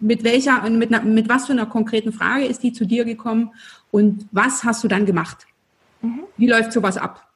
mit 0.02 0.24
welcher, 0.24 0.68
mit, 0.68 1.04
mit 1.04 1.28
was 1.28 1.46
für 1.46 1.52
einer 1.52 1.66
konkreten 1.66 2.12
Frage 2.12 2.44
ist 2.44 2.62
die 2.62 2.72
zu 2.72 2.84
dir 2.84 3.04
gekommen 3.04 3.50
und 3.90 4.26
was 4.32 4.64
hast 4.64 4.84
du 4.84 4.88
dann 4.88 5.06
gemacht? 5.06 5.46
Mhm. 6.02 6.24
Wie 6.36 6.48
läuft 6.48 6.72
sowas 6.72 6.96
ab? 6.96 7.26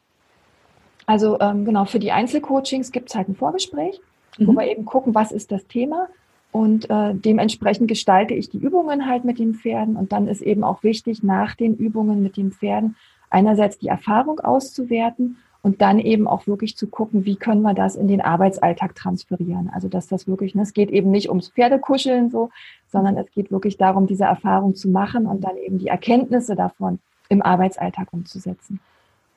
Also 1.06 1.38
ähm, 1.40 1.64
genau, 1.64 1.84
für 1.84 2.00
die 2.00 2.12
Einzelcoachings 2.12 2.92
gibt 2.92 3.10
es 3.10 3.14
halt 3.14 3.28
ein 3.28 3.36
Vorgespräch, 3.36 4.00
mhm. 4.38 4.46
wo 4.48 4.52
wir 4.52 4.68
eben 4.68 4.84
gucken, 4.84 5.14
was 5.14 5.32
ist 5.32 5.52
das 5.52 5.66
Thema, 5.66 6.08
und 6.56 6.88
äh, 6.88 7.14
dementsprechend 7.14 7.86
gestalte 7.86 8.32
ich 8.32 8.48
die 8.48 8.56
Übungen 8.56 9.06
halt 9.06 9.26
mit 9.26 9.38
den 9.38 9.52
Pferden. 9.52 9.94
Und 9.94 10.12
dann 10.12 10.26
ist 10.26 10.40
eben 10.40 10.64
auch 10.64 10.82
wichtig, 10.82 11.22
nach 11.22 11.54
den 11.54 11.76
Übungen 11.76 12.22
mit 12.22 12.38
den 12.38 12.50
Pferden 12.50 12.96
einerseits 13.28 13.78
die 13.78 13.88
Erfahrung 13.88 14.40
auszuwerten 14.40 15.36
und 15.66 15.82
dann 15.82 15.98
eben 15.98 16.28
auch 16.28 16.46
wirklich 16.46 16.76
zu 16.76 16.86
gucken, 16.86 17.24
wie 17.24 17.34
können 17.34 17.62
wir 17.62 17.74
das 17.74 17.96
in 17.96 18.06
den 18.06 18.20
Arbeitsalltag 18.20 18.94
transferieren. 18.94 19.68
Also 19.74 19.88
dass 19.88 20.06
das 20.06 20.28
wirklich, 20.28 20.54
ne, 20.54 20.62
es 20.62 20.72
geht 20.72 20.92
eben 20.92 21.10
nicht 21.10 21.28
ums 21.28 21.48
Pferdekuscheln 21.48 22.30
so, 22.30 22.50
sondern 22.86 23.16
es 23.16 23.28
geht 23.32 23.50
wirklich 23.50 23.76
darum, 23.76 24.06
diese 24.06 24.22
Erfahrung 24.22 24.76
zu 24.76 24.88
machen 24.88 25.26
und 25.26 25.42
dann 25.42 25.56
eben 25.56 25.78
die 25.78 25.88
Erkenntnisse 25.88 26.54
davon 26.54 27.00
im 27.28 27.42
Arbeitsalltag 27.42 28.12
umzusetzen. 28.12 28.78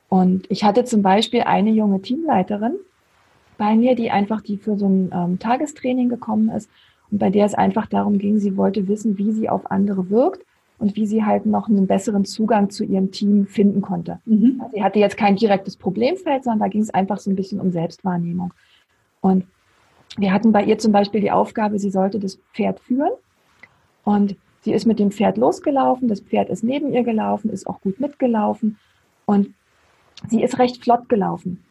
Und 0.07 0.45
ich 0.51 0.63
hatte 0.63 0.85
zum 0.85 1.01
Beispiel 1.01 1.41
eine 1.41 1.71
junge 1.71 1.99
Teamleiterin 1.99 2.75
bei 3.57 3.73
mir, 3.73 3.95
die 3.95 4.11
einfach, 4.11 4.41
die 4.41 4.57
für 4.57 4.77
so 4.77 4.85
ein 4.85 5.09
ähm, 5.11 5.39
Tagestraining 5.39 6.09
gekommen 6.09 6.49
ist 6.49 6.69
und 7.09 7.17
bei 7.17 7.31
der 7.31 7.47
es 7.47 7.55
einfach 7.55 7.87
darum 7.87 8.19
ging, 8.19 8.37
sie 8.37 8.55
wollte 8.55 8.87
wissen, 8.87 9.17
wie 9.17 9.31
sie 9.31 9.49
auf 9.49 9.71
andere 9.71 10.11
wirkt 10.11 10.45
und 10.79 10.95
wie 10.95 11.05
sie 11.05 11.23
halt 11.23 11.45
noch 11.45 11.67
einen 11.67 11.87
besseren 11.87 12.25
Zugang 12.25 12.69
zu 12.69 12.83
ihrem 12.83 13.11
Team 13.11 13.45
finden 13.45 13.81
konnte. 13.81 14.19
Mhm. 14.25 14.59
Also 14.61 14.77
sie 14.77 14.83
hatte 14.83 14.99
jetzt 14.99 15.17
kein 15.17 15.35
direktes 15.35 15.75
Problemfeld, 15.77 16.43
sondern 16.43 16.59
da 16.59 16.67
ging 16.67 16.81
es 16.81 16.93
einfach 16.93 17.19
so 17.19 17.29
ein 17.29 17.35
bisschen 17.35 17.59
um 17.59 17.71
Selbstwahrnehmung. 17.71 18.53
Und 19.21 19.45
wir 20.17 20.33
hatten 20.33 20.51
bei 20.51 20.63
ihr 20.63 20.77
zum 20.77 20.91
Beispiel 20.91 21.21
die 21.21 21.31
Aufgabe, 21.31 21.77
sie 21.77 21.91
sollte 21.91 22.19
das 22.19 22.39
Pferd 22.53 22.79
führen 22.79 23.11
und 24.03 24.35
sie 24.61 24.73
ist 24.73 24.85
mit 24.85 24.99
dem 24.99 25.11
Pferd 25.11 25.37
losgelaufen, 25.37 26.07
das 26.07 26.21
Pferd 26.21 26.49
ist 26.49 26.63
neben 26.63 26.91
ihr 26.93 27.03
gelaufen, 27.03 27.49
ist 27.49 27.67
auch 27.67 27.81
gut 27.81 27.99
mitgelaufen 27.99 28.77
und 29.25 29.53
sie 30.27 30.41
ist 30.41 30.57
recht 30.57 30.83
flott 30.83 31.09
gelaufen 31.09 31.63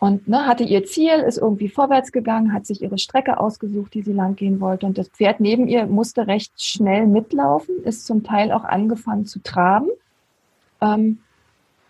und 0.00 0.28
ne, 0.28 0.46
hatte 0.46 0.62
ihr 0.62 0.84
Ziel, 0.84 1.14
ist 1.26 1.38
irgendwie 1.38 1.68
vorwärts 1.68 2.12
gegangen, 2.12 2.52
hat 2.52 2.66
sich 2.66 2.82
ihre 2.82 2.98
Strecke 2.98 3.40
ausgesucht, 3.40 3.94
die 3.94 4.02
sie 4.02 4.12
lang 4.12 4.36
gehen 4.36 4.60
wollte. 4.60 4.86
Und 4.86 4.96
das 4.96 5.08
Pferd 5.08 5.40
neben 5.40 5.66
ihr 5.66 5.86
musste 5.86 6.28
recht 6.28 6.52
schnell 6.62 7.06
mitlaufen, 7.06 7.82
ist 7.82 8.06
zum 8.06 8.22
Teil 8.22 8.52
auch 8.52 8.64
angefangen 8.64 9.26
zu 9.26 9.40
traben. 9.42 9.88
Ähm, 10.80 11.18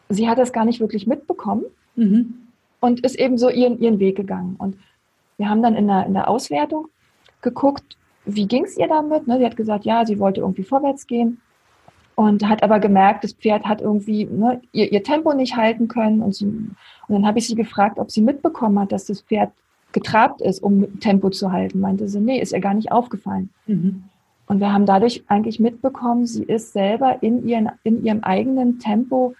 sie 0.08 0.28
hat 0.28 0.38
das 0.38 0.54
gar 0.54 0.64
nicht 0.64 0.80
wirklich 0.80 1.06
mitbekommen 1.06 1.64
mhm. 1.96 2.48
und 2.80 3.00
ist 3.00 3.18
eben 3.18 3.36
so 3.36 3.50
ihren, 3.50 3.78
ihren 3.78 3.98
Weg 3.98 4.16
gegangen. 4.16 4.56
Und 4.58 4.78
wir 5.36 5.50
haben 5.50 5.62
dann 5.62 5.76
in 5.76 5.86
der, 5.86 6.06
in 6.06 6.14
der 6.14 6.28
Auswertung 6.28 6.88
geguckt, 7.42 7.98
wie 8.24 8.46
ging 8.46 8.64
es 8.64 8.78
ihr 8.78 8.88
damit. 8.88 9.26
Ne? 9.26 9.38
Sie 9.38 9.44
hat 9.44 9.56
gesagt, 9.56 9.84
ja, 9.84 10.06
sie 10.06 10.18
wollte 10.18 10.40
irgendwie 10.40 10.64
vorwärts 10.64 11.06
gehen 11.06 11.42
und 12.18 12.48
hat 12.48 12.64
aber 12.64 12.80
gemerkt, 12.80 13.22
das 13.22 13.32
Pferd 13.32 13.64
hat 13.64 13.80
irgendwie 13.80 14.24
ne, 14.24 14.60
ihr, 14.72 14.90
ihr, 14.90 15.04
Tempo 15.04 15.34
nicht 15.34 15.54
halten 15.54 15.86
können. 15.86 16.20
Und, 16.20 16.34
sie, 16.34 16.46
und 16.46 16.74
dann 17.08 17.24
habe 17.24 17.38
ich 17.38 17.46
sie 17.46 17.54
gefragt, 17.54 18.00
ob 18.00 18.10
sie 18.10 18.22
mitbekommen 18.22 18.76
hat, 18.80 18.90
dass 18.90 19.06
das 19.06 19.20
Pferd 19.20 19.52
getrabt 19.92 20.40
ist, 20.40 20.60
um 20.60 20.98
Tempo 20.98 21.30
zu 21.30 21.52
halten. 21.52 21.78
Meinte 21.78 22.08
sie, 22.08 22.18
nee, 22.18 22.40
ist 22.40 22.52
ihr 22.52 22.58
gar 22.58 22.74
nicht 22.74 22.90
aufgefallen. 22.90 23.50
Mhm. 23.68 24.02
Und 24.46 24.58
wir 24.58 24.72
haben 24.72 24.84
dadurch 24.84 25.22
eigentlich 25.28 25.60
mitbekommen, 25.60 26.26
sie 26.26 26.42
ist 26.42 26.72
selber 26.72 27.22
in, 27.22 27.46
ihren, 27.46 27.70
in 27.84 28.04
ihrem 28.04 28.24
eigenen 28.24 28.80
Tempo, 28.80 29.36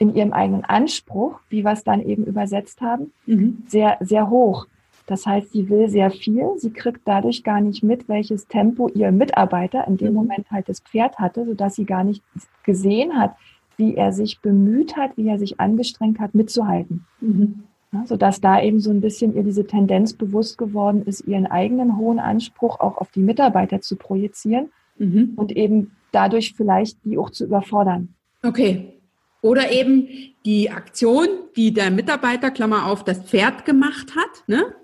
in 0.00 0.16
ihrem 0.16 0.32
eigenen 0.32 0.64
Anspruch, 0.64 1.38
wie 1.50 1.64
wir 1.64 1.70
es 1.70 1.84
dann 1.84 2.02
eben 2.02 2.24
übersetzt 2.24 2.80
haben, 2.80 3.12
mhm. 3.26 3.62
sehr, 3.68 3.96
sehr 4.00 4.28
hoch. 4.28 4.66
Das 5.08 5.24
heißt, 5.24 5.52
sie 5.52 5.70
will 5.70 5.88
sehr 5.88 6.10
viel, 6.10 6.44
sie 6.58 6.70
kriegt 6.70 7.00
dadurch 7.06 7.42
gar 7.42 7.62
nicht 7.62 7.82
mit, 7.82 8.10
welches 8.10 8.46
Tempo 8.46 8.88
ihr 8.90 9.10
Mitarbeiter 9.10 9.88
in 9.88 9.96
dem 9.96 10.08
mhm. 10.08 10.14
Moment 10.14 10.50
halt 10.50 10.68
das 10.68 10.80
Pferd 10.80 11.18
hatte, 11.18 11.46
sodass 11.46 11.76
sie 11.76 11.86
gar 11.86 12.04
nicht 12.04 12.22
gesehen 12.62 13.18
hat, 13.18 13.34
wie 13.78 13.94
er 13.94 14.12
sich 14.12 14.40
bemüht 14.40 14.98
hat, 14.98 15.16
wie 15.16 15.26
er 15.28 15.38
sich 15.38 15.58
angestrengt 15.60 16.18
hat, 16.18 16.34
mitzuhalten. 16.34 17.06
Mhm. 17.22 17.64
Ja, 17.90 18.04
sodass 18.04 18.42
da 18.42 18.60
eben 18.60 18.80
so 18.80 18.90
ein 18.90 19.00
bisschen 19.00 19.34
ihr 19.34 19.44
diese 19.44 19.66
Tendenz 19.66 20.12
bewusst 20.12 20.58
geworden 20.58 21.04
ist, 21.06 21.26
ihren 21.26 21.46
eigenen 21.46 21.96
hohen 21.96 22.18
Anspruch 22.18 22.78
auch 22.78 22.98
auf 22.98 23.10
die 23.10 23.22
Mitarbeiter 23.22 23.80
zu 23.80 23.96
projizieren 23.96 24.70
mhm. 24.98 25.32
und 25.36 25.56
eben 25.56 25.92
dadurch 26.12 26.52
vielleicht 26.54 26.98
die 27.04 27.16
auch 27.16 27.30
zu 27.30 27.44
überfordern. 27.44 28.14
Okay. 28.42 28.92
Oder 29.40 29.72
eben 29.72 30.06
die 30.44 30.70
Aktion, 30.70 31.28
die 31.56 31.72
der 31.72 31.90
Mitarbeiter, 31.90 32.50
Klammer 32.50 32.86
auf, 32.86 33.04
das 33.04 33.20
Pferd 33.20 33.64
gemacht 33.64 34.14
hat, 34.14 34.46
ne? 34.48 34.74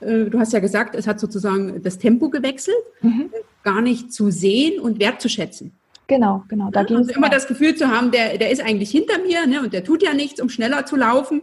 Äh, 0.00 0.24
du 0.24 0.38
hast 0.38 0.52
ja 0.52 0.60
gesagt, 0.60 0.94
es 0.94 1.06
hat 1.06 1.20
sozusagen 1.20 1.82
das 1.82 1.98
Tempo 1.98 2.30
gewechselt, 2.30 2.76
mhm. 3.02 3.30
gar 3.62 3.80
nicht 3.80 4.12
zu 4.12 4.30
sehen 4.30 4.80
und 4.80 5.00
wertzuschätzen. 5.00 5.72
Genau, 6.06 6.44
genau. 6.48 6.70
Da 6.70 6.82
ja, 6.82 6.96
also 6.96 7.12
immer 7.12 7.30
das 7.30 7.46
Gefühl 7.46 7.74
zu 7.76 7.88
haben, 7.88 8.10
der, 8.10 8.36
der 8.36 8.50
ist 8.50 8.60
eigentlich 8.62 8.90
hinter 8.90 9.18
mir 9.20 9.46
ne, 9.46 9.62
und 9.62 9.72
der 9.72 9.84
tut 9.84 10.02
ja 10.02 10.12
nichts, 10.12 10.40
um 10.40 10.48
schneller 10.48 10.84
zu 10.84 10.96
laufen. 10.96 11.42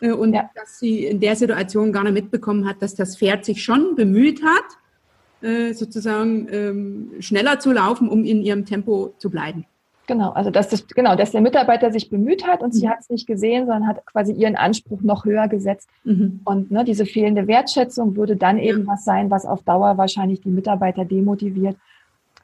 Äh, 0.00 0.12
und 0.12 0.34
ja. 0.34 0.48
dass 0.54 0.78
sie 0.78 1.04
in 1.04 1.20
der 1.20 1.36
Situation 1.36 1.92
gar 1.92 2.04
nicht 2.04 2.14
mitbekommen 2.14 2.68
hat, 2.68 2.82
dass 2.82 2.94
das 2.94 3.16
Pferd 3.16 3.44
sich 3.44 3.62
schon 3.64 3.96
bemüht 3.96 4.42
hat, 4.42 5.46
äh, 5.48 5.72
sozusagen 5.72 6.48
ähm, 6.50 7.10
schneller 7.20 7.58
zu 7.58 7.72
laufen, 7.72 8.08
um 8.08 8.24
in 8.24 8.42
ihrem 8.42 8.64
Tempo 8.64 9.14
zu 9.18 9.30
bleiben. 9.30 9.66
Genau, 10.06 10.30
also 10.30 10.50
dass 10.50 10.68
das, 10.68 10.86
genau, 10.86 11.16
dass 11.16 11.32
der 11.32 11.40
Mitarbeiter 11.40 11.90
sich 11.90 12.08
bemüht 12.08 12.46
hat 12.46 12.62
und 12.62 12.68
mhm. 12.68 12.78
sie 12.78 12.88
hat 12.88 13.00
es 13.00 13.10
nicht 13.10 13.26
gesehen, 13.26 13.66
sondern 13.66 13.88
hat 13.88 14.06
quasi 14.06 14.32
ihren 14.32 14.54
Anspruch 14.54 15.02
noch 15.02 15.24
höher 15.24 15.48
gesetzt. 15.48 15.88
Mhm. 16.04 16.40
Und 16.44 16.70
ne, 16.70 16.84
diese 16.84 17.06
fehlende 17.06 17.48
Wertschätzung 17.48 18.16
würde 18.16 18.36
dann 18.36 18.58
eben 18.58 18.86
was 18.86 19.04
sein, 19.04 19.30
was 19.30 19.44
auf 19.44 19.62
Dauer 19.62 19.98
wahrscheinlich 19.98 20.40
die 20.40 20.50
Mitarbeiter 20.50 21.04
demotiviert, 21.04 21.76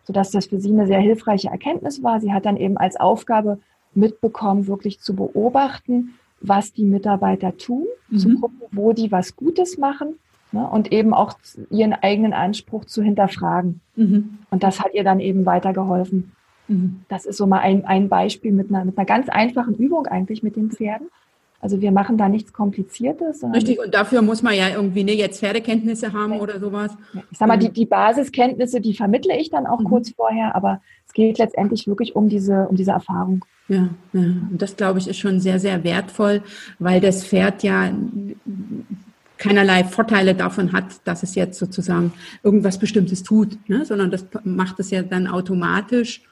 sodass 0.04 0.32
das 0.32 0.46
für 0.46 0.58
sie 0.58 0.72
eine 0.72 0.86
sehr 0.88 0.98
hilfreiche 0.98 1.48
Erkenntnis 1.48 2.02
war. 2.02 2.20
Sie 2.20 2.32
hat 2.32 2.46
dann 2.46 2.56
eben 2.56 2.76
als 2.76 2.98
Aufgabe 2.98 3.58
mitbekommen, 3.94 4.66
wirklich 4.66 4.98
zu 5.00 5.14
beobachten, 5.14 6.14
was 6.40 6.72
die 6.72 6.84
Mitarbeiter 6.84 7.56
tun, 7.56 7.86
mhm. 8.08 8.18
zu 8.18 8.34
gucken, 8.34 8.60
wo 8.72 8.92
die 8.92 9.12
was 9.12 9.36
Gutes 9.36 9.78
machen 9.78 10.18
ne, 10.50 10.68
und 10.68 10.90
eben 10.90 11.14
auch 11.14 11.34
ihren 11.70 11.92
eigenen 11.92 12.32
Anspruch 12.32 12.86
zu 12.86 13.02
hinterfragen. 13.02 13.80
Mhm. 13.94 14.38
Und 14.50 14.64
das 14.64 14.80
hat 14.80 14.94
ihr 14.94 15.04
dann 15.04 15.20
eben 15.20 15.46
weitergeholfen. 15.46 16.32
Mhm. 16.68 17.02
Das 17.08 17.26
ist 17.26 17.36
so 17.36 17.46
mal 17.46 17.60
ein, 17.60 17.84
ein 17.84 18.08
Beispiel 18.08 18.52
mit 18.52 18.70
einer, 18.70 18.84
mit 18.84 18.96
einer 18.96 19.06
ganz 19.06 19.28
einfachen 19.28 19.74
Übung 19.74 20.06
eigentlich 20.06 20.42
mit 20.42 20.56
den 20.56 20.70
Pferden. 20.70 21.08
Also 21.60 21.80
wir 21.80 21.92
machen 21.92 22.18
da 22.18 22.28
nichts 22.28 22.52
Kompliziertes. 22.52 23.44
Richtig, 23.54 23.78
und 23.78 23.94
dafür 23.94 24.20
muss 24.20 24.42
man 24.42 24.54
ja 24.54 24.70
irgendwie 24.70 25.04
ne, 25.04 25.14
jetzt 25.14 25.38
Pferdekenntnisse 25.38 26.12
haben 26.12 26.40
oder 26.40 26.58
sowas. 26.58 26.90
Ich 27.30 27.38
sag 27.38 27.46
mal, 27.46 27.56
die, 27.56 27.70
die 27.70 27.86
Basiskenntnisse, 27.86 28.80
die 28.80 28.94
vermittle 28.94 29.38
ich 29.38 29.48
dann 29.50 29.68
auch 29.68 29.78
mhm. 29.78 29.84
kurz 29.84 30.10
vorher, 30.10 30.56
aber 30.56 30.80
es 31.06 31.12
geht 31.12 31.38
letztendlich 31.38 31.86
wirklich 31.86 32.16
um 32.16 32.28
diese, 32.28 32.66
um 32.68 32.74
diese 32.74 32.90
Erfahrung. 32.90 33.44
Ja, 33.68 33.88
ja, 34.12 34.20
und 34.50 34.56
das 34.60 34.76
glaube 34.76 34.98
ich 34.98 35.06
ist 35.06 35.18
schon 35.18 35.38
sehr, 35.38 35.60
sehr 35.60 35.84
wertvoll, 35.84 36.42
weil 36.80 37.00
das 37.00 37.24
Pferd 37.24 37.62
ja 37.62 37.92
keinerlei 39.38 39.84
Vorteile 39.84 40.34
davon 40.34 40.72
hat, 40.72 40.84
dass 41.04 41.22
es 41.22 41.36
jetzt 41.36 41.60
sozusagen 41.60 42.12
irgendwas 42.42 42.78
Bestimmtes 42.78 43.22
tut, 43.22 43.56
ne? 43.68 43.84
sondern 43.84 44.10
das 44.10 44.26
macht 44.44 44.80
es 44.80 44.90
ja 44.90 45.02
dann 45.02 45.28
automatisch 45.28 46.22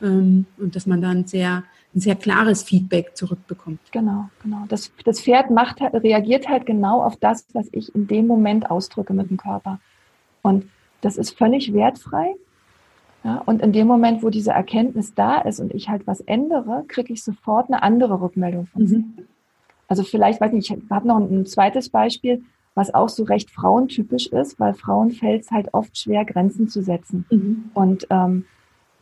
und 0.00 0.46
dass 0.58 0.86
man 0.86 1.00
dann 1.00 1.26
sehr 1.26 1.64
ein 1.96 2.00
sehr 2.00 2.14
klares 2.14 2.62
Feedback 2.62 3.16
zurückbekommt. 3.16 3.80
Genau, 3.90 4.28
genau. 4.42 4.64
Das, 4.68 4.92
das 5.04 5.20
Pferd 5.20 5.50
macht, 5.50 5.80
reagiert 5.80 6.46
halt 6.46 6.66
genau 6.66 7.02
auf 7.02 7.16
das, 7.16 7.46
was 7.54 7.68
ich 7.72 7.94
in 7.94 8.06
dem 8.06 8.26
Moment 8.26 8.70
ausdrücke 8.70 9.14
mit 9.14 9.30
dem 9.30 9.38
Körper. 9.38 9.80
Und 10.42 10.66
das 11.00 11.16
ist 11.16 11.36
völlig 11.38 11.72
wertfrei. 11.72 12.34
Ja, 13.24 13.42
und 13.46 13.62
in 13.62 13.72
dem 13.72 13.86
Moment, 13.86 14.22
wo 14.22 14.28
diese 14.28 14.50
Erkenntnis 14.50 15.14
da 15.14 15.40
ist 15.40 15.58
und 15.58 15.74
ich 15.74 15.88
halt 15.88 16.06
was 16.06 16.20
ändere, 16.20 16.84
kriege 16.86 17.12
ich 17.14 17.24
sofort 17.24 17.68
eine 17.68 17.82
andere 17.82 18.20
Rückmeldung 18.20 18.66
von 18.66 18.82
mhm. 18.82 19.14
Also 19.88 20.02
vielleicht, 20.02 20.40
weiß 20.40 20.52
nicht, 20.52 20.70
ich 20.70 20.90
habe 20.90 21.08
noch 21.08 21.16
ein, 21.16 21.46
zweites 21.46 21.88
Beispiel, 21.88 22.42
was 22.74 22.92
auch 22.92 23.08
so 23.08 23.24
recht 23.24 23.50
frauentypisch 23.50 24.26
ist, 24.26 24.60
weil 24.60 24.74
Frauen 24.74 25.12
fällt 25.12 25.42
es 25.42 25.50
halt 25.50 25.72
oft 25.72 25.96
schwer, 25.96 26.24
Grenzen 26.24 26.68
zu 26.68 26.82
setzen. 26.82 27.24
Mhm. 27.30 27.70
Und 27.72 28.06
ähm, 28.10 28.44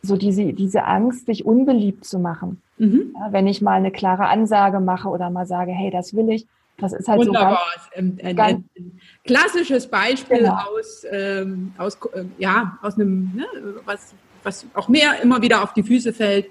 so 0.05 0.17
diese, 0.17 0.53
diese 0.53 0.85
Angst, 0.85 1.25
sich 1.25 1.45
unbeliebt 1.45 2.05
zu 2.05 2.19
machen. 2.19 2.61
Mhm. 2.77 3.13
Ja, 3.15 3.31
wenn 3.31 3.47
ich 3.47 3.61
mal 3.61 3.73
eine 3.73 3.91
klare 3.91 4.27
Ansage 4.27 4.79
mache 4.79 5.07
oder 5.09 5.29
mal 5.29 5.45
sage, 5.45 5.71
hey, 5.71 5.91
das 5.91 6.15
will 6.15 6.29
ich, 6.29 6.45
das 6.77 6.93
ist 6.93 7.07
halt 7.07 7.19
Wunderbar. 7.19 7.51
so 7.51 8.01
ganz, 8.01 8.19
ein, 8.19 8.25
ein, 8.25 8.39
ein, 8.39 8.99
klassisches 9.23 9.87
Beispiel 9.87 10.39
genau. 10.39 10.55
aus, 10.55 11.05
ähm, 11.09 11.73
aus, 11.77 11.97
äh, 12.13 12.25
ja, 12.37 12.77
aus 12.81 12.95
einem, 12.95 13.31
ne, 13.35 13.45
was, 13.85 14.13
was 14.43 14.65
auch 14.73 14.89
mehr 14.89 15.21
immer 15.21 15.41
wieder 15.41 15.63
auf 15.63 15.73
die 15.73 15.83
Füße 15.83 16.11
fällt, 16.11 16.47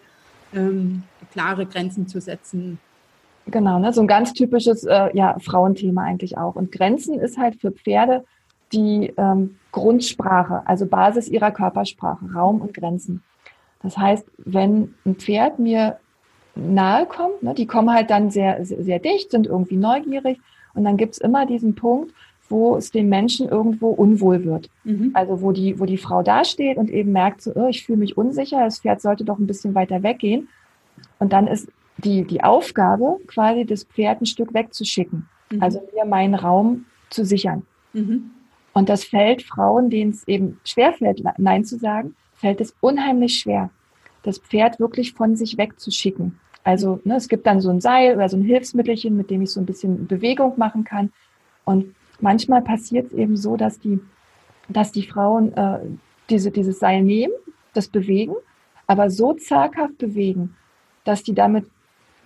ähm, 0.54 1.02
klare 1.32 1.66
Grenzen 1.66 2.08
zu 2.08 2.20
setzen. 2.20 2.78
Genau, 3.46 3.78
ne, 3.78 3.92
so 3.92 4.00
ein 4.00 4.06
ganz 4.06 4.32
typisches 4.32 4.84
äh, 4.84 5.14
ja, 5.14 5.36
Frauenthema 5.38 6.02
eigentlich 6.02 6.38
auch. 6.38 6.54
Und 6.54 6.72
Grenzen 6.72 7.18
ist 7.18 7.36
halt 7.36 7.60
für 7.60 7.70
Pferde 7.70 8.24
die 8.72 9.12
ähm, 9.18 9.56
Grundsprache, 9.72 10.62
also 10.66 10.86
Basis 10.86 11.28
ihrer 11.28 11.50
Körpersprache, 11.50 12.24
Raum 12.34 12.62
und 12.62 12.72
Grenzen. 12.72 13.22
Das 13.84 13.98
heißt, 13.98 14.26
wenn 14.38 14.94
ein 15.04 15.16
Pferd 15.16 15.58
mir 15.58 15.98
nahe 16.56 17.06
kommt, 17.06 17.42
ne, 17.42 17.54
die 17.54 17.66
kommen 17.66 17.92
halt 17.92 18.10
dann 18.10 18.30
sehr, 18.30 18.64
sehr, 18.64 18.82
sehr 18.82 18.98
dicht, 18.98 19.30
sind 19.30 19.46
irgendwie 19.46 19.76
neugierig 19.76 20.40
und 20.72 20.84
dann 20.84 20.96
gibt's 20.96 21.18
immer 21.18 21.46
diesen 21.46 21.74
Punkt, 21.74 22.12
wo 22.48 22.76
es 22.76 22.90
den 22.90 23.08
Menschen 23.08 23.48
irgendwo 23.48 23.90
unwohl 23.90 24.44
wird. 24.44 24.70
Mhm. 24.84 25.10
Also 25.12 25.42
wo 25.42 25.52
die, 25.52 25.78
wo 25.78 25.84
die 25.84 25.98
Frau 25.98 26.22
dasteht 26.22 26.78
und 26.78 26.90
eben 26.90 27.12
merkt, 27.12 27.42
so, 27.42 27.52
oh, 27.54 27.68
ich 27.68 27.84
fühle 27.84 27.98
mich 27.98 28.16
unsicher, 28.16 28.64
das 28.64 28.80
Pferd 28.80 29.02
sollte 29.02 29.24
doch 29.24 29.38
ein 29.38 29.46
bisschen 29.46 29.74
weiter 29.74 30.02
weggehen. 30.02 30.48
Und 31.18 31.32
dann 31.32 31.46
ist 31.46 31.68
die, 31.98 32.24
die 32.24 32.42
Aufgabe, 32.42 33.18
quasi 33.26 33.64
das 33.64 33.84
Pferd 33.84 34.22
ein 34.22 34.26
Stück 34.26 34.54
wegzuschicken. 34.54 35.28
Mhm. 35.52 35.62
Also 35.62 35.82
mir 35.94 36.06
meinen 36.06 36.34
Raum 36.34 36.86
zu 37.10 37.24
sichern. 37.24 37.62
Mhm. 37.92 38.30
Und 38.72 38.88
das 38.88 39.04
fällt 39.04 39.42
Frauen, 39.42 39.90
denen 39.90 40.10
es 40.10 40.26
eben 40.26 40.58
schwerfällt, 40.64 41.22
Nein 41.38 41.64
zu 41.64 41.78
sagen, 41.78 42.14
fällt 42.44 42.60
es 42.60 42.76
unheimlich 42.82 43.38
schwer, 43.38 43.70
das 44.22 44.36
Pferd 44.36 44.78
wirklich 44.78 45.14
von 45.14 45.34
sich 45.34 45.56
wegzuschicken. 45.56 46.38
Also 46.62 47.00
ne, 47.04 47.16
es 47.16 47.28
gibt 47.28 47.46
dann 47.46 47.62
so 47.62 47.70
ein 47.70 47.80
Seil 47.80 48.16
oder 48.16 48.28
so 48.28 48.36
ein 48.36 48.42
Hilfsmittelchen, 48.42 49.16
mit 49.16 49.30
dem 49.30 49.40
ich 49.40 49.50
so 49.50 49.60
ein 49.60 49.64
bisschen 49.64 50.06
Bewegung 50.06 50.52
machen 50.58 50.84
kann. 50.84 51.10
Und 51.64 51.94
manchmal 52.20 52.60
passiert 52.60 53.06
es 53.06 53.12
eben 53.14 53.38
so, 53.38 53.56
dass 53.56 53.78
die, 53.78 53.98
dass 54.68 54.92
die 54.92 55.04
Frauen 55.04 55.56
äh, 55.56 55.78
diese, 56.28 56.50
dieses 56.50 56.78
Seil 56.78 57.02
nehmen, 57.02 57.32
das 57.72 57.88
bewegen, 57.88 58.34
aber 58.86 59.08
so 59.08 59.32
zaghaft 59.32 59.96
bewegen, 59.96 60.54
dass 61.04 61.22
die 61.22 61.34
damit 61.34 61.64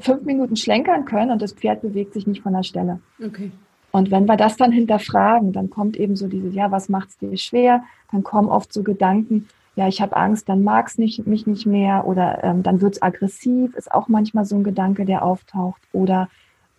fünf 0.01 0.25
Minuten 0.25 0.57
schlenkern 0.57 1.05
können 1.05 1.31
und 1.31 1.41
das 1.41 1.53
Pferd 1.53 1.83
bewegt 1.83 2.15
sich 2.15 2.27
nicht 2.27 2.43
von 2.43 2.55
der 2.55 2.65
Stelle. 2.65 2.99
Okay. 3.25 3.53
Und 3.93 4.11
wenn 4.11 4.27
wir 4.27 4.37
das 4.37 4.57
dann 4.57 4.73
hinterfragen, 4.73 5.53
dann 5.53 5.71
kommt 5.71 5.97
eben 5.97 6.17
so 6.17 6.27
dieses, 6.27 6.57
ja, 6.57 6.73
was 6.73 6.89
macht 6.89 7.11
es 7.11 7.19
dir 7.19 7.37
schwer? 7.37 7.85
Dann 8.11 8.25
kommen 8.25 8.49
oft 8.49 8.73
so 8.73 8.83
Gedanken, 8.83 9.47
ja, 9.79 9.87
ich 9.87 10.03
habe 10.03 10.17
Angst, 10.17 10.49
dann 10.49 10.65
mag 10.65 10.89
es 10.89 10.99
nicht, 10.99 11.25
mich 11.29 11.47
nicht 11.47 11.65
mehr 11.65 12.05
oder 12.05 12.43
ähm, 12.43 12.65
dann 12.65 12.81
wird 12.81 12.95
es 12.95 13.03
aggressiv, 13.03 13.77
ist 13.77 13.93
auch 13.93 14.09
manchmal 14.09 14.45
so 14.45 14.57
ein 14.57 14.65
Gedanke, 14.65 15.05
der 15.05 15.25
auftaucht. 15.25 15.81
Oder 15.93 16.29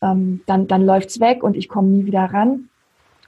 ähm, 0.02 0.42
dann, 0.48 0.68
dann 0.68 0.86
läuft 0.86 1.08
es 1.08 1.22
weg 1.22 1.42
und 1.42 1.56
ich 1.56 1.70
komme 1.70 1.88
nie 1.88 2.06
wieder 2.06 2.26
ran. 2.26 2.68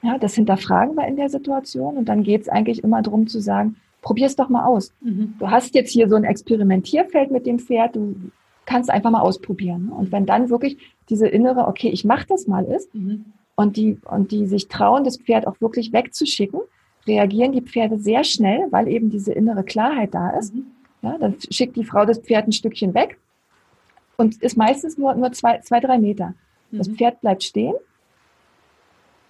Ja, 0.02 0.18
das 0.18 0.36
hinterfragen 0.36 0.96
wir 0.96 1.08
in 1.08 1.16
der 1.16 1.30
Situation 1.30 1.96
und 1.96 2.10
dann 2.10 2.24
geht 2.24 2.42
es 2.42 2.50
eigentlich 2.50 2.84
immer 2.84 3.02
darum 3.02 3.28
zu 3.28 3.40
sagen, 3.40 3.78
probier 4.02 4.26
es 4.26 4.36
doch 4.36 4.50
mal 4.50 4.66
aus. 4.66 4.94
Mhm. 5.00 5.36
Du 5.40 5.50
hast 5.50 5.74
jetzt 5.74 5.92
hier 5.92 6.10
so 6.10 6.18
ein 6.18 6.26
Experimentierfeld 6.26 7.32
mit 7.32 7.46
dem 7.46 7.58
Pferd, 7.58 7.96
du 7.96 8.14
kannst 8.66 8.90
einfach 8.90 9.10
mal 9.10 9.22
ausprobieren. 9.22 9.88
Und 9.88 10.12
wenn 10.12 10.26
dann 10.26 10.50
wirklich 10.50 10.80
diese 11.10 11.30
innere, 11.30 11.66
okay, 11.68 11.88
ich 11.88 12.04
mache 12.04 12.26
das 12.28 12.46
mal 12.46 12.66
ist 12.66 12.94
mhm. 12.94 13.24
und, 13.56 13.78
die, 13.78 14.00
und 14.04 14.32
die 14.32 14.48
sich 14.48 14.68
trauen, 14.68 15.06
das 15.06 15.16
Pferd 15.16 15.48
auch 15.48 15.62
wirklich 15.62 15.94
wegzuschicken, 15.94 16.60
reagieren 17.08 17.52
die 17.52 17.62
Pferde 17.62 17.98
sehr 17.98 18.24
schnell, 18.24 18.68
weil 18.72 18.88
eben 18.88 19.10
diese 19.10 19.34
innere 19.34 19.64
Klarheit 19.64 20.14
da 20.14 20.30
ist. 20.32 20.54
Mhm. 20.54 20.68
Ja, 21.02 21.18
dann 21.18 21.36
schickt 21.50 21.76
die 21.78 21.86
Frau 21.86 22.06
das 22.06 22.20
Pferd 22.20 22.48
ein 22.48 22.52
Stückchen 22.52 22.94
weg 22.94 23.18
und 24.18 24.42
ist 24.42 24.56
meistens 24.56 24.98
nur, 24.98 25.16
nur 25.16 25.32
zwei, 25.32 25.60
zwei, 25.60 25.80
drei 25.80 25.98
Meter. 25.98 26.36
Mhm. 26.70 26.78
Das 26.78 26.90
Pferd 26.90 27.22
bleibt 27.22 27.44
stehen 27.44 27.74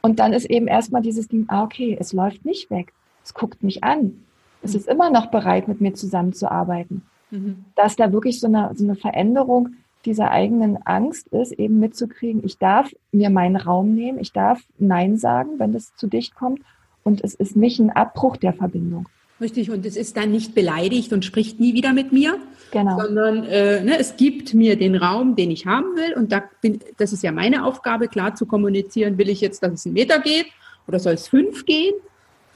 und 0.01 0.19
dann 0.19 0.33
ist 0.33 0.45
eben 0.45 0.67
erstmal 0.67 1.01
dieses 1.01 1.27
Ding, 1.27 1.45
ah, 1.47 1.63
okay, 1.63 1.95
es 1.99 2.11
läuft 2.11 2.43
nicht 2.43 2.69
weg. 2.69 2.93
Es 3.23 3.33
guckt 3.33 3.63
mich 3.63 3.83
an. 3.83 4.25
Es 4.61 4.73
mhm. 4.73 4.79
ist 4.79 4.89
immer 4.89 5.09
noch 5.09 5.27
bereit, 5.27 5.67
mit 5.67 5.79
mir 5.79 5.93
zusammenzuarbeiten. 5.93 7.03
Mhm. 7.29 7.65
Dass 7.75 7.95
da 7.95 8.11
wirklich 8.11 8.39
so 8.39 8.47
eine, 8.47 8.71
so 8.75 8.83
eine 8.83 8.95
Veränderung 8.95 9.75
dieser 10.03 10.31
eigenen 10.31 10.77
Angst 10.85 11.27
ist, 11.27 11.51
eben 11.53 11.79
mitzukriegen, 11.79 12.43
ich 12.43 12.57
darf 12.57 12.91
mir 13.11 13.29
meinen 13.29 13.55
Raum 13.55 13.93
nehmen, 13.93 14.19
ich 14.19 14.33
darf 14.33 14.61
Nein 14.79 15.17
sagen, 15.17 15.59
wenn 15.59 15.71
das 15.71 15.95
zu 15.95 16.07
dicht 16.07 16.33
kommt 16.33 16.59
und 17.03 17.23
es 17.23 17.33
ist 17.33 17.55
nicht 17.55 17.79
ein 17.79 17.89
Abbruch 17.89 18.37
der 18.37 18.53
Verbindung. 18.53 19.07
Richtig, 19.41 19.71
und 19.71 19.85
es 19.87 19.95
ist 19.97 20.17
dann 20.17 20.31
nicht 20.31 20.53
beleidigt 20.53 21.13
und 21.13 21.25
spricht 21.25 21.59
nie 21.59 21.73
wieder 21.73 21.93
mit 21.93 22.11
mir, 22.11 22.37
genau. 22.71 22.99
sondern 22.99 23.43
äh, 23.45 23.83
ne, 23.83 23.97
es 23.97 24.15
gibt 24.15 24.53
mir 24.53 24.75
den 24.75 24.95
Raum, 24.95 25.35
den 25.35 25.49
ich 25.49 25.65
haben 25.65 25.95
will. 25.95 26.13
Und 26.15 26.31
da 26.31 26.43
bin, 26.61 26.79
das 26.97 27.11
ist 27.11 27.23
ja 27.23 27.31
meine 27.31 27.65
Aufgabe, 27.65 28.07
klar 28.07 28.35
zu 28.35 28.45
kommunizieren, 28.45 29.17
will 29.17 29.29
ich 29.29 29.41
jetzt, 29.41 29.63
dass 29.63 29.73
es 29.73 29.85
einen 29.87 29.93
Meter 29.93 30.19
geht 30.19 30.45
oder 30.87 30.99
soll 30.99 31.13
es 31.13 31.27
fünf 31.27 31.65
gehen? 31.65 31.95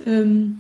Ähm, 0.06 0.60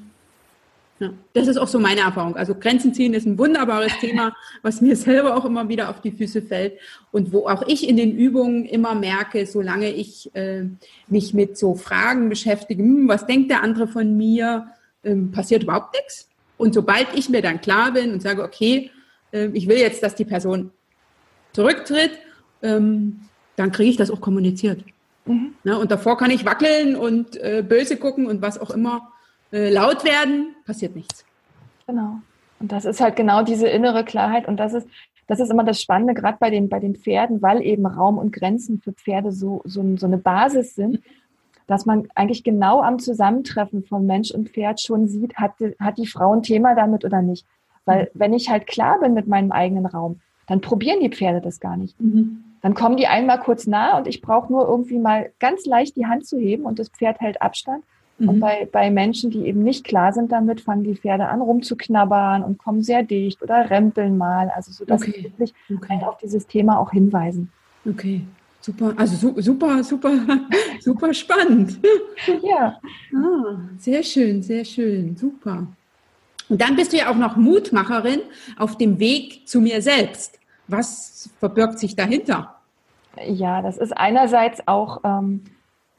ja, 0.99 1.13
das 1.33 1.47
ist 1.47 1.57
auch 1.57 1.67
so 1.67 1.77
meine 1.77 2.01
Erfahrung. 2.01 2.37
Also 2.37 2.55
Grenzen 2.55 2.93
ziehen 2.93 3.13
ist 3.13 3.25
ein 3.25 3.37
wunderbares 3.37 3.91
Thema, 3.99 4.33
was 4.61 4.79
mir 4.81 4.95
selber 4.95 5.35
auch 5.35 5.43
immer 5.43 5.67
wieder 5.67 5.89
auf 5.89 6.01
die 6.01 6.11
Füße 6.11 6.41
fällt 6.41 6.79
und 7.11 7.33
wo 7.33 7.47
auch 7.47 7.67
ich 7.67 7.87
in 7.87 7.97
den 7.97 8.15
Übungen 8.15 8.65
immer 8.65 8.95
merke, 8.95 9.45
solange 9.45 9.91
ich 9.91 10.33
äh, 10.35 10.63
mich 11.07 11.33
mit 11.33 11.57
so 11.57 11.75
Fragen 11.75 12.29
beschäftige, 12.29 12.81
hm, 12.81 13.07
was 13.09 13.25
denkt 13.25 13.51
der 13.51 13.61
andere 13.61 13.87
von 13.87 14.15
mir, 14.15 14.67
ähm, 15.03 15.31
passiert 15.31 15.63
überhaupt 15.63 15.95
nichts. 15.95 16.29
Und 16.57 16.73
sobald 16.73 17.07
ich 17.13 17.29
mir 17.29 17.41
dann 17.41 17.59
klar 17.59 17.91
bin 17.91 18.13
und 18.13 18.21
sage, 18.21 18.41
okay, 18.41 18.89
äh, 19.33 19.47
ich 19.47 19.67
will 19.67 19.77
jetzt, 19.77 20.01
dass 20.01 20.15
die 20.15 20.25
Person 20.25 20.71
zurücktritt, 21.51 22.11
ähm, 22.61 23.19
dann 23.57 23.73
kriege 23.73 23.89
ich 23.89 23.97
das 23.97 24.11
auch 24.11 24.21
kommuniziert. 24.21 24.81
Mhm. 25.25 25.55
Ja, 25.65 25.75
und 25.75 25.91
davor 25.91 26.17
kann 26.17 26.31
ich 26.31 26.45
wackeln 26.45 26.95
und 26.95 27.35
äh, 27.35 27.63
böse 27.67 27.97
gucken 27.97 28.27
und 28.27 28.41
was 28.41 28.59
auch 28.59 28.69
immer 28.69 29.11
äh, 29.51 29.69
laut 29.69 30.03
werden, 30.03 30.55
passiert 30.65 30.95
nichts. 30.95 31.25
Genau. 31.87 32.19
Und 32.59 32.71
das 32.71 32.85
ist 32.85 33.01
halt 33.01 33.15
genau 33.15 33.43
diese 33.43 33.67
innere 33.67 34.03
Klarheit 34.03 34.47
und 34.47 34.57
das 34.57 34.73
ist, 34.73 34.87
das 35.27 35.39
ist 35.39 35.51
immer 35.51 35.63
das 35.63 35.81
Spannende, 35.81 36.13
gerade 36.13 36.37
bei 36.39 36.49
den, 36.49 36.69
bei 36.69 36.79
den 36.79 36.95
Pferden, 36.95 37.41
weil 37.41 37.61
eben 37.61 37.85
Raum 37.85 38.17
und 38.17 38.31
Grenzen 38.31 38.79
für 38.81 38.93
Pferde 38.93 39.31
so, 39.31 39.61
so, 39.65 39.83
so 39.97 40.05
eine 40.05 40.17
Basis 40.17 40.75
sind, 40.75 41.01
dass 41.67 41.85
man 41.85 42.07
eigentlich 42.13 42.43
genau 42.43 42.81
am 42.81 42.99
Zusammentreffen 42.99 43.83
von 43.83 44.05
Mensch 44.05 44.31
und 44.31 44.49
Pferd 44.49 44.79
schon 44.81 45.07
sieht, 45.07 45.35
hat, 45.35 45.53
hat 45.79 45.97
die 45.97 46.07
Frau 46.07 46.33
ein 46.33 46.43
Thema 46.43 46.75
damit 46.75 47.03
oder 47.05 47.21
nicht. 47.21 47.45
Weil 47.85 48.03
mhm. 48.03 48.19
wenn 48.19 48.33
ich 48.33 48.49
halt 48.49 48.67
klar 48.67 48.99
bin 48.99 49.13
mit 49.13 49.27
meinem 49.27 49.51
eigenen 49.51 49.85
Raum, 49.85 50.19
dann 50.47 50.61
probieren 50.61 50.99
die 50.99 51.09
Pferde 51.09 51.41
das 51.41 51.59
gar 51.59 51.75
nicht. 51.75 51.99
Mhm. 51.99 52.43
Dann 52.61 52.73
kommen 52.75 52.97
die 52.97 53.07
einmal 53.07 53.39
kurz 53.39 53.67
nah 53.67 53.97
und 53.97 54.07
ich 54.07 54.21
brauche 54.21 54.51
nur 54.51 54.67
irgendwie 54.67 54.99
mal 54.99 55.31
ganz 55.39 55.65
leicht 55.65 55.95
die 55.95 56.05
Hand 56.05 56.25
zu 56.25 56.37
heben 56.37 56.65
und 56.65 56.79
das 56.79 56.89
Pferd 56.89 57.19
hält 57.19 57.41
Abstand. 57.41 57.83
Mhm. 58.17 58.29
Und 58.29 58.39
bei, 58.39 58.67
bei 58.71 58.89
Menschen, 58.89 59.29
die 59.29 59.45
eben 59.45 59.63
nicht 59.63 59.83
klar 59.83 60.13
sind 60.13 60.31
damit, 60.31 60.61
fangen 60.61 60.83
die 60.83 60.95
Pferde 60.95 61.27
an 61.27 61.41
rumzuknabbern 61.41 62.43
und 62.43 62.57
kommen 62.57 62.81
sehr 62.81 63.03
dicht 63.03 63.41
oder 63.41 63.69
rempeln 63.69 64.17
mal. 64.17 64.51
Also 64.55 64.71
so, 64.71 64.85
dass 64.85 65.01
okay. 65.01 65.13
sie 65.17 65.23
wirklich 65.23 65.53
okay. 65.73 65.87
halt 65.89 66.03
auf 66.03 66.17
dieses 66.17 66.47
Thema 66.47 66.79
auch 66.79 66.91
hinweisen. 66.91 67.51
Okay. 67.87 68.21
Super, 68.61 68.93
also 68.97 69.31
super, 69.41 69.83
super, 69.83 70.11
super 70.79 71.13
spannend. 71.13 71.79
Ja. 72.41 72.79
Ah, 73.13 73.57
sehr 73.77 74.01
schön, 74.01 74.41
sehr 74.41 74.65
schön, 74.65 75.15
super. 75.15 75.67
Und 76.49 76.61
dann 76.61 76.75
bist 76.75 76.91
du 76.91 76.97
ja 76.97 77.11
auch 77.11 77.15
noch 77.15 77.35
Mutmacherin 77.35 78.21
auf 78.57 78.77
dem 78.77 78.97
Weg 78.97 79.47
zu 79.47 79.61
mir 79.61 79.81
selbst. 79.83 80.39
Was 80.67 81.29
verbirgt 81.39 81.77
sich 81.77 81.95
dahinter? 81.95 82.55
Ja, 83.27 83.61
das 83.61 83.77
ist 83.77 83.95
einerseits 83.95 84.67
auch 84.67 85.01
ähm, 85.03 85.43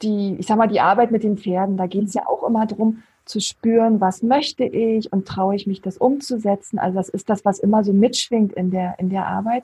die, 0.01 0.35
ich 0.39 0.47
sag 0.47 0.57
mal, 0.57 0.67
die 0.67 0.79
Arbeit 0.79 1.11
mit 1.11 1.23
den 1.23 1.37
Pferden. 1.37 1.77
Da 1.77 1.87
geht 1.87 2.05
es 2.05 2.13
ja 2.13 2.27
auch 2.27 2.43
immer 2.43 2.65
darum, 2.65 3.03
zu 3.25 3.41
spüren, 3.41 3.99
was 3.99 4.23
möchte 4.23 4.63
ich 4.63 5.11
und 5.11 5.27
traue 5.27 5.55
ich 5.55 5.67
mich, 5.67 5.81
das 5.81 5.97
umzusetzen. 5.97 6.79
Also 6.79 6.97
das 6.97 7.09
ist 7.09 7.29
das, 7.29 7.43
was 7.43 7.59
immer 7.59 7.83
so 7.83 7.93
mitschwingt 7.93 8.53
in 8.53 8.71
der, 8.71 8.95
in 8.99 9.09
der 9.09 9.27
Arbeit. 9.27 9.63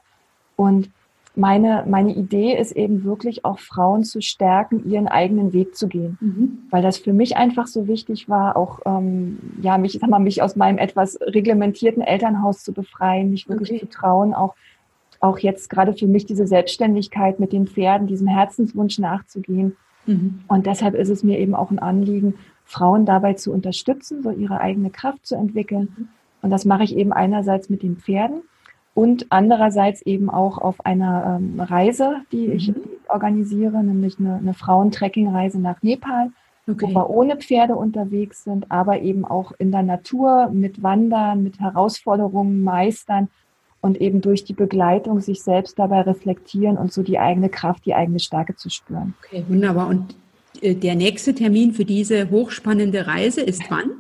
Und 0.56 0.89
meine, 1.36 1.84
meine 1.88 2.13
Idee 2.13 2.56
ist 2.56 2.74
eben 2.74 3.04
wirklich 3.06 3.43
auch 3.43 3.58
Frauen 3.58 4.04
zu 4.04 4.22
stärken, 4.22 4.88
ihren 4.89 5.08
eigenen 5.08 5.52
Weg 5.52 5.76
zu 5.76 5.88
gehen. 5.88 6.17
Mhm. 6.22 6.60
Weil 6.69 6.84
das 6.84 6.98
für 6.98 7.13
mich 7.13 7.38
einfach 7.38 7.65
so 7.65 7.88
wichtig 7.88 8.30
war, 8.30 8.56
auch 8.56 8.82
ähm, 8.86 9.39
ja, 9.62 9.78
mich, 9.78 9.98
sag 10.00 10.10
mal, 10.10 10.19
mich 10.19 10.43
aus 10.43 10.56
meinem 10.56 10.78
etwas 10.78 11.17
reglementierten 11.22 12.04
Elternhaus 12.04 12.63
zu 12.63 12.72
befreien, 12.72 13.32
mich 13.32 13.50
wirklich 13.50 13.72
okay. 13.72 13.80
zu 13.80 13.88
trauen, 13.88 14.34
auch, 14.34 14.54
auch 15.22 15.39
jetzt 15.39 15.69
gerade 15.69 15.93
für 15.93 16.08
mich 16.08 16.26
diese 16.26 16.46
Selbstständigkeit 16.46 17.39
mit 17.39 17.52
den 17.52 17.65
Pferden, 17.65 18.08
diesem 18.08 18.28
Herzenswunsch 18.28 19.00
nachzugehen. 19.00 19.76
Mhm. 20.06 20.42
Und 20.48 20.66
deshalb 20.66 20.96
ist 20.96 21.10
es 21.10 21.24
mir 21.24 21.39
eben 21.39 21.56
auch 21.56 21.72
ein 21.72 21.80
Anliegen, 21.80 22.36
Frauen 22.66 23.06
dabei 23.06 23.34
zu 23.34 23.52
unterstützen, 23.52 24.24
so 24.24 24.32
ihre 24.32 24.62
eigene 24.62 24.89
Kraft 24.89 25.26
zu 25.26 25.36
entwickeln. 25.36 25.94
Mhm. 25.96 26.08
Und 26.42 26.50
das 26.50 26.66
mache 26.66 26.84
ich 26.84 26.96
eben 26.96 27.13
einerseits 27.13 27.70
mit 27.70 27.84
den 27.84 27.98
Pferden 27.98 28.44
und 28.94 29.28
andererseits 29.30 30.02
eben 30.04 30.30
auch 30.30 30.58
auf 30.58 30.86
einer 30.86 31.39
ähm, 31.39 31.60
Reise, 31.60 32.18
die 32.32 32.48
mhm. 32.48 32.54
ich 32.54 32.74
organisiere, 33.10 33.84
nämlich 33.84 34.20
eine, 34.20 34.36
eine 34.36 34.54
Frauentrekkingreise 34.54 35.60
nach 35.60 35.82
Nepal, 35.82 36.32
okay. 36.68 36.88
wo 36.88 36.94
wir 36.94 37.10
ohne 37.10 37.38
Pferde 37.38 37.76
unterwegs 37.76 38.44
sind, 38.44 38.72
aber 38.72 39.02
eben 39.02 39.26
auch 39.26 39.52
in 39.58 39.72
der 39.72 39.84
Natur 39.84 40.50
mit 40.52 40.84
Wandern, 40.84 41.44
mit 41.44 41.60
Herausforderungen 41.60 42.63
meistern 42.63 43.30
und 43.84 44.00
eben 44.00 44.22
durch 44.22 44.46
die 44.46 44.54
Begleitung 44.54 45.19
sich 45.19 45.43
selbst 45.43 45.78
dabei 45.78 46.02
reflektieren 46.02 46.78
und 46.78 46.93
so 46.93 47.04
die 47.04 47.19
eigene 47.19 47.50
Kraft, 47.50 47.86
die 47.86 47.93
eigene 47.93 48.19
Stärke 48.19 48.56
zu 48.56 48.69
spüren. 48.69 49.13
Okay, 49.26 49.43
wunderbar. 49.50 49.89
Und 49.89 50.15
äh, 50.62 50.74
der 50.74 50.96
nächste 50.96 51.36
Termin 51.36 51.74
für 51.74 51.84
diese 51.84 52.32
hochspannende 52.32 53.08
Reise 53.08 53.41
ist 53.41 53.62
wann? 53.69 53.91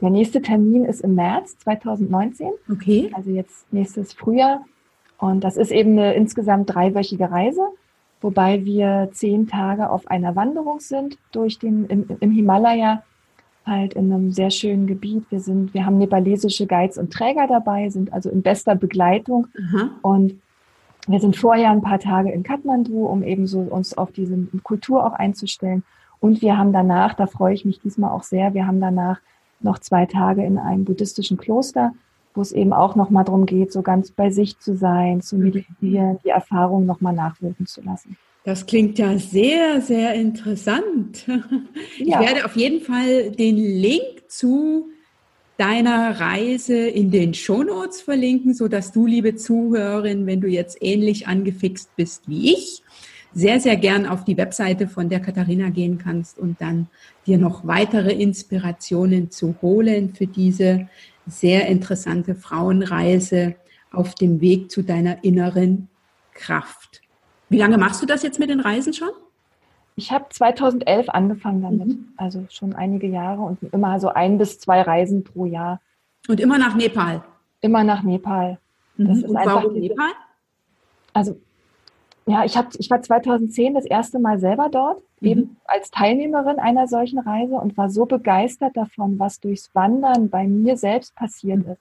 Der 0.00 0.10
nächste 0.10 0.40
Termin 0.40 0.84
ist 0.84 1.00
im 1.00 1.16
März 1.16 1.58
2019. 1.58 2.50
Okay. 2.70 3.10
Also 3.12 3.30
jetzt 3.30 3.72
nächstes 3.72 4.12
Frühjahr. 4.12 4.64
Und 5.18 5.42
das 5.42 5.56
ist 5.56 5.72
eben 5.72 5.98
eine 5.98 6.14
insgesamt 6.14 6.72
dreiwöchige 6.72 7.28
Reise, 7.28 7.62
wobei 8.20 8.64
wir 8.64 9.08
zehn 9.12 9.48
Tage 9.48 9.90
auf 9.90 10.06
einer 10.06 10.36
Wanderung 10.36 10.78
sind 10.78 11.18
durch 11.32 11.58
den, 11.58 11.86
im, 11.86 12.06
im 12.20 12.30
Himalaya, 12.30 13.02
halt 13.66 13.94
in 13.94 14.12
einem 14.12 14.30
sehr 14.32 14.50
schönen 14.50 14.86
Gebiet. 14.86 15.24
Wir 15.30 15.40
sind, 15.40 15.74
wir 15.74 15.86
haben 15.86 15.98
nepalesische 15.98 16.66
Guides 16.66 16.98
und 16.98 17.12
Träger 17.12 17.46
dabei, 17.46 17.88
sind 17.90 18.12
also 18.12 18.30
in 18.30 18.42
bester 18.42 18.74
Begleitung. 18.74 19.46
Aha. 19.56 19.90
Und 20.02 20.40
wir 21.06 21.20
sind 21.20 21.36
vorher 21.36 21.70
ein 21.70 21.82
paar 21.82 21.98
Tage 21.98 22.30
in 22.30 22.42
Kathmandu, 22.42 23.06
um 23.06 23.22
eben 23.22 23.46
so 23.46 23.60
uns 23.60 23.96
auf 23.96 24.12
diese 24.12 24.36
Kultur 24.62 25.04
auch 25.04 25.12
einzustellen. 25.12 25.82
Und 26.20 26.40
wir 26.40 26.56
haben 26.56 26.72
danach, 26.72 27.14
da 27.14 27.26
freue 27.26 27.54
ich 27.54 27.64
mich 27.64 27.80
diesmal 27.80 28.10
auch 28.10 28.22
sehr, 28.22 28.54
wir 28.54 28.66
haben 28.66 28.80
danach 28.80 29.20
noch 29.60 29.78
zwei 29.78 30.06
Tage 30.06 30.44
in 30.44 30.58
einem 30.58 30.84
buddhistischen 30.84 31.36
Kloster, 31.36 31.92
wo 32.34 32.40
es 32.40 32.52
eben 32.52 32.72
auch 32.72 32.96
nochmal 32.96 33.24
darum 33.24 33.46
geht, 33.46 33.72
so 33.72 33.82
ganz 33.82 34.10
bei 34.10 34.30
sich 34.30 34.58
zu 34.58 34.76
sein, 34.76 35.20
zu 35.20 35.36
meditieren, 35.36 36.18
die 36.24 36.30
Erfahrung 36.30 36.86
nochmal 36.86 37.14
nachwirken 37.14 37.66
zu 37.66 37.82
lassen. 37.82 38.16
Das 38.44 38.66
klingt 38.66 38.98
ja 38.98 39.18
sehr, 39.18 39.80
sehr 39.80 40.14
interessant. 40.14 41.26
Ich 41.98 42.08
ja. 42.08 42.20
werde 42.20 42.44
auf 42.44 42.56
jeden 42.56 42.80
Fall 42.82 43.30
den 43.30 43.56
Link 43.56 44.28
zu 44.28 44.90
deiner 45.56 46.20
Reise 46.20 46.76
in 46.76 47.10
den 47.10 47.32
Shownotes 47.32 48.02
verlinken, 48.02 48.52
so 48.52 48.68
dass 48.68 48.92
du, 48.92 49.06
liebe 49.06 49.36
Zuhörerin, 49.36 50.26
wenn 50.26 50.40
du 50.40 50.48
jetzt 50.48 50.78
ähnlich 50.80 51.26
angefixt 51.26 51.96
bist 51.96 52.28
wie 52.28 52.52
ich, 52.52 52.82
sehr, 53.32 53.60
sehr 53.60 53.76
gern 53.76 54.06
auf 54.06 54.24
die 54.24 54.36
Webseite 54.36 54.88
von 54.88 55.08
der 55.08 55.20
Katharina 55.20 55.70
gehen 55.70 55.98
kannst 55.98 56.38
und 56.38 56.60
dann 56.60 56.88
dir 57.26 57.38
noch 57.38 57.66
weitere 57.66 58.12
Inspirationen 58.12 59.30
zu 59.30 59.56
holen 59.62 60.14
für 60.14 60.26
diese 60.26 60.88
sehr 61.26 61.66
interessante 61.66 62.34
Frauenreise 62.34 63.56
auf 63.90 64.14
dem 64.14 64.40
Weg 64.40 64.70
zu 64.70 64.82
deiner 64.82 65.24
inneren 65.24 65.88
Kraft. 66.32 67.03
Wie 67.48 67.58
lange 67.58 67.78
machst 67.78 68.02
du 68.02 68.06
das 68.06 68.22
jetzt 68.22 68.38
mit 68.38 68.50
den 68.50 68.60
Reisen 68.60 68.92
schon? 68.92 69.10
Ich 69.96 70.10
habe 70.10 70.26
2011 70.28 71.08
angefangen 71.08 71.62
damit, 71.62 71.88
mhm. 71.88 72.08
also 72.16 72.44
schon 72.50 72.74
einige 72.74 73.06
Jahre 73.06 73.42
und 73.42 73.62
immer 73.72 74.00
so 74.00 74.08
ein 74.08 74.38
bis 74.38 74.58
zwei 74.58 74.82
Reisen 74.82 75.22
pro 75.22 75.44
Jahr. 75.44 75.80
Und 76.26 76.40
immer 76.40 76.58
nach 76.58 76.74
Nepal? 76.74 77.22
Immer 77.60 77.84
nach 77.84 78.02
Nepal. 78.02 78.58
Das 78.96 79.18
mhm. 79.18 79.24
und 79.24 79.34
warum 79.34 79.72
Nepal? 79.74 80.10
Also 81.12 81.40
ja, 82.26 82.44
ich, 82.44 82.56
hab, 82.56 82.74
ich 82.76 82.90
war 82.90 83.02
2010 83.02 83.74
das 83.74 83.84
erste 83.84 84.18
Mal 84.18 84.38
selber 84.38 84.68
dort, 84.70 85.02
mhm. 85.20 85.28
eben 85.28 85.56
als 85.66 85.90
Teilnehmerin 85.90 86.58
einer 86.58 86.88
solchen 86.88 87.18
Reise 87.18 87.54
und 87.54 87.76
war 87.76 87.90
so 87.90 88.06
begeistert 88.06 88.76
davon, 88.76 89.18
was 89.18 89.40
durchs 89.40 89.74
Wandern 89.74 90.30
bei 90.30 90.46
mir 90.46 90.76
selbst 90.76 91.14
passiert 91.14 91.66
ist. 91.66 91.80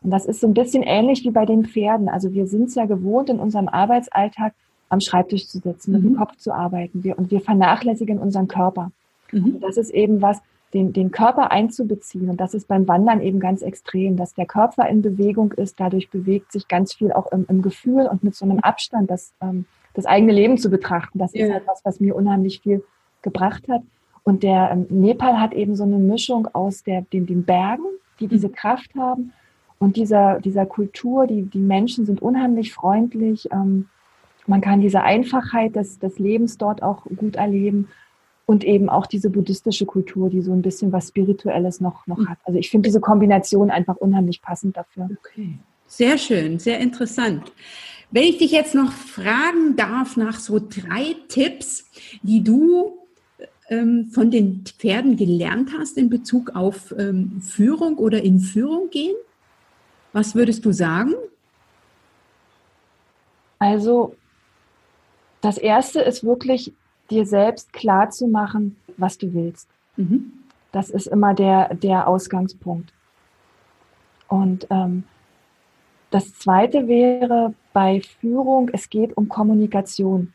Und 0.00 0.10
das 0.10 0.26
ist 0.26 0.40
so 0.40 0.48
ein 0.48 0.54
bisschen 0.54 0.82
ähnlich 0.82 1.24
wie 1.24 1.30
bei 1.30 1.46
den 1.46 1.64
Pferden. 1.64 2.08
Also 2.08 2.32
wir 2.32 2.46
sind 2.46 2.64
es 2.64 2.74
ja 2.74 2.86
gewohnt, 2.86 3.30
in 3.30 3.38
unserem 3.38 3.68
Arbeitsalltag 3.68 4.54
am 4.92 5.00
Schreibtisch 5.00 5.48
zu 5.48 5.58
sitzen, 5.58 5.92
mit 5.92 6.02
dem 6.02 6.12
mhm. 6.12 6.16
Kopf 6.16 6.36
zu 6.36 6.52
arbeiten. 6.52 7.02
Wir, 7.02 7.18
und 7.18 7.30
wir 7.30 7.40
vernachlässigen 7.40 8.18
unseren 8.18 8.46
Körper. 8.46 8.92
Mhm. 9.30 9.54
Und 9.54 9.60
das 9.62 9.76
ist 9.76 9.90
eben 9.90 10.20
was, 10.20 10.40
den, 10.74 10.92
den 10.92 11.10
Körper 11.10 11.50
einzubeziehen. 11.50 12.28
Und 12.28 12.40
das 12.40 12.54
ist 12.54 12.68
beim 12.68 12.86
Wandern 12.88 13.20
eben 13.20 13.40
ganz 13.40 13.62
extrem, 13.62 14.16
dass 14.16 14.34
der 14.34 14.46
Körper 14.46 14.88
in 14.88 15.02
Bewegung 15.02 15.52
ist. 15.52 15.80
Dadurch 15.80 16.10
bewegt 16.10 16.52
sich 16.52 16.68
ganz 16.68 16.92
viel 16.94 17.12
auch 17.12 17.32
im, 17.32 17.46
im 17.48 17.62
Gefühl 17.62 18.06
und 18.06 18.22
mit 18.22 18.34
so 18.34 18.44
einem 18.44 18.60
Abstand, 18.60 19.10
das 19.10 19.32
ähm, 19.40 19.64
das 19.94 20.06
eigene 20.06 20.32
Leben 20.32 20.58
zu 20.58 20.70
betrachten. 20.70 21.18
Das 21.18 21.34
ja. 21.34 21.46
ist 21.46 21.52
halt 21.52 21.66
was, 21.66 21.84
was 21.84 22.00
mir 22.00 22.14
unheimlich 22.14 22.60
viel 22.60 22.84
gebracht 23.22 23.68
hat. 23.68 23.82
Und 24.24 24.42
der 24.42 24.70
ähm, 24.72 24.86
Nepal 24.88 25.40
hat 25.40 25.52
eben 25.52 25.74
so 25.74 25.84
eine 25.84 25.98
Mischung 25.98 26.48
aus 26.52 26.82
der, 26.82 27.02
den, 27.02 27.26
den 27.26 27.44
Bergen, 27.44 27.84
die 28.20 28.28
diese 28.28 28.48
mhm. 28.48 28.52
Kraft 28.52 28.94
haben, 28.94 29.32
und 29.78 29.96
dieser, 29.96 30.38
dieser 30.38 30.64
Kultur. 30.64 31.26
Die, 31.26 31.42
die 31.42 31.58
Menschen 31.58 32.06
sind 32.06 32.22
unheimlich 32.22 32.72
freundlich. 32.72 33.48
Ähm, 33.50 33.88
man 34.46 34.60
kann 34.60 34.80
diese 34.80 35.02
Einfachheit 35.02 35.76
des, 35.76 35.98
des 35.98 36.18
Lebens 36.18 36.58
dort 36.58 36.82
auch 36.82 37.04
gut 37.04 37.36
erleben. 37.36 37.88
Und 38.44 38.64
eben 38.64 38.88
auch 38.90 39.06
diese 39.06 39.30
buddhistische 39.30 39.86
Kultur, 39.86 40.28
die 40.28 40.42
so 40.42 40.52
ein 40.52 40.62
bisschen 40.62 40.90
was 40.90 41.08
Spirituelles 41.08 41.80
noch, 41.80 42.06
noch 42.08 42.18
mhm. 42.18 42.28
hat. 42.28 42.38
Also 42.44 42.58
ich 42.58 42.70
finde 42.70 42.88
diese 42.88 43.00
Kombination 43.00 43.70
einfach 43.70 43.96
unheimlich 43.96 44.42
passend 44.42 44.76
dafür. 44.76 45.08
Okay. 45.24 45.58
Sehr 45.86 46.18
schön, 46.18 46.58
sehr 46.58 46.80
interessant. 46.80 47.52
Wenn 48.10 48.24
ich 48.24 48.38
dich 48.38 48.50
jetzt 48.50 48.74
noch 48.74 48.92
fragen 48.92 49.76
darf 49.76 50.16
nach 50.16 50.38
so 50.40 50.58
drei 50.58 51.14
Tipps, 51.28 51.86
die 52.22 52.42
du 52.42 52.98
ähm, 53.70 54.10
von 54.10 54.30
den 54.30 54.64
Pferden 54.64 55.16
gelernt 55.16 55.70
hast 55.78 55.96
in 55.96 56.10
Bezug 56.10 56.54
auf 56.54 56.94
ähm, 56.98 57.40
Führung 57.40 57.96
oder 57.96 58.22
in 58.22 58.38
Führung 58.38 58.90
gehen, 58.90 59.14
was 60.12 60.34
würdest 60.34 60.64
du 60.64 60.72
sagen? 60.72 61.14
Also 63.58 64.14
das 65.42 65.58
Erste 65.58 66.00
ist 66.00 66.24
wirklich 66.24 66.72
dir 67.10 67.26
selbst 67.26 67.72
klar 67.74 68.08
zu 68.08 68.26
machen, 68.26 68.76
was 68.96 69.18
du 69.18 69.34
willst. 69.34 69.68
Mhm. 69.96 70.32
Das 70.70 70.88
ist 70.88 71.06
immer 71.06 71.34
der, 71.34 71.74
der 71.74 72.08
Ausgangspunkt. 72.08 72.94
Und 74.28 74.66
ähm, 74.70 75.04
das 76.10 76.34
Zweite 76.38 76.88
wäre 76.88 77.52
bei 77.74 78.00
Führung, 78.00 78.70
es 78.72 78.88
geht 78.88 79.16
um 79.16 79.28
Kommunikation. 79.28 80.32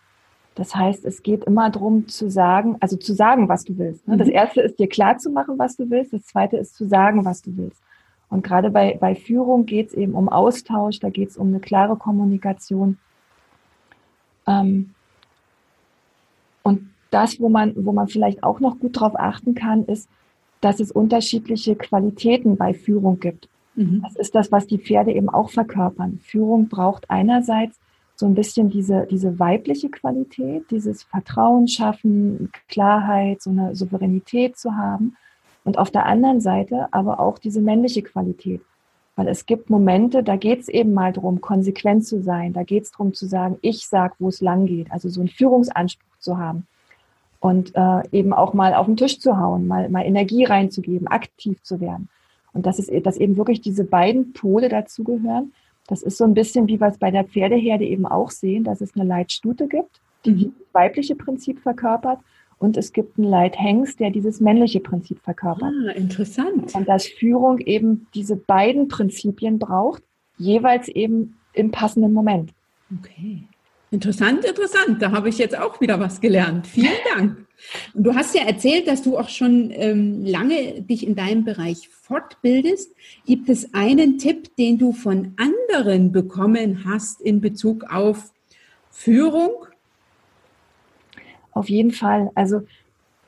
Das 0.54 0.76
heißt, 0.76 1.06
es 1.06 1.24
geht 1.24 1.46
immer 1.46 1.70
darum 1.70 2.08
zu 2.08 2.30
sagen, 2.30 2.78
also 2.80 2.98
zu 2.98 3.14
sagen, 3.14 3.48
was 3.48 3.64
du 3.64 3.78
willst. 3.78 4.08
Ne? 4.08 4.18
Das 4.18 4.28
mhm. 4.28 4.34
Erste 4.34 4.62
ist 4.62 4.78
dir 4.78 4.90
klar 4.90 5.18
zu 5.18 5.30
machen, 5.30 5.58
was 5.58 5.78
du 5.78 5.90
willst. 5.90 6.14
Das 6.14 6.26
Zweite 6.26 6.58
ist 6.58 6.76
zu 6.76 6.88
sagen, 6.88 7.26
was 7.26 7.42
du 7.42 7.56
willst. 7.58 7.82
Und 8.30 8.44
gerade 8.44 8.72
bei, 8.72 8.98
bei 9.00 9.16
Führung 9.16 9.66
geht 9.66 9.90
es 9.90 9.94
eben 9.94 10.14
um 10.14 10.28
Austausch, 10.28 11.00
da 11.00 11.10
geht 11.10 11.30
es 11.30 11.38
um 11.38 11.48
eine 11.48 11.60
klare 11.60 11.96
Kommunikation. 11.96 12.98
Ähm, 14.46 14.96
und 16.68 16.90
das, 17.12 17.40
wo 17.40 17.50
man, 17.50 17.74
wo 17.78 17.94
man 17.94 18.08
vielleicht 18.08 18.44
auch 18.44 18.60
noch 18.60 18.80
gut 18.80 19.00
drauf 19.00 19.14
achten 19.16 19.56
kann, 19.56 19.86
ist, 19.86 20.10
dass 20.62 20.80
es 20.80 20.92
unterschiedliche 20.92 21.76
Qualitäten 21.76 22.58
bei 22.58 22.74
Führung 22.74 23.20
gibt. 23.20 23.48
Mhm. 23.76 24.02
Das 24.04 24.16
ist 24.16 24.36
das, 24.36 24.52
was 24.52 24.68
die 24.68 24.80
Pferde 24.80 25.14
eben 25.14 25.30
auch 25.30 25.50
verkörpern. 25.50 26.20
Führung 26.24 26.68
braucht 26.68 27.10
einerseits 27.10 27.80
so 28.16 28.26
ein 28.26 28.34
bisschen 28.34 28.70
diese, 28.70 29.08
diese 29.10 29.40
weibliche 29.40 29.90
Qualität, 29.90 30.70
dieses 30.72 31.04
Vertrauen 31.04 31.68
schaffen, 31.68 32.52
Klarheit, 32.68 33.42
so 33.42 33.52
eine 33.52 33.76
Souveränität 33.76 34.58
zu 34.58 34.76
haben. 34.76 35.16
Und 35.64 35.78
auf 35.78 35.92
der 35.92 36.06
anderen 36.06 36.42
Seite 36.42 36.88
aber 36.92 37.20
auch 37.20 37.38
diese 37.38 37.62
männliche 37.62 38.02
Qualität. 38.02 38.62
Weil 39.16 39.28
es 39.28 39.46
gibt 39.46 39.70
Momente, 39.70 40.24
da 40.24 40.36
geht 40.36 40.62
es 40.62 40.68
eben 40.68 40.94
mal 40.94 41.14
darum, 41.14 41.42
konsequent 41.42 42.06
zu 42.06 42.22
sein. 42.22 42.54
Da 42.54 42.64
geht 42.64 42.84
es 42.84 42.92
darum 42.92 43.14
zu 43.14 43.26
sagen, 43.26 43.58
ich 43.62 43.88
sag, 43.88 44.16
wo 44.20 44.30
es 44.30 44.42
lang 44.42 44.66
geht. 44.66 44.92
Also 44.92 45.10
so 45.10 45.22
einen 45.22 45.30
Führungsanspruch 45.30 46.17
zu 46.28 46.38
haben. 46.38 46.68
Und 47.40 47.72
äh, 47.76 48.02
eben 48.12 48.34
auch 48.34 48.54
mal 48.54 48.74
auf 48.74 48.88
den 48.88 48.98
Tisch 48.98 49.20
zu 49.20 49.38
hauen, 49.38 49.68
mal, 49.68 49.90
mal 49.90 50.06
Energie 50.06 50.44
reinzugeben, 50.44 51.08
aktiv 51.08 51.62
zu 51.64 51.80
werden. 51.80 52.10
Und 52.52 52.66
das 52.66 52.80
ist, 52.80 52.92
dass 53.06 53.18
eben 53.18 53.38
wirklich 53.38 53.62
diese 53.62 53.86
beiden 53.86 54.34
Pole 54.34 54.68
dazugehören. 54.68 55.54
Das 55.88 56.02
ist 56.02 56.18
so 56.18 56.26
ein 56.26 56.34
bisschen, 56.34 56.68
wie 56.68 56.82
wir 56.82 56.88
es 56.88 56.98
bei 56.98 57.12
der 57.12 57.24
Pferdeherde 57.24 57.86
eben 57.86 58.06
auch 58.06 58.32
sehen, 58.32 58.64
dass 58.64 58.82
es 58.82 58.96
eine 58.96 59.06
Leitstute 59.06 59.68
gibt, 59.68 60.02
die 60.26 60.32
mhm. 60.32 60.56
das 60.58 60.74
weibliche 60.74 61.16
Prinzip 61.16 61.60
verkörpert. 61.60 62.20
Und 62.58 62.76
es 62.76 62.92
gibt 62.92 63.18
einen 63.18 63.30
Leithengst, 63.30 64.00
der 64.00 64.10
dieses 64.10 64.42
männliche 64.42 64.80
Prinzip 64.80 65.22
verkörpert. 65.22 65.72
Ah, 65.88 65.92
interessant. 65.92 66.74
Und 66.74 66.90
dass 66.90 67.08
Führung 67.08 67.60
eben 67.60 68.08
diese 68.16 68.36
beiden 68.36 68.88
Prinzipien 68.88 69.60
braucht, 69.60 70.02
jeweils 70.38 70.88
eben 70.88 71.38
im 71.54 71.70
passenden 71.70 72.14
Moment. 72.14 72.52
Okay. 72.98 73.44
Interessant, 73.90 74.44
interessant. 74.44 75.02
Da 75.02 75.12
habe 75.12 75.30
ich 75.30 75.38
jetzt 75.38 75.58
auch 75.58 75.80
wieder 75.80 76.00
was 76.00 76.20
gelernt. 76.20 76.68
Vielen 76.68 76.92
Dank. 77.16 77.48
Und 77.94 78.04
du 78.04 78.16
hast 78.16 78.36
ja 78.36 78.44
erzählt, 78.44 78.88
dass 78.88 79.02
du 79.02 79.18
auch 79.18 79.30
schon 79.30 79.72
ähm, 79.72 80.26
lange 80.26 80.82
dich 80.82 81.08
in 81.08 81.16
deinem 81.16 81.46
Bereich 81.46 81.90
fortbildest. 81.90 82.94
Gibt 83.26 83.50
es 83.50 83.74
einen 83.74 84.18
Tipp, 84.18 84.56
den 84.58 84.78
du 84.78 84.92
von 84.92 85.34
anderen 85.38 86.12
bekommen 86.12 86.84
hast 86.86 87.22
in 87.22 87.40
Bezug 87.40 87.86
auf 87.90 88.32
Führung? 88.92 89.66
Auf 91.54 91.70
jeden 91.70 91.92
Fall. 91.92 92.30
Also 92.36 92.64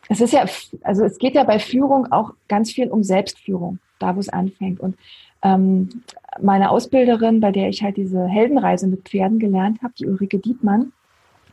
es 0.10 0.22
ist 0.22 0.34
ja, 0.34 0.46
also 0.82 1.06
es 1.06 1.18
geht 1.20 1.36
ja 1.36 1.44
bei 1.44 1.60
Führung 1.60 2.12
auch 2.12 2.34
ganz 2.48 2.72
viel 2.72 2.90
um 2.90 3.04
Selbstführung, 3.04 3.80
da 3.98 4.16
wo 4.16 4.20
es 4.20 4.30
anfängt. 4.30 4.80
Und 4.80 4.98
ähm, 5.42 6.04
meine 6.42 6.70
Ausbilderin, 6.70 7.40
bei 7.40 7.52
der 7.52 7.70
ich 7.70 7.84
halt 7.84 7.98
diese 7.98 8.26
Heldenreise 8.26 8.88
mit 8.88 9.08
Pferden 9.08 9.40
gelernt 9.40 9.82
habe, 9.82 9.94
die 9.98 10.06
Ulrike 10.06 10.40
Dietmann, 10.40 10.92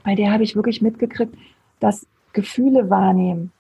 bei 0.04 0.14
der 0.14 0.32
habe 0.32 0.44
ich 0.44 0.54
wirklich 0.54 0.82
mitgekriegt, 0.82 1.34
dass 1.80 2.06
Gefühle 2.32 2.90
wahrnehmen 2.90 3.52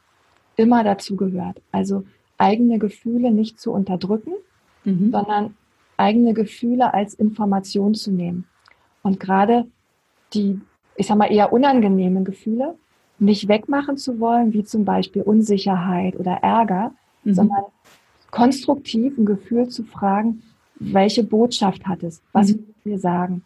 immer 0.56 0.84
dazu 0.84 1.16
gehört. 1.16 1.60
Also 1.72 2.04
eigene 2.38 2.78
Gefühle 2.78 3.30
nicht 3.30 3.60
zu 3.60 3.72
unterdrücken, 3.72 4.32
mhm. 4.84 5.10
sondern 5.10 5.54
eigene 5.96 6.34
Gefühle 6.34 6.92
als 6.94 7.14
Information 7.14 7.94
zu 7.94 8.10
nehmen. 8.10 8.44
Und 9.02 9.20
gerade 9.20 9.66
die, 10.34 10.60
ich 10.96 11.06
sag 11.06 11.16
mal, 11.16 11.32
eher 11.32 11.52
unangenehmen 11.52 12.24
Gefühle 12.24 12.74
nicht 13.18 13.48
wegmachen 13.48 13.96
zu 13.96 14.20
wollen, 14.20 14.52
wie 14.52 14.64
zum 14.64 14.84
Beispiel 14.84 15.22
Unsicherheit 15.22 16.18
oder 16.18 16.32
Ärger, 16.42 16.92
mhm. 17.24 17.34
sondern 17.34 17.64
konstruktiv 18.30 19.16
ein 19.16 19.24
Gefühl 19.24 19.68
zu 19.68 19.84
fragen, 19.84 20.42
welche 20.78 21.24
Botschaft 21.24 21.86
hat 21.86 22.02
es? 22.02 22.22
Was 22.32 22.48
mhm. 22.48 22.66
will 22.84 22.92
wir 22.92 22.98
sagen? 22.98 23.42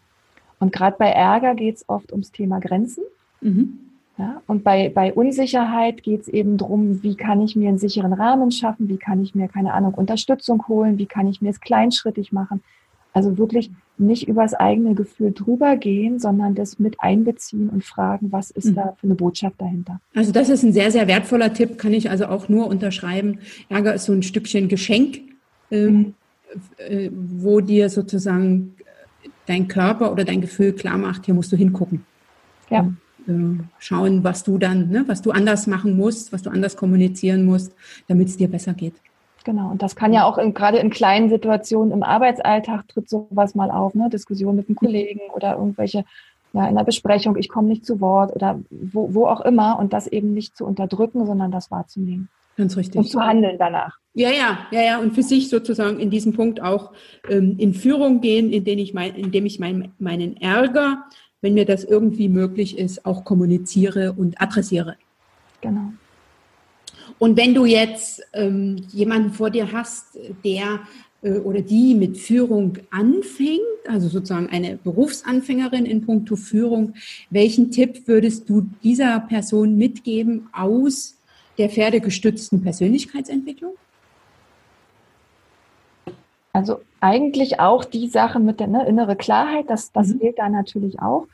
Und 0.59 0.71
gerade 0.71 0.95
bei 0.97 1.09
Ärger 1.09 1.55
geht 1.55 1.77
es 1.77 1.89
oft 1.89 2.11
ums 2.11 2.31
Thema 2.31 2.59
Grenzen. 2.59 3.03
Mhm. 3.41 3.79
Ja, 4.17 4.41
und 4.45 4.63
bei, 4.63 4.89
bei 4.89 5.13
Unsicherheit 5.13 6.03
geht 6.03 6.21
es 6.21 6.27
eben 6.27 6.57
darum, 6.57 7.01
wie 7.01 7.15
kann 7.15 7.41
ich 7.41 7.55
mir 7.55 7.69
einen 7.69 7.79
sicheren 7.79 8.13
Rahmen 8.13 8.51
schaffen, 8.51 8.87
wie 8.87 8.97
kann 8.97 9.21
ich 9.23 9.33
mir, 9.33 9.47
keine 9.47 9.73
Ahnung, 9.73 9.95
Unterstützung 9.95 10.67
holen, 10.67 10.99
wie 10.99 11.07
kann 11.07 11.27
ich 11.27 11.41
mir 11.41 11.49
es 11.49 11.59
kleinschrittig 11.59 12.31
machen. 12.31 12.61
Also 13.13 13.37
wirklich 13.37 13.71
nicht 13.97 14.27
übers 14.27 14.53
eigene 14.53 14.93
Gefühl 14.95 15.31
drüber 15.31 15.75
gehen, 15.75 16.19
sondern 16.19 16.55
das 16.55 16.79
mit 16.79 16.99
einbeziehen 16.99 17.69
und 17.69 17.83
fragen, 17.83 18.31
was 18.31 18.51
ist 18.51 18.67
mhm. 18.67 18.75
da 18.75 18.95
für 18.99 19.07
eine 19.07 19.15
Botschaft 19.15 19.59
dahinter. 19.59 19.99
Also 20.13 20.31
das 20.31 20.49
ist 20.49 20.63
ein 20.63 20.73
sehr, 20.73 20.91
sehr 20.91 21.07
wertvoller 21.07 21.53
Tipp, 21.53 21.77
kann 21.77 21.93
ich 21.93 22.09
also 22.09 22.27
auch 22.27 22.47
nur 22.47 22.67
unterschreiben. 22.67 23.39
Ärger 23.69 23.93
ist 23.93 24.05
so 24.05 24.13
ein 24.13 24.23
Stückchen 24.23 24.67
Geschenk, 24.67 25.21
ähm, 25.71 25.93
mhm. 25.93 26.13
Äh, 26.77 27.09
wo 27.11 27.61
dir 27.61 27.89
sozusagen 27.89 28.75
dein 29.45 29.67
Körper 29.67 30.11
oder 30.11 30.23
dein 30.23 30.41
Gefühl 30.41 30.73
klar 30.73 30.97
macht, 30.97 31.25
hier 31.25 31.33
musst 31.33 31.51
du 31.51 31.55
hingucken. 31.55 32.05
Ja. 32.69 32.91
Und, 33.27 33.59
äh, 33.59 33.63
schauen, 33.79 34.23
was 34.23 34.43
du 34.43 34.57
dann, 34.57 34.89
ne, 34.89 35.03
was 35.07 35.21
du 35.21 35.31
anders 35.31 35.67
machen 35.67 35.97
musst, 35.97 36.33
was 36.33 36.41
du 36.41 36.49
anders 36.49 36.75
kommunizieren 36.75 37.45
musst, 37.45 37.73
damit 38.07 38.29
es 38.29 38.37
dir 38.37 38.47
besser 38.47 38.73
geht. 38.73 38.95
Genau, 39.43 39.71
und 39.71 39.81
das 39.81 39.95
kann 39.95 40.13
ja 40.13 40.25
auch 40.25 40.37
in, 40.37 40.53
gerade 40.53 40.77
in 40.77 40.91
kleinen 40.91 41.29
Situationen 41.29 41.91
im 41.91 42.03
Arbeitsalltag 42.03 42.87
tritt 42.87 43.09
sowas 43.09 43.55
mal 43.55 43.71
auf, 43.71 43.95
ne? 43.95 44.07
Diskussion 44.09 44.55
mit 44.55 44.67
einem 44.67 44.75
Kollegen 44.75 45.21
oder 45.33 45.55
irgendwelche, 45.55 46.05
ja, 46.53 46.67
in 46.67 46.75
der 46.75 46.83
Besprechung, 46.83 47.35
ich 47.37 47.49
komme 47.49 47.67
nicht 47.67 47.85
zu 47.85 47.99
Wort 48.01 48.35
oder 48.35 48.59
wo, 48.69 49.13
wo 49.13 49.25
auch 49.25 49.41
immer 49.41 49.79
und 49.79 49.93
das 49.93 50.05
eben 50.05 50.33
nicht 50.33 50.55
zu 50.55 50.65
unterdrücken, 50.65 51.25
sondern 51.25 51.51
das 51.51 51.71
wahrzunehmen. 51.71 52.29
Ganz 52.55 52.77
richtig. 52.77 52.99
Und 52.99 53.09
zu 53.09 53.19
handeln 53.19 53.57
danach. 53.57 53.97
Ja, 54.13 54.29
ja, 54.29 54.67
ja, 54.71 54.81
ja. 54.83 54.99
Und 54.99 55.13
für 55.13 55.23
sich 55.23 55.49
sozusagen 55.49 55.99
in 55.99 56.09
diesem 56.09 56.33
Punkt 56.33 56.61
auch 56.61 56.91
ähm, 57.29 57.55
in 57.57 57.73
Führung 57.73 58.19
gehen, 58.19 58.51
indem 58.51 58.79
ich, 58.79 58.93
mein, 58.93 59.15
indem 59.15 59.45
ich 59.45 59.59
mein, 59.59 59.93
meinen 59.99 60.37
Ärger, 60.37 61.05
wenn 61.41 61.53
mir 61.53 61.65
das 61.65 61.83
irgendwie 61.83 62.27
möglich 62.27 62.77
ist, 62.77 63.05
auch 63.05 63.23
kommuniziere 63.23 64.13
und 64.13 64.41
adressiere. 64.41 64.97
Genau. 65.61 65.93
Und 67.19 67.37
wenn 67.37 67.53
du 67.53 67.65
jetzt 67.65 68.21
ähm, 68.33 68.83
jemanden 68.91 69.31
vor 69.31 69.49
dir 69.49 69.71
hast, 69.71 70.17
der 70.43 70.81
äh, 71.21 71.33
oder 71.33 71.61
die 71.61 71.95
mit 71.95 72.17
Führung 72.17 72.79
anfängt, 72.89 73.61
also 73.87 74.09
sozusagen 74.09 74.49
eine 74.49 74.77
Berufsanfängerin 74.77 75.85
in 75.85 76.01
puncto 76.05 76.35
Führung, 76.35 76.95
welchen 77.29 77.71
Tipp 77.71 78.07
würdest 78.07 78.49
du 78.49 78.67
dieser 78.83 79.19
Person 79.21 79.77
mitgeben 79.77 80.49
aus 80.51 81.17
der 81.57 81.69
pferdegestützten 81.69 82.61
Persönlichkeitsentwicklung? 82.61 83.73
Also 86.53 86.81
eigentlich 86.99 87.59
auch 87.59 87.85
die 87.85 88.07
Sache 88.07 88.39
mit 88.39 88.59
der 88.59 88.67
ne, 88.67 88.85
innere 88.85 89.15
Klarheit, 89.15 89.69
das, 89.69 89.91
das 89.91 90.09
mhm. 90.09 90.19
gilt 90.19 90.39
da 90.39 90.49
natürlich 90.49 91.01
auch. 91.01 91.27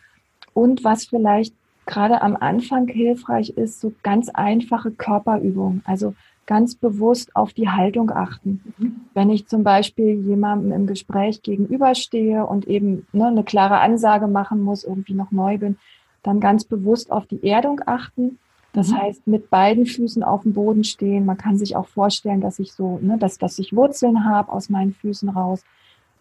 Und 0.53 0.83
was 0.83 1.05
vielleicht 1.05 1.53
gerade 1.85 2.21
am 2.21 2.35
Anfang 2.35 2.87
hilfreich 2.87 3.51
ist, 3.51 3.79
so 3.79 3.93
ganz 4.03 4.29
einfache 4.29 4.91
Körperübungen. 4.91 5.81
Also 5.85 6.13
ganz 6.47 6.75
bewusst 6.75 7.35
auf 7.35 7.53
die 7.53 7.69
Haltung 7.69 8.09
achten. 8.09 8.73
Mhm. 8.77 8.95
Wenn 9.13 9.29
ich 9.29 9.47
zum 9.47 9.63
Beispiel 9.63 10.13
jemandem 10.13 10.71
im 10.71 10.87
Gespräch 10.87 11.41
gegenüberstehe 11.41 12.45
und 12.45 12.67
eben 12.67 13.05
ne, 13.11 13.27
eine 13.27 13.43
klare 13.43 13.79
Ansage 13.79 14.27
machen 14.27 14.61
muss, 14.61 14.83
irgendwie 14.83 15.13
noch 15.13 15.31
neu 15.31 15.57
bin, 15.57 15.77
dann 16.23 16.39
ganz 16.39 16.63
bewusst 16.63 17.11
auf 17.11 17.25
die 17.27 17.43
Erdung 17.47 17.81
achten. 17.85 18.39
Das 18.77 18.89
mhm. 18.89 18.97
heißt, 18.99 19.25
mit 19.25 19.49
beiden 19.49 19.87
Füßen 19.87 20.21
auf 20.21 20.43
dem 20.43 20.53
Boden 20.53 20.83
stehen. 20.83 21.25
Man 21.25 21.37
kann 21.37 21.57
sich 21.57 21.75
auch 21.75 21.87
vorstellen, 21.87 22.41
dass 22.41 22.59
ich 22.59 22.73
so, 22.73 22.99
ne, 23.01 23.17
dass, 23.17 23.39
dass 23.39 23.57
ich 23.57 23.75
Wurzeln 23.75 24.23
habe 24.23 24.51
aus 24.51 24.69
meinen 24.69 24.93
Füßen 24.93 25.29
raus, 25.29 25.63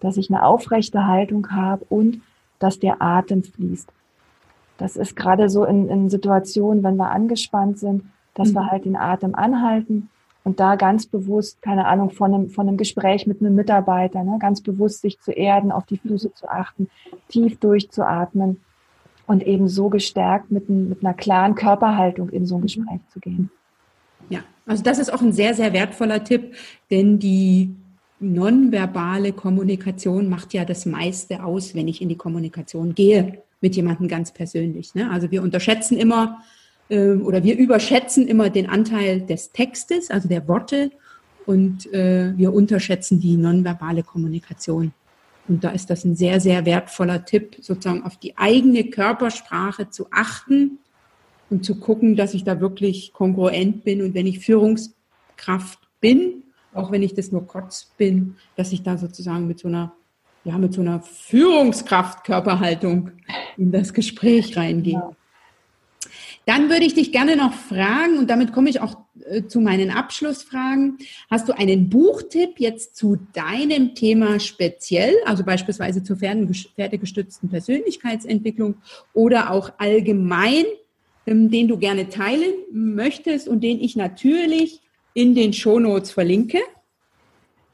dass 0.00 0.16
ich 0.16 0.30
eine 0.30 0.42
aufrechte 0.42 1.06
Haltung 1.06 1.50
habe 1.50 1.84
und 1.90 2.22
dass 2.58 2.78
der 2.78 3.02
Atem 3.02 3.42
fließt. 3.42 3.92
Das 4.78 4.96
ist 4.96 5.16
gerade 5.16 5.50
so 5.50 5.66
in, 5.66 5.90
in 5.90 6.08
Situationen, 6.08 6.82
wenn 6.82 6.96
wir 6.96 7.10
angespannt 7.10 7.78
sind, 7.78 8.04
dass 8.32 8.52
mhm. 8.52 8.54
wir 8.54 8.70
halt 8.70 8.86
den 8.86 8.96
Atem 8.96 9.34
anhalten 9.34 10.08
und 10.42 10.58
da 10.58 10.76
ganz 10.76 11.04
bewusst, 11.04 11.60
keine 11.60 11.86
Ahnung, 11.86 12.08
von 12.08 12.32
einem, 12.32 12.48
von 12.48 12.66
einem 12.66 12.78
Gespräch 12.78 13.26
mit 13.26 13.42
einem 13.42 13.54
Mitarbeiter, 13.54 14.24
ne, 14.24 14.38
ganz 14.40 14.62
bewusst 14.62 15.02
sich 15.02 15.20
zu 15.20 15.30
erden, 15.30 15.72
auf 15.72 15.84
die 15.84 15.98
Füße 15.98 16.32
zu 16.32 16.48
achten, 16.48 16.88
tief 17.28 17.60
durchzuatmen 17.60 18.62
und 19.26 19.46
eben 19.46 19.68
so 19.68 19.88
gestärkt 19.88 20.50
mit, 20.50 20.68
mit 20.68 21.02
einer 21.02 21.14
klaren 21.14 21.54
Körperhaltung 21.54 22.30
in 22.30 22.46
so 22.46 22.56
ein 22.56 22.58
mhm. 22.58 22.62
Gespräch 22.62 23.00
zu 23.12 23.20
gehen. 23.20 23.50
Ja, 24.28 24.40
also 24.66 24.82
das 24.82 24.98
ist 24.98 25.12
auch 25.12 25.22
ein 25.22 25.32
sehr, 25.32 25.54
sehr 25.54 25.72
wertvoller 25.72 26.24
Tipp, 26.24 26.54
denn 26.90 27.18
die 27.18 27.74
nonverbale 28.18 29.32
Kommunikation 29.32 30.28
macht 30.28 30.54
ja 30.54 30.64
das 30.64 30.86
meiste 30.86 31.44
aus, 31.44 31.74
wenn 31.74 31.86
ich 31.86 32.00
in 32.00 32.08
die 32.08 32.16
Kommunikation 32.16 32.94
gehe 32.94 33.42
mit 33.60 33.76
jemandem 33.76 34.08
ganz 34.08 34.32
persönlich. 34.32 34.94
Ne? 34.94 35.10
Also 35.10 35.30
wir 35.30 35.42
unterschätzen 35.42 35.96
immer 35.96 36.42
äh, 36.88 37.12
oder 37.12 37.42
wir 37.44 37.56
überschätzen 37.56 38.26
immer 38.26 38.50
den 38.50 38.68
Anteil 38.68 39.20
des 39.20 39.52
Textes, 39.52 40.10
also 40.10 40.28
der 40.28 40.48
Worte, 40.48 40.90
und 41.46 41.92
äh, 41.92 42.36
wir 42.36 42.52
unterschätzen 42.52 43.20
die 43.20 43.36
nonverbale 43.36 44.02
Kommunikation. 44.02 44.92
Und 45.48 45.64
da 45.64 45.70
ist 45.70 45.90
das 45.90 46.04
ein 46.04 46.16
sehr, 46.16 46.40
sehr 46.40 46.66
wertvoller 46.66 47.24
Tipp, 47.24 47.56
sozusagen 47.60 48.02
auf 48.02 48.16
die 48.16 48.36
eigene 48.36 48.84
Körpersprache 48.84 49.90
zu 49.90 50.06
achten 50.10 50.78
und 51.50 51.64
zu 51.64 51.78
gucken, 51.78 52.16
dass 52.16 52.34
ich 52.34 52.44
da 52.44 52.60
wirklich 52.60 53.12
kongruent 53.12 53.84
bin. 53.84 54.02
Und 54.02 54.14
wenn 54.14 54.26
ich 54.26 54.40
Führungskraft 54.40 55.78
bin, 56.00 56.42
auch 56.74 56.90
wenn 56.90 57.02
ich 57.02 57.14
das 57.14 57.32
nur 57.32 57.46
kurz 57.46 57.92
bin, 57.96 58.36
dass 58.56 58.72
ich 58.72 58.82
da 58.82 58.98
sozusagen 58.98 59.46
mit 59.46 59.60
so 59.60 59.68
einer 59.68 59.92
ja, 60.46 60.56
mit 60.58 60.72
so 60.72 60.80
einer 60.80 61.00
Führungskraft 61.00 62.22
Körperhaltung 62.22 63.10
in 63.56 63.72
das 63.72 63.92
Gespräch 63.92 64.56
reingehen. 64.56 65.00
Ja. 65.00 65.16
Dann 66.46 66.70
würde 66.70 66.84
ich 66.84 66.94
dich 66.94 67.10
gerne 67.10 67.36
noch 67.36 67.52
fragen, 67.52 68.18
und 68.18 68.30
damit 68.30 68.52
komme 68.52 68.70
ich 68.70 68.80
auch 68.80 68.96
äh, 69.28 69.42
zu 69.46 69.60
meinen 69.60 69.90
Abschlussfragen. 69.90 70.96
Hast 71.28 71.48
du 71.48 71.52
einen 71.52 71.90
Buchtipp 71.90 72.58
jetzt 72.58 72.96
zu 72.96 73.18
deinem 73.32 73.96
Thema 73.96 74.38
speziell, 74.38 75.12
also 75.24 75.42
beispielsweise 75.44 76.04
zur 76.04 76.16
pferdegestützten 76.16 77.50
Persönlichkeitsentwicklung 77.50 78.76
oder 79.12 79.50
auch 79.50 79.72
allgemein, 79.78 80.64
ähm, 81.26 81.50
den 81.50 81.66
du 81.66 81.78
gerne 81.78 82.08
teilen 82.08 82.54
möchtest 82.72 83.48
und 83.48 83.62
den 83.62 83.80
ich 83.80 83.96
natürlich 83.96 84.80
in 85.14 85.34
den 85.34 85.52
Shownotes 85.52 86.12
verlinke? 86.12 86.58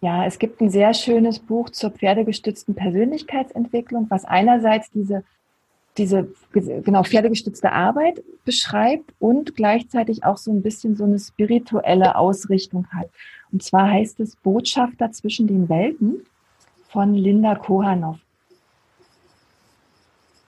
Ja, 0.00 0.24
es 0.26 0.38
gibt 0.38 0.62
ein 0.62 0.70
sehr 0.70 0.94
schönes 0.94 1.38
Buch 1.38 1.68
zur 1.70 1.90
pferdegestützten 1.90 2.74
Persönlichkeitsentwicklung, 2.74 4.06
was 4.08 4.24
einerseits 4.24 4.90
diese, 4.90 5.24
diese 5.98 6.28
genau 6.52 7.02
pferdegestützte 7.02 7.72
Arbeit 7.72 8.22
beschreibt 8.44 9.12
und 9.18 9.56
gleichzeitig 9.56 10.24
auch 10.24 10.38
so 10.38 10.50
ein 10.50 10.62
bisschen 10.62 10.96
so 10.96 11.04
eine 11.04 11.18
spirituelle 11.18 12.16
Ausrichtung 12.16 12.86
hat. 12.88 13.10
Und 13.52 13.62
zwar 13.62 13.90
heißt 13.90 14.20
es 14.20 14.36
Botschafter 14.36 15.12
zwischen 15.12 15.46
den 15.46 15.68
Welten 15.68 16.24
von 16.88 17.14
Linda 17.14 17.54
Kohanow. 17.54 18.18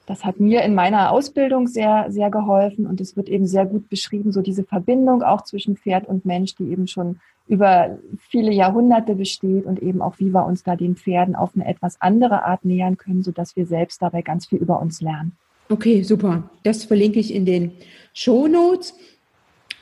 Das 0.06 0.24
hat 0.24 0.38
mir 0.38 0.62
in 0.62 0.74
meiner 0.74 1.10
Ausbildung 1.10 1.66
sehr, 1.66 2.06
sehr 2.10 2.30
geholfen 2.30 2.86
und 2.86 3.00
es 3.00 3.16
wird 3.16 3.28
eben 3.28 3.46
sehr 3.46 3.64
gut 3.64 3.88
beschrieben, 3.88 4.32
so 4.32 4.42
diese 4.42 4.64
Verbindung 4.64 5.22
auch 5.22 5.42
zwischen 5.42 5.76
Pferd 5.76 6.06
und 6.06 6.26
Mensch, 6.26 6.54
die 6.56 6.70
eben 6.70 6.86
schon 6.86 7.20
über 7.46 7.98
viele 8.30 8.52
Jahrhunderte 8.52 9.14
besteht 9.14 9.64
und 9.64 9.82
eben 9.82 10.02
auch, 10.02 10.18
wie 10.18 10.30
wir 10.30 10.46
uns 10.46 10.62
da 10.62 10.76
den 10.76 10.96
Pferden 10.96 11.34
auf 11.34 11.50
eine 11.54 11.66
etwas 11.66 12.00
andere 12.00 12.44
Art 12.44 12.64
nähern 12.64 12.96
können, 12.96 13.22
sodass 13.22 13.56
wir 13.56 13.66
selbst 13.66 14.00
dabei 14.00 14.22
ganz 14.22 14.46
viel 14.46 14.58
über 14.58 14.80
uns 14.80 15.00
lernen. 15.00 15.32
Okay, 15.68 16.02
super. 16.02 16.50
Das 16.62 16.84
verlinke 16.84 17.18
ich 17.18 17.34
in 17.34 17.46
den 17.46 17.72
Show 18.12 18.46
Notes. 18.46 18.94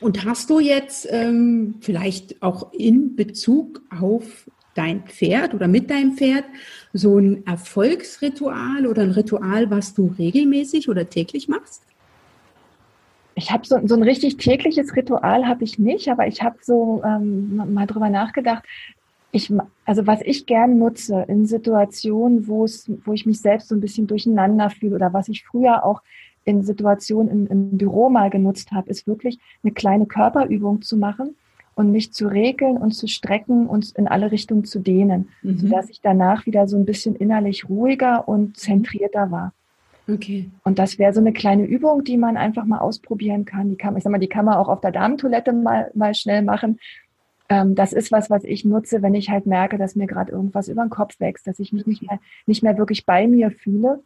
Und 0.00 0.24
hast 0.24 0.50
du 0.50 0.58
jetzt 0.58 1.06
ähm, 1.10 1.76
vielleicht 1.80 2.42
auch 2.42 2.72
in 2.72 3.14
Bezug 3.14 3.82
auf 4.00 4.50
dein 4.74 5.02
Pferd 5.02 5.54
oder 5.54 5.68
mit 5.68 5.90
deinem 5.90 6.12
Pferd 6.12 6.44
so 6.92 7.18
ein 7.18 7.46
Erfolgsritual 7.46 8.86
oder 8.86 9.02
ein 9.02 9.10
Ritual, 9.10 9.70
was 9.70 9.94
du 9.94 10.14
regelmäßig 10.18 10.88
oder 10.88 11.08
täglich 11.08 11.48
machst? 11.48 11.82
Ich 13.34 13.50
habe 13.50 13.66
so, 13.66 13.78
so 13.86 13.94
ein 13.94 14.02
richtig 14.02 14.36
tägliches 14.36 14.94
Ritual 14.94 15.46
habe 15.46 15.64
ich 15.64 15.78
nicht, 15.78 16.08
aber 16.08 16.26
ich 16.26 16.42
habe 16.42 16.56
so 16.60 17.02
ähm, 17.04 17.56
mal 17.72 17.86
drüber 17.86 18.10
nachgedacht. 18.10 18.64
Ich, 19.30 19.50
also 19.86 20.06
was 20.06 20.20
ich 20.22 20.44
gern 20.44 20.78
nutze 20.78 21.24
in 21.28 21.46
Situationen, 21.46 22.46
wo 22.46 22.64
es, 22.64 22.90
wo 23.04 23.14
ich 23.14 23.24
mich 23.24 23.40
selbst 23.40 23.68
so 23.68 23.74
ein 23.74 23.80
bisschen 23.80 24.06
durcheinander 24.06 24.68
fühle 24.68 24.96
oder 24.96 25.14
was 25.14 25.28
ich 25.28 25.44
früher 25.44 25.84
auch 25.84 26.02
in 26.44 26.62
Situationen 26.62 27.30
im, 27.30 27.46
im 27.46 27.78
Büro 27.78 28.10
mal 28.10 28.28
genutzt 28.28 28.72
habe, 28.72 28.90
ist 28.90 29.06
wirklich 29.06 29.38
eine 29.62 29.72
kleine 29.72 30.04
Körperübung 30.04 30.82
zu 30.82 30.98
machen 30.98 31.36
und 31.74 31.90
mich 31.90 32.12
zu 32.12 32.26
regeln 32.26 32.76
und 32.76 32.92
zu 32.92 33.06
strecken 33.06 33.66
und 33.66 33.92
in 33.92 34.08
alle 34.08 34.30
Richtungen 34.30 34.64
zu 34.64 34.78
dehnen, 34.78 35.28
mhm. 35.42 35.58
sodass 35.58 35.88
ich 35.90 36.00
danach 36.00 36.46
wieder 36.46 36.66
so 36.68 36.76
ein 36.76 36.84
bisschen 36.84 37.16
innerlich 37.16 37.68
ruhiger 37.68 38.28
und 38.28 38.56
zentrierter 38.56 39.30
war. 39.30 39.52
Okay. 40.08 40.50
Und 40.64 40.78
das 40.78 40.98
wäre 40.98 41.12
so 41.12 41.20
eine 41.20 41.32
kleine 41.32 41.64
Übung, 41.64 42.04
die 42.04 42.16
man 42.16 42.36
einfach 42.36 42.64
mal 42.64 42.78
ausprobieren 42.78 43.44
kann. 43.44 43.70
Die 43.70 43.76
kann, 43.76 43.96
ich 43.96 44.02
sag 44.02 44.10
mal, 44.10 44.18
die 44.18 44.28
kann 44.28 44.44
man 44.44 44.56
auch 44.56 44.68
auf 44.68 44.80
der 44.80 44.90
Damentoilette 44.90 45.52
mal, 45.52 45.90
mal 45.94 46.14
schnell 46.14 46.42
machen. 46.42 46.78
Ähm, 47.48 47.74
das 47.74 47.92
ist 47.92 48.10
was, 48.10 48.28
was 48.28 48.44
ich 48.44 48.64
nutze, 48.64 49.02
wenn 49.02 49.14
ich 49.14 49.30
halt 49.30 49.46
merke, 49.46 49.78
dass 49.78 49.94
mir 49.94 50.06
gerade 50.06 50.32
irgendwas 50.32 50.68
über 50.68 50.82
den 50.82 50.90
Kopf 50.90 51.20
wächst, 51.20 51.46
dass 51.46 51.60
ich 51.60 51.72
mich 51.72 51.86
nicht 51.86 52.02
mehr, 52.02 52.18
nicht 52.46 52.62
mehr 52.62 52.78
wirklich 52.78 53.06
bei 53.06 53.28
mir 53.28 53.50
fühle. 53.50 54.00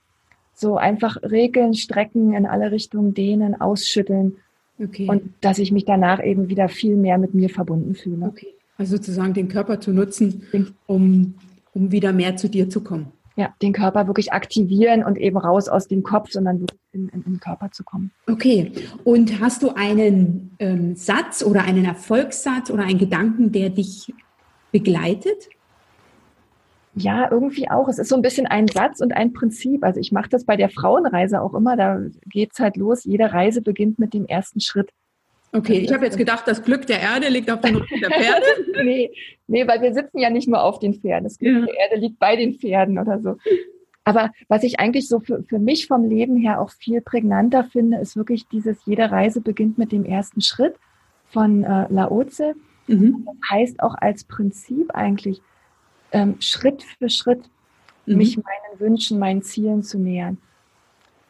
So 0.53 0.77
einfach 0.77 1.17
regeln, 1.23 1.75
strecken, 1.75 2.35
in 2.35 2.47
alle 2.47 2.73
Richtungen 2.73 3.15
dehnen, 3.15 3.61
ausschütteln. 3.61 4.37
Okay. 4.79 5.09
Und 5.09 5.33
dass 5.41 5.59
ich 5.59 5.73
mich 5.73 5.85
danach 5.85 6.23
eben 6.23 6.49
wieder 6.49 6.69
viel 6.69 6.97
mehr 6.97 7.19
mit 7.19 7.35
mir 7.35 7.49
verbunden 7.49 7.95
fühle. 7.95 8.27
Okay. 8.27 8.49
Also 8.79 8.97
sozusagen 8.97 9.33
den 9.33 9.49
Körper 9.49 9.81
zu 9.81 9.93
nutzen, 9.93 10.43
um, 10.87 11.35
um 11.73 11.93
wieder 11.93 12.13
mehr 12.13 12.37
zu 12.37 12.49
dir 12.49 12.69
zu 12.69 12.83
kommen 12.83 13.13
ja, 13.37 13.55
den 13.61 13.75
Körper 13.75 14.07
wirklich 14.07 14.33
aktivieren 14.33 15.05
und 15.05 15.19
eben 15.19 15.37
raus 15.37 15.69
aus 15.69 15.87
dem 15.87 16.03
Kopf, 16.03 16.31
sondern 16.31 16.61
wirklich 16.61 16.81
in, 16.93 17.09
in, 17.09 17.23
in 17.23 17.33
den 17.35 17.41
Körper 17.41 17.71
zu 17.71 17.85
kommen. 17.85 18.11
Okay. 18.27 18.73
Und 19.05 19.41
hast 19.41 19.63
du 19.63 19.71
einen 19.75 20.57
ähm, 20.59 20.97
Satz 20.97 21.43
oder 21.43 21.63
einen 21.63 21.85
Erfolgssatz 21.85 22.71
oder 22.71 22.85
einen 22.85 22.99
Gedanken, 22.99 23.53
der 23.53 23.69
dich 23.69 24.13
begleitet? 24.73 25.51
Ja, 26.99 27.31
irgendwie 27.31 27.69
auch. 27.69 27.89
Es 27.89 27.99
ist 27.99 28.09
so 28.09 28.17
ein 28.17 28.23
bisschen 28.23 28.47
ein 28.47 28.69
Satz 28.69 29.01
und 29.01 29.13
ein 29.13 29.35
Prinzip. 29.35 29.85
Also 29.85 30.01
ich 30.01 30.13
mache 30.13 30.31
das 30.31 30.47
bei 30.47 30.57
der 30.57 30.71
Frauenreise 30.71 31.43
auch 31.43 31.53
immer. 31.53 31.77
Da 31.77 32.01
geht's 32.25 32.59
halt 32.59 32.77
los. 32.79 33.05
Jede 33.05 33.33
Reise 33.33 33.61
beginnt 33.61 33.99
mit 33.99 34.15
dem 34.15 34.25
ersten 34.25 34.61
Schritt. 34.61 34.91
Okay, 35.53 35.79
ich 35.79 35.93
habe 35.93 36.07
jetzt 36.07 36.17
gedacht, 36.17 36.45
das 36.47 36.65
Glück 36.65 36.87
der 36.87 37.01
Erde 37.01 37.29
liegt 37.29 37.51
auf 37.51 37.61
dem 37.61 37.77
Rücken 37.77 38.01
der 38.01 38.11
Pferde. 38.19 38.85
nee, 38.85 39.11
nee, 39.47 39.67
weil 39.69 39.83
wir 39.83 39.93
sitzen 39.93 40.19
ja 40.19 40.31
nicht 40.31 40.49
nur 40.49 40.63
auf 40.63 40.79
den 40.79 40.95
Pferden. 40.95 41.25
Das 41.25 41.39
Glück 41.39 41.61
ja. 41.61 41.67
der 41.67 41.79
Erde 41.81 41.97
liegt 41.97 42.19
bei 42.19 42.35
den 42.35 42.55
Pferden 42.55 42.99
oder 42.99 43.21
so. 43.21 43.37
Aber 44.05 44.31
was 44.49 44.63
ich 44.63 44.81
eigentlich 44.81 45.09
so 45.09 45.21
für, 45.21 45.43
für 45.43 45.59
mich 45.59 45.87
vom 45.87 46.09
Leben 46.09 46.37
her 46.37 46.61
auch 46.61 46.71
viel 46.71 47.03
prägnanter 47.03 47.65
finde, 47.65 47.99
ist 47.99 48.17
wirklich 48.17 48.49
dieses, 48.49 48.79
jede 48.87 49.11
Reise 49.11 49.41
beginnt 49.41 49.79
mit 49.79 49.93
dem 49.93 50.05
ersten 50.05 50.41
Schritt 50.41 50.77
von 51.27 51.63
äh, 51.63 51.87
Laoze. 51.91 52.55
Mhm. 52.87 53.27
Das 53.27 53.51
heißt 53.51 53.83
auch 53.83 53.95
als 53.97 54.25
Prinzip 54.25 54.95
eigentlich, 54.95 55.43
ähm, 56.13 56.37
Schritt 56.41 56.83
für 56.83 57.09
Schritt 57.09 57.43
mhm. 58.07 58.17
mich 58.17 58.37
meinen 58.37 58.81
Wünschen, 58.81 59.19
meinen 59.19 59.43
Zielen 59.43 59.83
zu 59.83 59.99
nähern. 59.99 60.39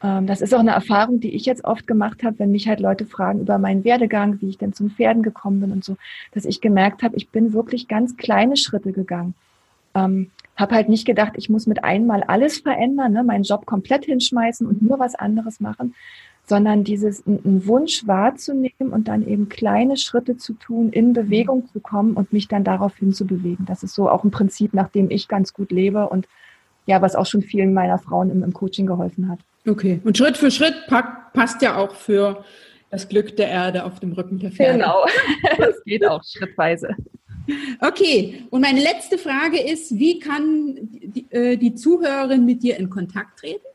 Ähm, 0.02 0.26
das 0.26 0.40
ist 0.40 0.54
auch 0.54 0.60
eine 0.60 0.72
Erfahrung, 0.72 1.20
die 1.20 1.34
ich 1.34 1.46
jetzt 1.46 1.64
oft 1.64 1.86
gemacht 1.86 2.22
habe, 2.22 2.38
wenn 2.38 2.50
mich 2.50 2.68
halt 2.68 2.80
Leute 2.80 3.06
fragen 3.06 3.40
über 3.40 3.58
meinen 3.58 3.84
Werdegang, 3.84 4.40
wie 4.40 4.48
ich 4.48 4.58
denn 4.58 4.72
zum 4.72 4.90
Pferden 4.90 5.22
gekommen 5.22 5.60
bin 5.60 5.72
und 5.72 5.84
so, 5.84 5.96
dass 6.32 6.44
ich 6.44 6.60
gemerkt 6.60 7.02
habe, 7.02 7.16
ich 7.16 7.30
bin 7.30 7.52
wirklich 7.52 7.88
ganz 7.88 8.16
kleine 8.16 8.56
Schritte 8.56 8.92
gegangen. 8.92 9.34
Ähm, 9.94 10.30
habe 10.56 10.74
halt 10.74 10.88
nicht 10.88 11.06
gedacht, 11.06 11.32
ich 11.36 11.50
muss 11.50 11.66
mit 11.66 11.84
einmal 11.84 12.22
alles 12.22 12.58
verändern, 12.58 13.12
ne, 13.12 13.24
meinen 13.24 13.44
Job 13.44 13.66
komplett 13.66 14.04
hinschmeißen 14.06 14.66
und 14.66 14.82
nur 14.82 14.98
was 14.98 15.14
anderes 15.14 15.60
machen, 15.60 15.94
sondern 16.48 16.84
dieses 16.84 17.26
einen 17.26 17.66
Wunsch 17.66 18.06
wahrzunehmen 18.06 18.92
und 18.92 19.08
dann 19.08 19.26
eben 19.26 19.48
kleine 19.48 19.96
Schritte 19.96 20.36
zu 20.36 20.54
tun, 20.54 20.90
in 20.90 21.12
Bewegung 21.12 21.68
zu 21.72 21.80
kommen 21.80 22.14
und 22.14 22.32
mich 22.32 22.46
dann 22.46 22.62
darauf 22.62 22.96
hinzubewegen. 22.96 23.66
Das 23.66 23.82
ist 23.82 23.94
so 23.94 24.08
auch 24.08 24.22
ein 24.22 24.30
Prinzip, 24.30 24.72
nach 24.72 24.88
dem 24.88 25.10
ich 25.10 25.26
ganz 25.26 25.52
gut 25.52 25.72
lebe 25.72 26.08
und 26.08 26.28
ja, 26.86 27.02
was 27.02 27.16
auch 27.16 27.26
schon 27.26 27.42
vielen 27.42 27.74
meiner 27.74 27.98
Frauen 27.98 28.30
im, 28.30 28.44
im 28.44 28.52
Coaching 28.52 28.86
geholfen 28.86 29.28
hat. 29.28 29.40
Okay, 29.68 30.00
und 30.04 30.16
Schritt 30.16 30.36
für 30.36 30.52
Schritt 30.52 30.74
passt 30.88 31.62
ja 31.62 31.76
auch 31.76 31.96
für 31.96 32.44
das 32.90 33.08
Glück 33.08 33.36
der 33.36 33.48
Erde 33.48 33.84
auf 33.84 33.98
dem 33.98 34.12
Rücken 34.12 34.38
der 34.38 34.52
Pferde. 34.52 34.78
Genau, 34.78 35.04
das 35.58 35.82
geht 35.84 36.06
auch 36.06 36.22
schrittweise. 36.24 36.94
Okay, 37.80 38.44
und 38.50 38.60
meine 38.60 38.80
letzte 38.80 39.18
Frage 39.18 39.60
ist, 39.60 39.96
wie 39.98 40.20
kann 40.20 40.76
die, 40.80 41.26
äh, 41.30 41.56
die 41.56 41.74
Zuhörerin 41.74 42.44
mit 42.44 42.62
dir 42.62 42.76
in 42.76 42.88
Kontakt 42.90 43.40
treten? 43.40 43.66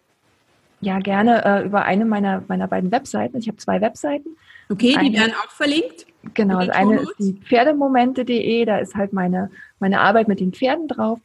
Ja, 0.82 1.00
gerne 1.00 1.46
äh, 1.46 1.66
über 1.66 1.86
eine 1.86 2.06
meiner, 2.06 2.44
meiner 2.48 2.68
beiden 2.68 2.92
Webseiten. 2.92 3.38
Ich 3.38 3.48
habe 3.48 3.58
zwei 3.58 3.82
Webseiten. 3.82 4.30
Okay, 4.70 4.90
die 4.90 4.98
eine, 4.98 5.18
werden 5.18 5.34
auch 5.44 5.52
verlinkt. 5.52 6.06
Genau, 6.34 6.58
also 6.58 6.72
eine 6.72 7.02
ist 7.02 7.14
die 7.20 7.34
Pferdemomente.de, 7.34 8.66
da 8.66 8.78
ist 8.78 8.96
halt 8.96 9.14
meine, 9.14 9.52
meine 9.80 10.02
Arbeit 10.02 10.28
mit 10.28 10.40
den 10.40 10.54
Pferden 10.54 10.88
drauf. 10.88 11.20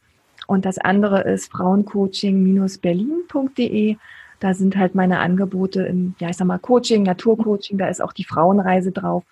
Und 0.47 0.65
das 0.65 0.77
andere 0.77 1.23
ist 1.23 1.51
frauencoaching-berlin.de. 1.51 3.97
Da 4.39 4.53
sind 4.53 4.77
halt 4.77 4.93
meine 4.95 5.19
Angebote 5.19 5.83
im, 5.83 6.15
ja, 6.19 6.29
ich 6.29 6.37
sag 6.37 6.47
mal, 6.47 6.59
Coaching, 6.59 7.03
Naturcoaching, 7.03 7.77
da 7.77 7.87
ist 7.87 8.01
auch 8.01 8.13
die 8.13 8.23
Frauenreise 8.23 8.91
drauf. 8.91 9.23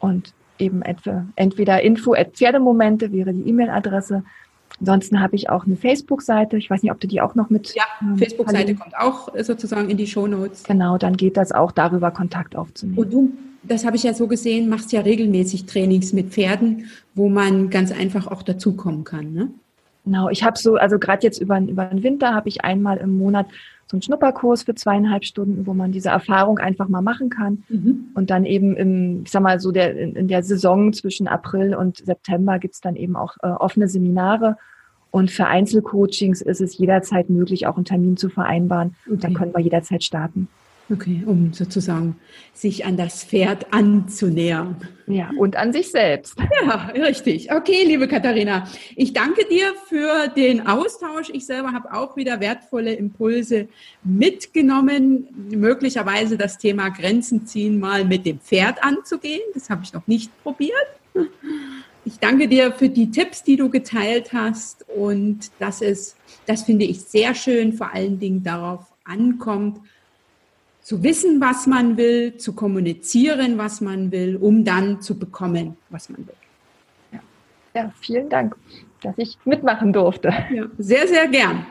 Und 0.00 0.34
eben 0.58 0.82
etwa, 0.82 1.24
entweder 1.36 1.80
info 1.82 2.14
at 2.14 2.36
Pferdemomente 2.36 3.12
wäre 3.12 3.32
die 3.32 3.48
E-Mail-Adresse. 3.48 4.24
Ansonsten 4.80 5.20
habe 5.20 5.36
ich 5.36 5.50
auch 5.50 5.66
eine 5.66 5.76
Facebook-Seite. 5.76 6.56
Ich 6.56 6.68
weiß 6.68 6.82
nicht, 6.82 6.92
ob 6.92 7.00
du 7.00 7.06
die 7.06 7.20
auch 7.20 7.34
noch 7.34 7.50
mit. 7.50 7.74
Ja, 7.74 7.84
ähm, 8.00 8.18
Facebook-Seite 8.18 8.74
kommt 8.74 8.96
auch 8.96 9.28
sozusagen 9.40 9.88
in 9.88 9.96
die 9.96 10.06
Show 10.06 10.26
Notes. 10.26 10.64
Genau, 10.64 10.98
dann 10.98 11.16
geht 11.16 11.36
das 11.36 11.52
auch 11.52 11.72
darüber, 11.72 12.10
Kontakt 12.10 12.56
aufzunehmen. 12.56 12.98
Und 12.98 13.12
du, 13.12 13.32
das 13.62 13.84
habe 13.84 13.96
ich 13.96 14.02
ja 14.02 14.14
so 14.14 14.26
gesehen, 14.26 14.68
machst 14.68 14.92
ja 14.92 15.00
regelmäßig 15.00 15.66
Trainings 15.66 16.12
mit 16.12 16.30
Pferden, 16.30 16.86
wo 17.14 17.28
man 17.28 17.70
ganz 17.70 17.92
einfach 17.92 18.26
auch 18.26 18.42
dazukommen 18.42 19.04
kann, 19.04 19.32
ne? 19.32 19.50
Genau, 20.04 20.28
ich 20.28 20.44
habe 20.44 20.58
so, 20.58 20.76
also 20.76 20.98
gerade 20.98 21.22
jetzt 21.22 21.40
über, 21.40 21.58
über 21.58 21.86
den 21.86 22.02
Winter 22.02 22.34
habe 22.34 22.48
ich 22.48 22.62
einmal 22.62 22.98
im 22.98 23.16
Monat 23.16 23.46
so 23.86 23.96
einen 23.96 24.02
Schnupperkurs 24.02 24.64
für 24.64 24.74
zweieinhalb 24.74 25.24
Stunden, 25.24 25.66
wo 25.66 25.74
man 25.74 25.92
diese 25.92 26.08
Erfahrung 26.08 26.58
einfach 26.58 26.88
mal 26.88 27.02
machen 27.02 27.30
kann. 27.30 27.64
Mhm. 27.68 28.06
Und 28.14 28.30
dann 28.30 28.44
eben 28.44 28.76
im, 28.76 29.22
ich 29.24 29.30
sag 29.30 29.42
mal 29.42 29.60
so, 29.60 29.72
der, 29.72 29.96
in, 29.96 30.14
in 30.14 30.28
der 30.28 30.42
Saison 30.42 30.92
zwischen 30.92 31.28
April 31.28 31.74
und 31.74 31.98
September 31.98 32.58
gibt's 32.58 32.80
dann 32.80 32.96
eben 32.96 33.16
auch 33.16 33.36
äh, 33.42 33.48
offene 33.48 33.88
Seminare. 33.88 34.56
Und 35.10 35.30
für 35.30 35.46
Einzelcoachings 35.46 36.42
ist 36.42 36.60
es 36.60 36.76
jederzeit 36.76 37.30
möglich, 37.30 37.66
auch 37.66 37.76
einen 37.76 37.84
Termin 37.84 38.16
zu 38.16 38.28
vereinbaren. 38.28 38.96
Und 39.06 39.22
dann 39.22 39.34
können 39.34 39.54
wir 39.54 39.60
jederzeit 39.60 40.02
starten. 40.02 40.48
Okay, 40.92 41.22
um 41.24 41.54
sozusagen 41.54 42.16
sich 42.52 42.84
an 42.84 42.98
das 42.98 43.24
Pferd 43.24 43.72
anzunähern. 43.72 44.76
Ja, 45.06 45.30
und 45.38 45.56
an 45.56 45.72
sich 45.72 45.90
selbst. 45.90 46.36
Ja, 46.62 46.92
richtig. 46.94 47.50
Okay, 47.50 47.84
liebe 47.84 48.06
Katharina, 48.06 48.68
ich 48.94 49.14
danke 49.14 49.46
dir 49.46 49.72
für 49.88 50.28
den 50.28 50.66
Austausch. 50.66 51.30
Ich 51.32 51.46
selber 51.46 51.72
habe 51.72 51.94
auch 51.94 52.16
wieder 52.16 52.40
wertvolle 52.40 52.92
Impulse 52.94 53.68
mitgenommen, 54.02 55.28
möglicherweise 55.50 56.36
das 56.36 56.58
Thema 56.58 56.90
Grenzen 56.90 57.46
ziehen 57.46 57.80
mal 57.80 58.04
mit 58.04 58.26
dem 58.26 58.38
Pferd 58.38 58.84
anzugehen. 58.84 59.42
Das 59.54 59.70
habe 59.70 59.82
ich 59.84 59.92
noch 59.94 60.06
nicht 60.06 60.30
probiert. 60.42 60.74
Ich 62.04 62.18
danke 62.18 62.46
dir 62.46 62.72
für 62.72 62.90
die 62.90 63.10
Tipps, 63.10 63.42
die 63.42 63.56
du 63.56 63.70
geteilt 63.70 64.34
hast 64.34 64.84
und 64.94 65.50
dass 65.58 65.80
es, 65.80 66.16
das 66.44 66.64
finde 66.64 66.84
ich 66.84 67.00
sehr 67.00 67.34
schön, 67.34 67.72
vor 67.72 67.94
allen 67.94 68.18
Dingen 68.18 68.42
darauf 68.42 68.92
ankommt, 69.04 69.80
zu 70.84 71.02
wissen, 71.02 71.40
was 71.40 71.66
man 71.66 71.96
will, 71.96 72.36
zu 72.36 72.52
kommunizieren, 72.52 73.56
was 73.56 73.80
man 73.80 74.12
will, 74.12 74.36
um 74.36 74.64
dann 74.64 75.00
zu 75.00 75.18
bekommen, 75.18 75.78
was 75.88 76.10
man 76.10 76.26
will. 76.26 76.36
Ja, 77.10 77.20
ja 77.74 77.92
vielen 78.00 78.28
Dank, 78.28 78.54
dass 79.00 79.14
ich 79.16 79.38
mitmachen 79.46 79.94
durfte. 79.94 80.28
Ja, 80.52 80.66
sehr, 80.76 81.08
sehr 81.08 81.26
gern. 81.28 81.66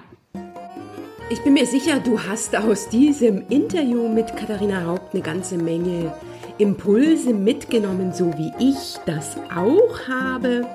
Ich 1.30 1.40
bin 1.44 1.54
mir 1.54 1.68
sicher, 1.68 2.00
du 2.00 2.20
hast 2.20 2.56
aus 2.56 2.90
diesem 2.90 3.48
Interview 3.50 4.10
mit 4.10 4.36
Katharina 4.36 4.84
Haupt 4.84 5.14
eine 5.14 5.22
ganze 5.22 5.58
Menge 5.58 6.12
Impulse 6.58 7.34
mitgenommen, 7.34 8.14
so 8.14 8.32
wie 8.38 8.54
ich 8.60 8.98
das 9.06 9.38
auch 9.56 10.08
habe, 10.08 10.66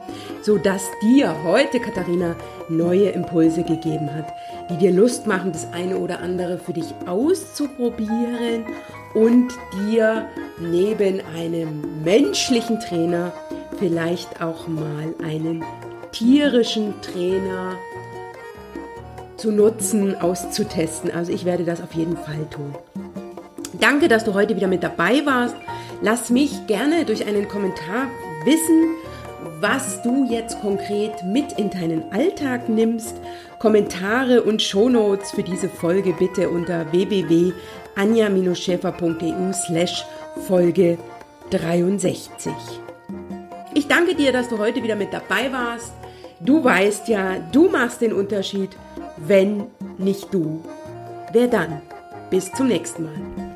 so 0.42 0.58
dass 0.58 0.82
dir 1.02 1.34
heute, 1.44 1.78
Katharina, 1.80 2.34
neue 2.68 3.10
Impulse 3.10 3.62
gegeben 3.62 4.12
hat, 4.12 4.26
die 4.70 4.76
dir 4.76 4.92
Lust 4.92 5.26
machen, 5.26 5.52
das 5.52 5.72
eine 5.72 5.98
oder 5.98 6.20
andere 6.20 6.58
für 6.58 6.72
dich 6.72 6.92
auszuprobieren 7.06 8.64
und 9.14 9.52
dir 9.86 10.26
neben 10.58 11.20
einem 11.36 12.02
menschlichen 12.04 12.80
Trainer 12.80 13.32
vielleicht 13.78 14.42
auch 14.42 14.66
mal 14.68 15.14
einen 15.22 15.64
tierischen 16.12 16.94
Trainer 17.00 17.76
zu 19.36 19.52
nutzen, 19.52 20.20
auszutesten. 20.20 21.10
Also 21.12 21.32
ich 21.32 21.44
werde 21.44 21.64
das 21.64 21.80
auf 21.80 21.92
jeden 21.94 22.16
Fall 22.16 22.46
tun. 22.50 22.74
Danke, 23.80 24.08
dass 24.08 24.24
du 24.24 24.34
heute 24.34 24.56
wieder 24.56 24.66
mit 24.66 24.82
dabei 24.82 25.24
warst. 25.24 25.54
Lass 26.02 26.30
mich 26.30 26.66
gerne 26.66 27.04
durch 27.04 27.24
einen 27.26 27.46
Kommentar 27.48 28.08
wissen, 28.44 28.96
was 29.60 30.02
du 30.02 30.26
jetzt 30.30 30.60
konkret 30.60 31.24
mit 31.24 31.58
in 31.58 31.70
deinen 31.70 32.12
Alltag 32.12 32.68
nimmst. 32.68 33.16
Kommentare 33.58 34.42
und 34.42 34.62
Shownotes 34.62 35.32
für 35.32 35.42
diese 35.42 35.68
Folge 35.68 36.12
bitte 36.12 36.48
unter 36.48 36.92
www.anja-schäfer.eu 36.92 39.52
slash 39.52 40.04
Folge 40.46 40.96
63. 41.50 42.52
Ich 43.74 43.88
danke 43.88 44.14
dir, 44.14 44.32
dass 44.32 44.48
du 44.48 44.58
heute 44.58 44.82
wieder 44.82 44.96
mit 44.96 45.12
dabei 45.12 45.52
warst. 45.52 45.92
Du 46.40 46.62
weißt 46.62 47.08
ja, 47.08 47.38
du 47.52 47.68
machst 47.68 48.00
den 48.00 48.12
Unterschied. 48.12 48.70
Wenn 49.16 49.64
nicht 49.98 50.32
du, 50.32 50.62
wer 51.32 51.48
dann? 51.48 51.82
Bis 52.30 52.52
zum 52.52 52.68
nächsten 52.68 53.04
Mal. 53.04 53.47